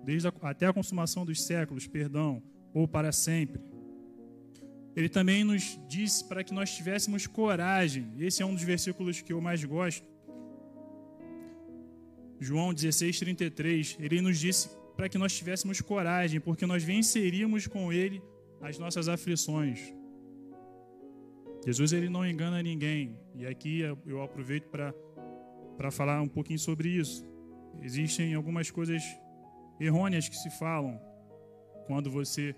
desde 0.03 0.28
a, 0.30 0.34
até 0.41 0.66
a 0.66 0.74
consumação 0.74 1.26
dos 1.26 1.43
séculos, 1.43 1.86
perdão, 1.86 2.41
ou 2.74 2.88
para 2.88 3.12
sempre. 3.12 3.62
Ele 4.98 5.08
também 5.08 5.45
nos 5.45 5.80
disse 5.88 6.26
para 6.28 6.43
que 6.43 6.54
nós 6.54 6.76
tivéssemos 6.76 7.26
coragem. 7.26 8.12
Esse 8.18 8.41
é 8.43 8.45
um 8.45 8.54
dos 8.54 8.64
versículos 8.64 9.22
que 9.22 9.32
eu 9.32 9.39
mais 9.39 9.64
gosto 9.64 10.04
João 12.39 12.74
16, 12.74 13.20
33, 13.20 13.98
ele 14.00 14.22
nos 14.22 14.38
disse 14.39 14.70
para 14.95 15.10
que 15.10 15.18
nós 15.18 15.36
tivéssemos 15.36 15.82
coragem, 15.82 16.39
porque 16.39 16.66
nós 16.66 16.84
venceríamos 16.84 17.66
com 17.66 17.91
ele 17.91 18.22
as 18.62 18.78
nossas 18.78 19.08
aflições. 19.08 19.93
Jesus 21.66 21.93
ele 21.93 22.10
não 22.10 22.26
engana 22.26 22.62
ninguém. 22.62 23.18
E 23.36 23.45
aqui 23.45 23.82
eu 24.06 24.22
aproveito 24.22 24.68
para 24.70 25.91
falar 25.91 26.22
um 26.22 26.28
pouquinho 26.28 26.60
sobre 26.60 26.89
isso. 26.89 27.26
Existem 27.82 28.34
algumas 28.36 28.70
coisas 28.72 29.04
errôneas 29.80 30.30
que 30.30 30.36
se 30.36 30.50
falam 30.52 31.00
quando 31.88 32.10
você 32.10 32.56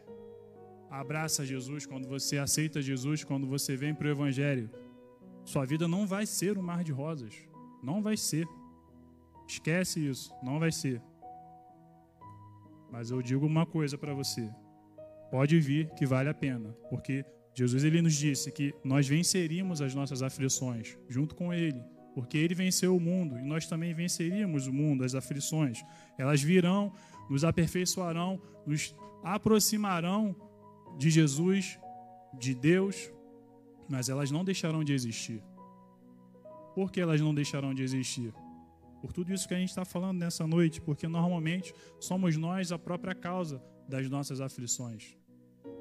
abraça 0.90 1.46
Jesus, 1.46 1.86
quando 1.86 2.08
você 2.08 2.38
aceita 2.38 2.82
Jesus, 2.82 3.24
quando 3.24 3.48
você 3.48 3.76
vem 3.76 3.94
para 3.94 4.08
o 4.08 4.12
Evangelho. 4.12 4.70
Sua 5.46 5.66
vida 5.66 5.88
não 5.88 6.06
vai 6.06 6.26
ser 6.26 6.58
um 6.58 6.62
mar 6.62 6.84
de 6.84 6.92
rosas. 6.92 7.34
Não 7.82 8.02
vai 8.02 8.18
ser. 8.18 8.48
Esquece 9.48 10.06
isso, 10.06 10.32
não 10.44 10.60
vai 10.60 10.72
ser. 10.72 11.02
Mas 12.92 13.12
eu 13.12 13.22
digo 13.22 13.46
uma 13.46 13.66
coisa 13.66 13.98
para 13.98 14.14
você. 14.14 14.50
Pode 15.32 15.60
vir 15.60 15.90
que 15.92 16.06
vale 16.06 16.30
a 16.30 16.34
pena, 16.34 16.76
porque 16.90 17.24
Jesus 17.54 17.84
ele 17.84 18.02
nos 18.02 18.16
disse 18.16 18.52
que 18.52 18.74
nós 18.84 19.08
venceríamos 19.08 19.82
as 19.82 19.94
nossas 19.94 20.24
aflições 20.24 20.98
junto 21.08 21.36
com 21.36 21.54
ele, 21.54 21.84
porque 22.16 22.38
ele 22.38 22.56
venceu 22.56 22.96
o 22.96 23.00
mundo 23.00 23.38
e 23.38 23.44
nós 23.44 23.68
também 23.68 23.94
venceríamos 23.94 24.66
o 24.66 24.74
mundo, 24.74 25.04
as 25.04 25.14
aflições. 25.14 25.84
Elas 26.18 26.42
virão, 26.42 26.94
nos 27.30 27.44
aperfeiçoarão, 27.44 28.42
nos 28.66 28.96
aproximarão 29.24 30.36
de 30.98 31.10
Jesus, 31.10 31.80
de 32.38 32.54
Deus, 32.54 33.12
mas 33.88 34.10
elas 34.10 34.32
não 34.32 34.44
deixarão 34.44 34.84
de 34.84 34.94
existir. 34.94 35.44
Por 36.76 36.92
que 36.92 37.02
elas 37.02 37.20
não 37.20 37.34
deixarão 37.34 37.74
de 37.74 37.84
existir? 37.84 38.34
por 39.02 39.14
tudo 39.14 39.34
isso 39.34 39.48
que 39.48 39.54
a 39.54 39.58
gente 39.58 39.70
está 39.70 39.86
falando 39.86 40.20
nessa 40.20 40.46
noite, 40.46 40.82
porque 40.82 41.08
normalmente 41.08 41.74
somos 42.00 42.36
nós 42.38 42.72
a 42.72 42.78
própria 42.78 43.16
causa 43.16 43.64
das 43.88 44.10
nossas 44.10 44.42
aflições. 44.42 45.18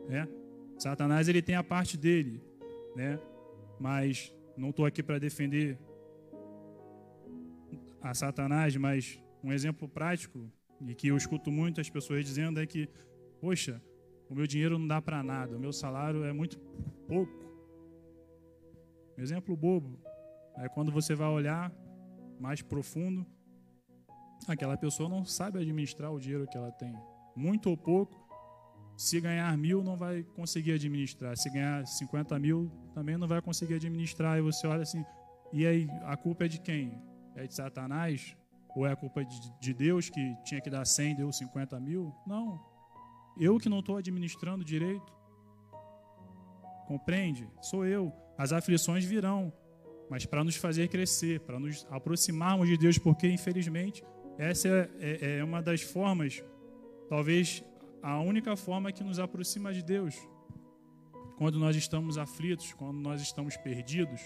Né? 0.09 0.29
Satanás 0.79 1.29
ele 1.29 1.43
tem 1.43 1.55
a 1.55 1.65
parte 1.65 1.97
dele, 1.97 2.43
né? 2.95 3.19
mas 3.79 4.33
não 4.57 4.71
estou 4.71 4.87
aqui 4.87 5.03
para 5.03 5.19
defender 5.19 5.79
a 8.01 8.15
Satanás, 8.15 8.77
mas 8.77 9.21
um 9.43 9.53
exemplo 9.53 9.89
prático 9.89 10.51
e 10.87 10.95
que 10.95 11.09
eu 11.09 11.17
escuto 11.17 11.51
muitas 11.51 11.91
pessoas 11.91 12.25
dizendo 12.25 12.61
é 12.61 12.67
que, 12.67 12.89
poxa, 13.41 13.83
o 14.29 14.35
meu 14.35 14.47
dinheiro 14.47 14.79
não 14.79 14.87
dá 14.87 15.01
para 15.01 15.23
nada, 15.23 15.57
o 15.57 15.61
meu 15.61 15.73
salário 15.73 16.25
é 16.25 16.33
muito 16.33 16.59
pouco. 17.07 17.33
Um 19.17 19.23
exemplo 19.23 19.57
bobo 19.57 19.99
é 20.57 20.69
quando 20.69 20.93
você 20.93 21.15
vai 21.15 21.29
olhar 21.29 21.73
mais 22.39 22.63
profundo, 22.63 23.27
aquela 24.47 24.77
pessoa 24.77 25.09
não 25.09 25.25
sabe 25.25 25.59
administrar 25.59 26.13
o 26.13 26.21
dinheiro 26.21 26.47
que 26.47 26.57
ela 26.57 26.71
tem. 26.71 26.95
Muito 27.35 27.71
ou 27.71 27.77
pouco, 27.77 28.29
se 28.97 29.21
ganhar 29.21 29.57
mil, 29.57 29.83
não 29.83 29.97
vai 29.97 30.25
conseguir 30.35 30.73
administrar. 30.73 31.37
Se 31.37 31.49
ganhar 31.49 31.87
50 31.87 32.39
mil, 32.39 32.71
também 32.93 33.17
não 33.17 33.29
vai 33.29 33.41
conseguir 33.41 33.75
administrar. 33.75 34.39
E 34.39 34.41
você 34.41 34.67
olha 34.67 34.83
assim, 34.83 35.05
e 35.53 35.67
aí, 35.67 35.89
a 36.03 36.17
culpa 36.17 36.45
é 36.45 36.49
de 36.49 36.61
quem? 36.61 37.01
É 37.35 37.47
de 37.47 37.55
Satanás? 37.55 38.37
Ou 38.75 38.87
é 38.87 38.93
a 38.93 38.97
culpa 38.97 39.25
de 39.25 39.73
Deus 39.73 40.11
que 40.11 40.37
tinha 40.45 40.61
que 40.61 40.69
dar 40.69 40.85
100, 40.85 41.17
deu 41.17 41.33
50 41.33 41.81
mil? 41.81 42.13
Não. 42.27 42.61
Eu 43.39 43.59
que 43.59 43.69
não 43.69 43.81
estou 43.81 43.97
administrando 43.97 44.65
direito. 44.65 45.13
Compreende? 46.87 47.49
Sou 47.61 47.85
eu. 47.85 48.13
As 48.37 48.53
aflições 48.53 49.05
virão 49.05 49.53
mas 50.09 50.25
para 50.25 50.43
nos 50.43 50.57
fazer 50.57 50.89
crescer, 50.89 51.41
para 51.41 51.59
nos 51.59 51.87
aproximarmos 51.91 52.69
de 52.69 52.77
Deus, 52.77 52.99
porque 52.99 53.29
infelizmente 53.29 54.03
essa 54.39 54.69
é, 54.69 54.91
é, 55.01 55.39
é, 55.39 55.45
uma 55.45 55.61
das 55.61 55.83
formas, 55.83 56.43
talvez 57.09 57.63
a 58.03 58.21
única 58.21 58.57
forma 58.57 58.93
que 58.93 59.03
nos 59.03 59.19
aproxima 59.19 59.73
de 59.73 59.83
Deus. 59.83 60.17
Quando 61.37 61.59
nós 61.59 61.77
estamos 61.77 62.17
aflitos, 62.17 62.73
quando 62.73 62.99
nós 62.99 63.21
estamos 63.21 63.57
perdidos, 63.57 64.21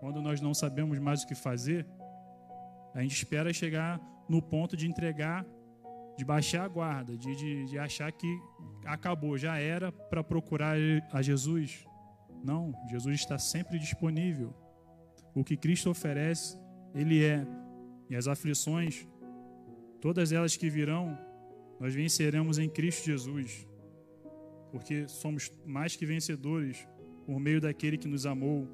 quando 0.00 0.20
nós 0.22 0.40
não 0.40 0.54
sabemos 0.54 0.98
mais 0.98 1.22
o 1.22 1.26
que 1.26 1.34
fazer, 1.34 1.86
a 2.94 3.02
gente 3.02 3.14
espera 3.14 3.52
chegar 3.52 4.00
no 4.28 4.40
ponto 4.40 4.76
de 4.76 4.86
entregar, 4.86 5.44
de 6.18 6.24
baixar 6.24 6.64
a 6.64 6.68
guarda, 6.68 7.16
de, 7.16 7.36
de, 7.36 7.64
de 7.66 7.78
achar 7.78 8.10
que 8.10 8.26
acabou, 8.84 9.38
já 9.38 9.56
era 9.56 9.92
para 9.92 10.24
procurar 10.24 10.76
a 11.12 11.22
Jesus. 11.22 11.86
Não, 12.42 12.72
Jesus 12.90 13.20
está 13.20 13.38
sempre 13.38 13.78
disponível. 13.78 14.52
O 15.32 15.44
que 15.44 15.56
Cristo 15.56 15.88
oferece, 15.88 16.58
Ele 16.92 17.24
é. 17.24 17.46
E 18.10 18.16
as 18.16 18.26
aflições, 18.26 19.06
todas 20.00 20.32
elas 20.32 20.56
que 20.56 20.68
virão, 20.68 21.16
nós 21.78 21.94
venceremos 21.94 22.58
em 22.58 22.68
Cristo 22.68 23.04
Jesus. 23.06 23.64
Porque 24.72 25.06
somos 25.06 25.52
mais 25.64 25.94
que 25.94 26.04
vencedores 26.04 26.84
por 27.24 27.38
meio 27.38 27.60
daquele 27.60 27.96
que 27.96 28.08
nos 28.08 28.26
amou. 28.26 28.66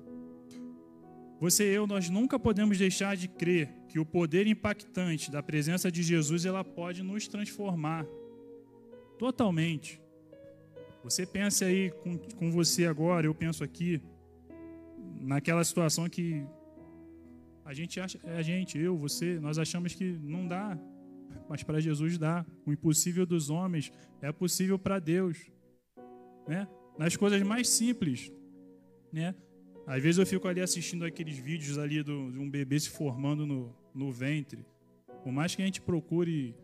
Você 1.40 1.70
e 1.70 1.74
eu, 1.74 1.86
nós 1.86 2.08
nunca 2.08 2.38
podemos 2.38 2.78
deixar 2.78 3.16
de 3.16 3.28
crer 3.28 3.68
que 3.88 3.98
o 3.98 4.06
poder 4.06 4.46
impactante 4.46 5.30
da 5.30 5.42
presença 5.42 5.90
de 5.90 6.02
Jesus 6.02 6.44
ela 6.44 6.64
pode 6.64 7.02
nos 7.02 7.28
transformar 7.28 8.06
totalmente. 9.18 10.00
Você 11.02 11.26
pensa 11.26 11.66
aí 11.66 11.90
com, 11.90 12.16
com 12.16 12.50
você 12.50 12.86
agora, 12.86 13.26
eu 13.26 13.34
penso 13.34 13.62
aqui 13.62 14.00
naquela 15.20 15.62
situação 15.64 16.08
que 16.08 16.44
a 17.64 17.72
gente 17.72 17.98
acha, 17.98 18.18
é 18.24 18.36
a 18.36 18.42
gente, 18.42 18.78
eu, 18.78 18.96
você, 18.96 19.38
nós 19.40 19.58
achamos 19.58 19.94
que 19.94 20.18
não 20.22 20.46
dá, 20.46 20.78
mas 21.48 21.62
para 21.62 21.80
Jesus 21.80 22.18
dá. 22.18 22.44
O 22.66 22.72
impossível 22.72 23.26
dos 23.26 23.50
homens 23.50 23.92
é 24.20 24.30
possível 24.32 24.78
para 24.78 24.98
Deus, 24.98 25.50
né? 26.46 26.68
Nas 26.98 27.16
coisas 27.16 27.42
mais 27.42 27.68
simples, 27.68 28.32
né? 29.12 29.34
Às 29.86 30.02
vezes 30.02 30.18
eu 30.18 30.26
fico 30.26 30.48
ali 30.48 30.60
assistindo 30.60 31.04
aqueles 31.04 31.36
vídeos 31.36 31.78
ali 31.78 32.02
do, 32.02 32.30
de 32.32 32.38
um 32.38 32.50
bebê 32.50 32.80
se 32.80 32.88
formando 32.88 33.46
no, 33.46 33.74
no 33.94 34.10
ventre. 34.10 34.64
Por 35.22 35.32
mais 35.32 35.54
que 35.54 35.62
a 35.62 35.64
gente 35.64 35.80
procure, 35.80 36.56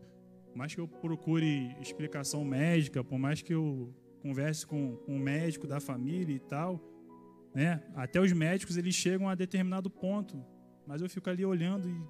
por 0.49 0.57
mais 0.57 0.75
que 0.75 0.81
eu 0.81 0.89
procure 0.89 1.77
explicação 1.81 2.45
médica, 2.45 3.05
por 3.05 3.19
mais 3.19 3.43
que 3.43 3.53
eu 3.53 3.95
converse 4.23 4.67
com, 4.67 4.99
um 5.07 5.19
médico 5.19 5.67
da 5.67 5.81
família 5.81 6.35
e 6.35 6.41
tal, 6.41 6.81
né? 7.55 7.83
Até 7.95 8.21
os 8.21 8.33
médicos 8.33 8.77
eles 8.77 8.95
chegam 8.95 9.29
a 9.29 9.35
determinado 9.35 9.91
ponto, 9.91 10.43
mas 10.87 11.03
eu 11.03 11.09
fico 11.09 11.29
ali 11.29 11.45
olhando 11.45 11.89
e 11.89 12.03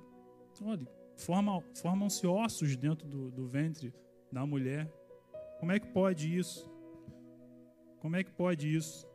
olha, 0.63 0.87
forma, 1.17 1.61
formam-se 1.75 2.27
ossos 2.27 2.77
dentro 2.77 3.09
do, 3.09 3.31
do 3.31 3.49
ventre 3.49 3.93
da 4.31 4.45
mulher. 4.47 4.93
Como 5.59 5.73
é 5.73 5.79
que 5.79 5.89
pode 5.89 6.37
isso? 6.37 6.71
Como 8.01 8.17
é 8.17 8.25
que 8.25 8.31
pode 8.31 8.75
isso? 8.75 9.10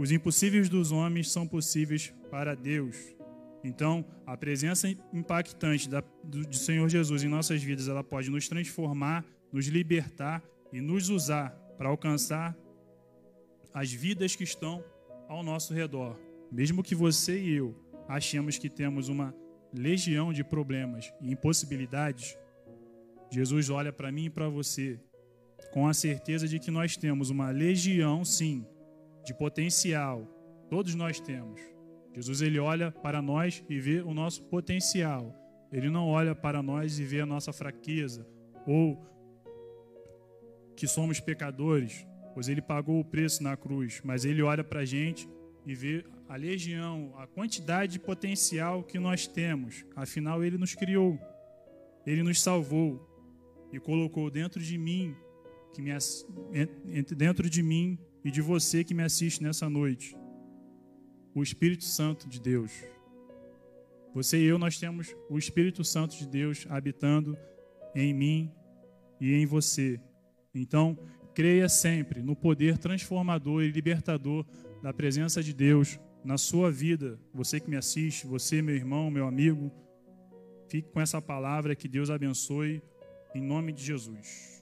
Os 0.00 0.10
impossíveis 0.10 0.70
dos 0.70 0.92
homens 0.92 1.30
são 1.30 1.46
possíveis 1.46 2.10
para 2.30 2.54
Deus. 2.54 2.96
Então, 3.62 4.02
a 4.24 4.34
presença 4.34 4.88
impactante 5.12 5.90
da, 5.90 6.02
do, 6.24 6.40
do 6.40 6.56
Senhor 6.56 6.88
Jesus 6.88 7.22
em 7.22 7.28
nossas 7.28 7.62
vidas, 7.62 7.86
ela 7.86 8.02
pode 8.02 8.30
nos 8.30 8.48
transformar, 8.48 9.26
nos 9.52 9.66
libertar 9.66 10.42
e 10.72 10.80
nos 10.80 11.10
usar 11.10 11.50
para 11.76 11.90
alcançar 11.90 12.56
as 13.74 13.92
vidas 13.92 14.34
que 14.34 14.42
estão 14.42 14.82
ao 15.28 15.42
nosso 15.42 15.74
redor. 15.74 16.18
Mesmo 16.50 16.82
que 16.82 16.94
você 16.94 17.38
e 17.38 17.56
eu 17.56 17.76
achemos 18.08 18.56
que 18.56 18.70
temos 18.70 19.10
uma 19.10 19.34
legião 19.70 20.32
de 20.32 20.42
problemas 20.42 21.12
e 21.20 21.30
impossibilidades, 21.30 22.38
Jesus 23.30 23.68
olha 23.68 23.92
para 23.92 24.10
mim 24.10 24.24
e 24.24 24.30
para 24.30 24.48
você 24.48 24.98
com 25.74 25.86
a 25.86 25.92
certeza 25.92 26.48
de 26.48 26.58
que 26.58 26.70
nós 26.70 26.96
temos 26.96 27.28
uma 27.28 27.50
legião, 27.50 28.24
sim, 28.24 28.64
de 29.24 29.34
potencial. 29.34 30.26
Todos 30.68 30.94
nós 30.94 31.20
temos. 31.20 31.60
Jesus 32.14 32.42
ele 32.42 32.58
olha 32.58 32.90
para 32.90 33.22
nós 33.22 33.64
e 33.68 33.78
vê 33.78 34.00
o 34.00 34.12
nosso 34.12 34.42
potencial. 34.44 35.34
Ele 35.72 35.88
não 35.88 36.08
olha 36.08 36.34
para 36.34 36.62
nós 36.62 36.98
e 36.98 37.04
vê 37.04 37.20
a 37.20 37.26
nossa 37.26 37.52
fraqueza 37.52 38.26
ou 38.66 39.00
que 40.76 40.86
somos 40.86 41.20
pecadores, 41.20 42.06
pois 42.34 42.48
ele 42.48 42.62
pagou 42.62 43.00
o 43.00 43.04
preço 43.04 43.42
na 43.42 43.56
cruz, 43.56 44.00
mas 44.04 44.24
ele 44.24 44.42
olha 44.42 44.64
para 44.64 44.80
a 44.80 44.84
gente 44.84 45.28
e 45.66 45.74
vê 45.74 46.04
a 46.28 46.36
legião, 46.36 47.12
a 47.18 47.26
quantidade 47.26 47.92
de 47.92 47.98
potencial 47.98 48.82
que 48.82 48.98
nós 48.98 49.26
temos. 49.26 49.84
Afinal, 49.94 50.42
ele 50.42 50.56
nos 50.56 50.74
criou, 50.74 51.18
ele 52.06 52.22
nos 52.22 52.40
salvou 52.40 53.06
e 53.72 53.78
colocou 53.78 54.30
dentro 54.30 54.60
de 54.60 54.78
mim, 54.78 55.14
que 55.72 55.82
me, 55.82 55.90
dentro 57.16 57.48
de 57.48 57.62
mim 57.62 57.98
e 58.24 58.30
de 58.30 58.40
você 58.40 58.84
que 58.84 58.94
me 58.94 59.02
assiste 59.02 59.42
nessa 59.42 59.68
noite, 59.68 60.16
o 61.34 61.42
Espírito 61.42 61.84
Santo 61.84 62.28
de 62.28 62.40
Deus. 62.40 62.72
Você 64.14 64.38
e 64.38 64.44
eu, 64.44 64.58
nós 64.58 64.78
temos 64.78 65.14
o 65.28 65.38
Espírito 65.38 65.84
Santo 65.84 66.16
de 66.16 66.26
Deus 66.26 66.66
habitando 66.68 67.36
em 67.94 68.12
mim 68.12 68.52
e 69.20 69.32
em 69.32 69.46
você. 69.46 70.00
Então, 70.54 70.98
creia 71.34 71.68
sempre 71.68 72.22
no 72.22 72.34
poder 72.34 72.76
transformador 72.78 73.62
e 73.62 73.70
libertador 73.70 74.44
da 74.82 74.92
presença 74.92 75.42
de 75.42 75.54
Deus 75.54 75.98
na 76.24 76.36
sua 76.36 76.70
vida. 76.70 77.18
Você 77.32 77.60
que 77.60 77.70
me 77.70 77.76
assiste, 77.76 78.26
você, 78.26 78.60
meu 78.60 78.74
irmão, 78.74 79.10
meu 79.10 79.26
amigo, 79.26 79.70
fique 80.68 80.90
com 80.90 81.00
essa 81.00 81.22
palavra 81.22 81.76
que 81.76 81.88
Deus 81.88 82.10
abençoe 82.10 82.82
em 83.34 83.42
nome 83.42 83.72
de 83.72 83.84
Jesus. 83.84 84.59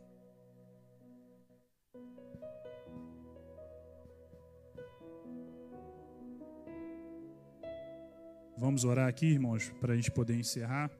Vamos 8.61 8.83
orar 8.83 9.09
aqui, 9.09 9.27
irmãos, 9.27 9.71
para 9.81 9.93
a 9.93 9.97
gente 9.97 10.11
poder 10.11 10.35
encerrar. 10.35 10.91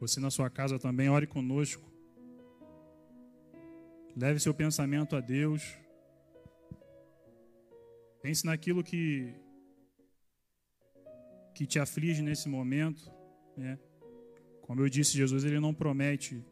Você 0.00 0.18
na 0.18 0.30
sua 0.30 0.48
casa 0.48 0.78
também, 0.78 1.10
ore 1.10 1.26
conosco. 1.26 1.86
Leve 4.16 4.40
seu 4.40 4.54
pensamento 4.54 5.14
a 5.14 5.20
Deus. 5.20 5.76
Pense 8.22 8.46
naquilo 8.46 8.82
que 8.82 9.34
que 11.54 11.66
te 11.66 11.78
aflige 11.78 12.22
nesse 12.22 12.48
momento, 12.48 13.10
né? 13.54 13.78
Como 14.62 14.80
eu 14.80 14.88
disse, 14.88 15.16
Jesus 15.16 15.44
ele 15.44 15.60
não 15.60 15.74
promete 15.74 16.42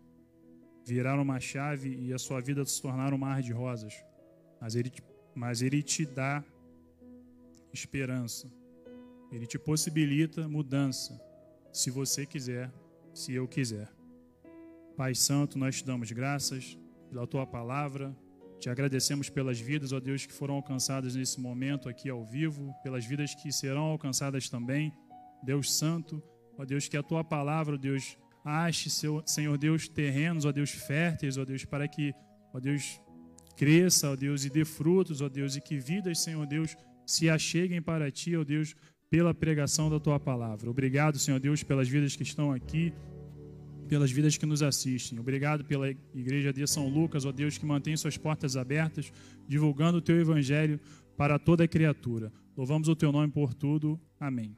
virar 0.85 1.18
uma 1.18 1.41
chave 1.41 1.97
e 1.97 2.12
a 2.12 2.18
sua 2.18 2.41
vida 2.41 2.64
se 2.64 2.80
tornar 2.80 3.12
um 3.14 3.18
mar 3.18 3.43
de 3.43 3.53
rosas, 3.53 3.95
mas 4.61 4.74
ele, 4.74 4.93
mas 5.35 5.62
ele 5.62 5.82
te 5.82 6.05
dá 6.05 6.45
esperança. 7.72 8.51
Ele 9.32 9.47
te 9.47 9.59
possibilita 9.59 10.47
mudança, 10.49 11.20
se 11.72 11.91
você 11.91 12.24
quiser 12.24 12.70
se 13.14 13.32
eu 13.32 13.47
quiser. 13.47 13.89
Pai 14.97 15.14
Santo, 15.14 15.59
nós 15.59 15.76
te 15.78 15.85
damos 15.85 16.11
graças 16.11 16.78
pela 17.09 17.26
tua 17.26 17.47
palavra, 17.47 18.14
te 18.59 18.68
agradecemos 18.68 19.28
pelas 19.28 19.61
vidas, 19.61 19.93
ó 19.93 20.01
Deus, 20.01 20.26
que 20.26 20.32
foram 20.32 20.55
alcançadas 20.55 21.14
nesse 21.14 21.41
momento 21.41 21.89
aqui 21.89 22.09
ao 22.11 22.24
vivo, 22.24 22.74
pelas 22.82 23.05
vidas 23.05 23.35
que 23.35 23.53
serão 23.53 23.85
alcançadas 23.85 24.49
também. 24.49 24.93
Deus 25.43 25.74
Santo, 25.74 26.22
ó 26.59 26.64
Deus, 26.64 26.89
que 26.89 26.97
a 26.97 27.03
tua 27.03 27.22
palavra, 27.22 27.74
ó 27.74 27.78
Deus, 27.78 28.16
ache, 28.45 28.90
seu, 28.90 29.22
Senhor 29.24 29.57
Deus, 29.57 29.88
terrenos, 29.88 30.45
ó 30.45 30.53
Deus, 30.53 30.70
férteis, 30.70 31.38
ó 31.38 31.45
Deus, 31.45 31.64
para 31.64 31.88
que, 31.88 32.12
ó 32.53 32.61
Deus, 32.61 33.01
cresça, 33.57 34.11
ó 34.11 34.16
Deus, 34.16 34.45
e 34.45 34.51
dê 34.51 34.64
frutos, 34.64 35.20
ó 35.20 35.28
Deus, 35.28 35.57
e 35.57 35.61
que 35.61 35.78
vidas, 35.78 36.20
Senhor 36.20 36.47
Deus, 36.47 36.76
se 37.07 37.30
acheguem 37.30 37.80
para 37.80 38.11
ti, 38.11 38.36
ó 38.36 38.45
Deus, 38.45 38.74
pela 39.09 39.32
pregação 39.32 39.88
da 39.88 39.99
tua 39.99 40.20
palavra. 40.20 40.68
Obrigado, 40.68 41.18
Senhor 41.18 41.40
Deus, 41.40 41.62
pelas 41.62 41.88
vidas 41.88 42.16
que 42.16 42.22
estão 42.22 42.53
aqui, 42.53 42.92
pelas 43.88 44.11
vidas 44.11 44.36
que 44.36 44.47
nos 44.47 44.62
assistem. 44.62 45.18
Obrigado 45.18 45.64
pela 45.64 45.88
igreja 46.14 46.53
de 46.53 46.66
São 46.66 46.88
Lucas, 46.88 47.24
ó 47.24 47.32
Deus, 47.32 47.57
que 47.57 47.64
mantém 47.64 47.97
suas 47.97 48.16
portas 48.16 48.57
abertas, 48.57 49.12
divulgando 49.47 49.99
o 49.99 50.03
teu 50.03 50.20
evangelho 50.20 50.80
para 51.16 51.38
toda 51.38 51.68
criatura. 51.68 52.32
Louvamos 52.57 52.88
o 52.88 52.97
teu 52.97 53.12
nome 53.12 53.30
por 53.30 53.55
tudo. 53.55 54.01
Amém. 54.18 54.57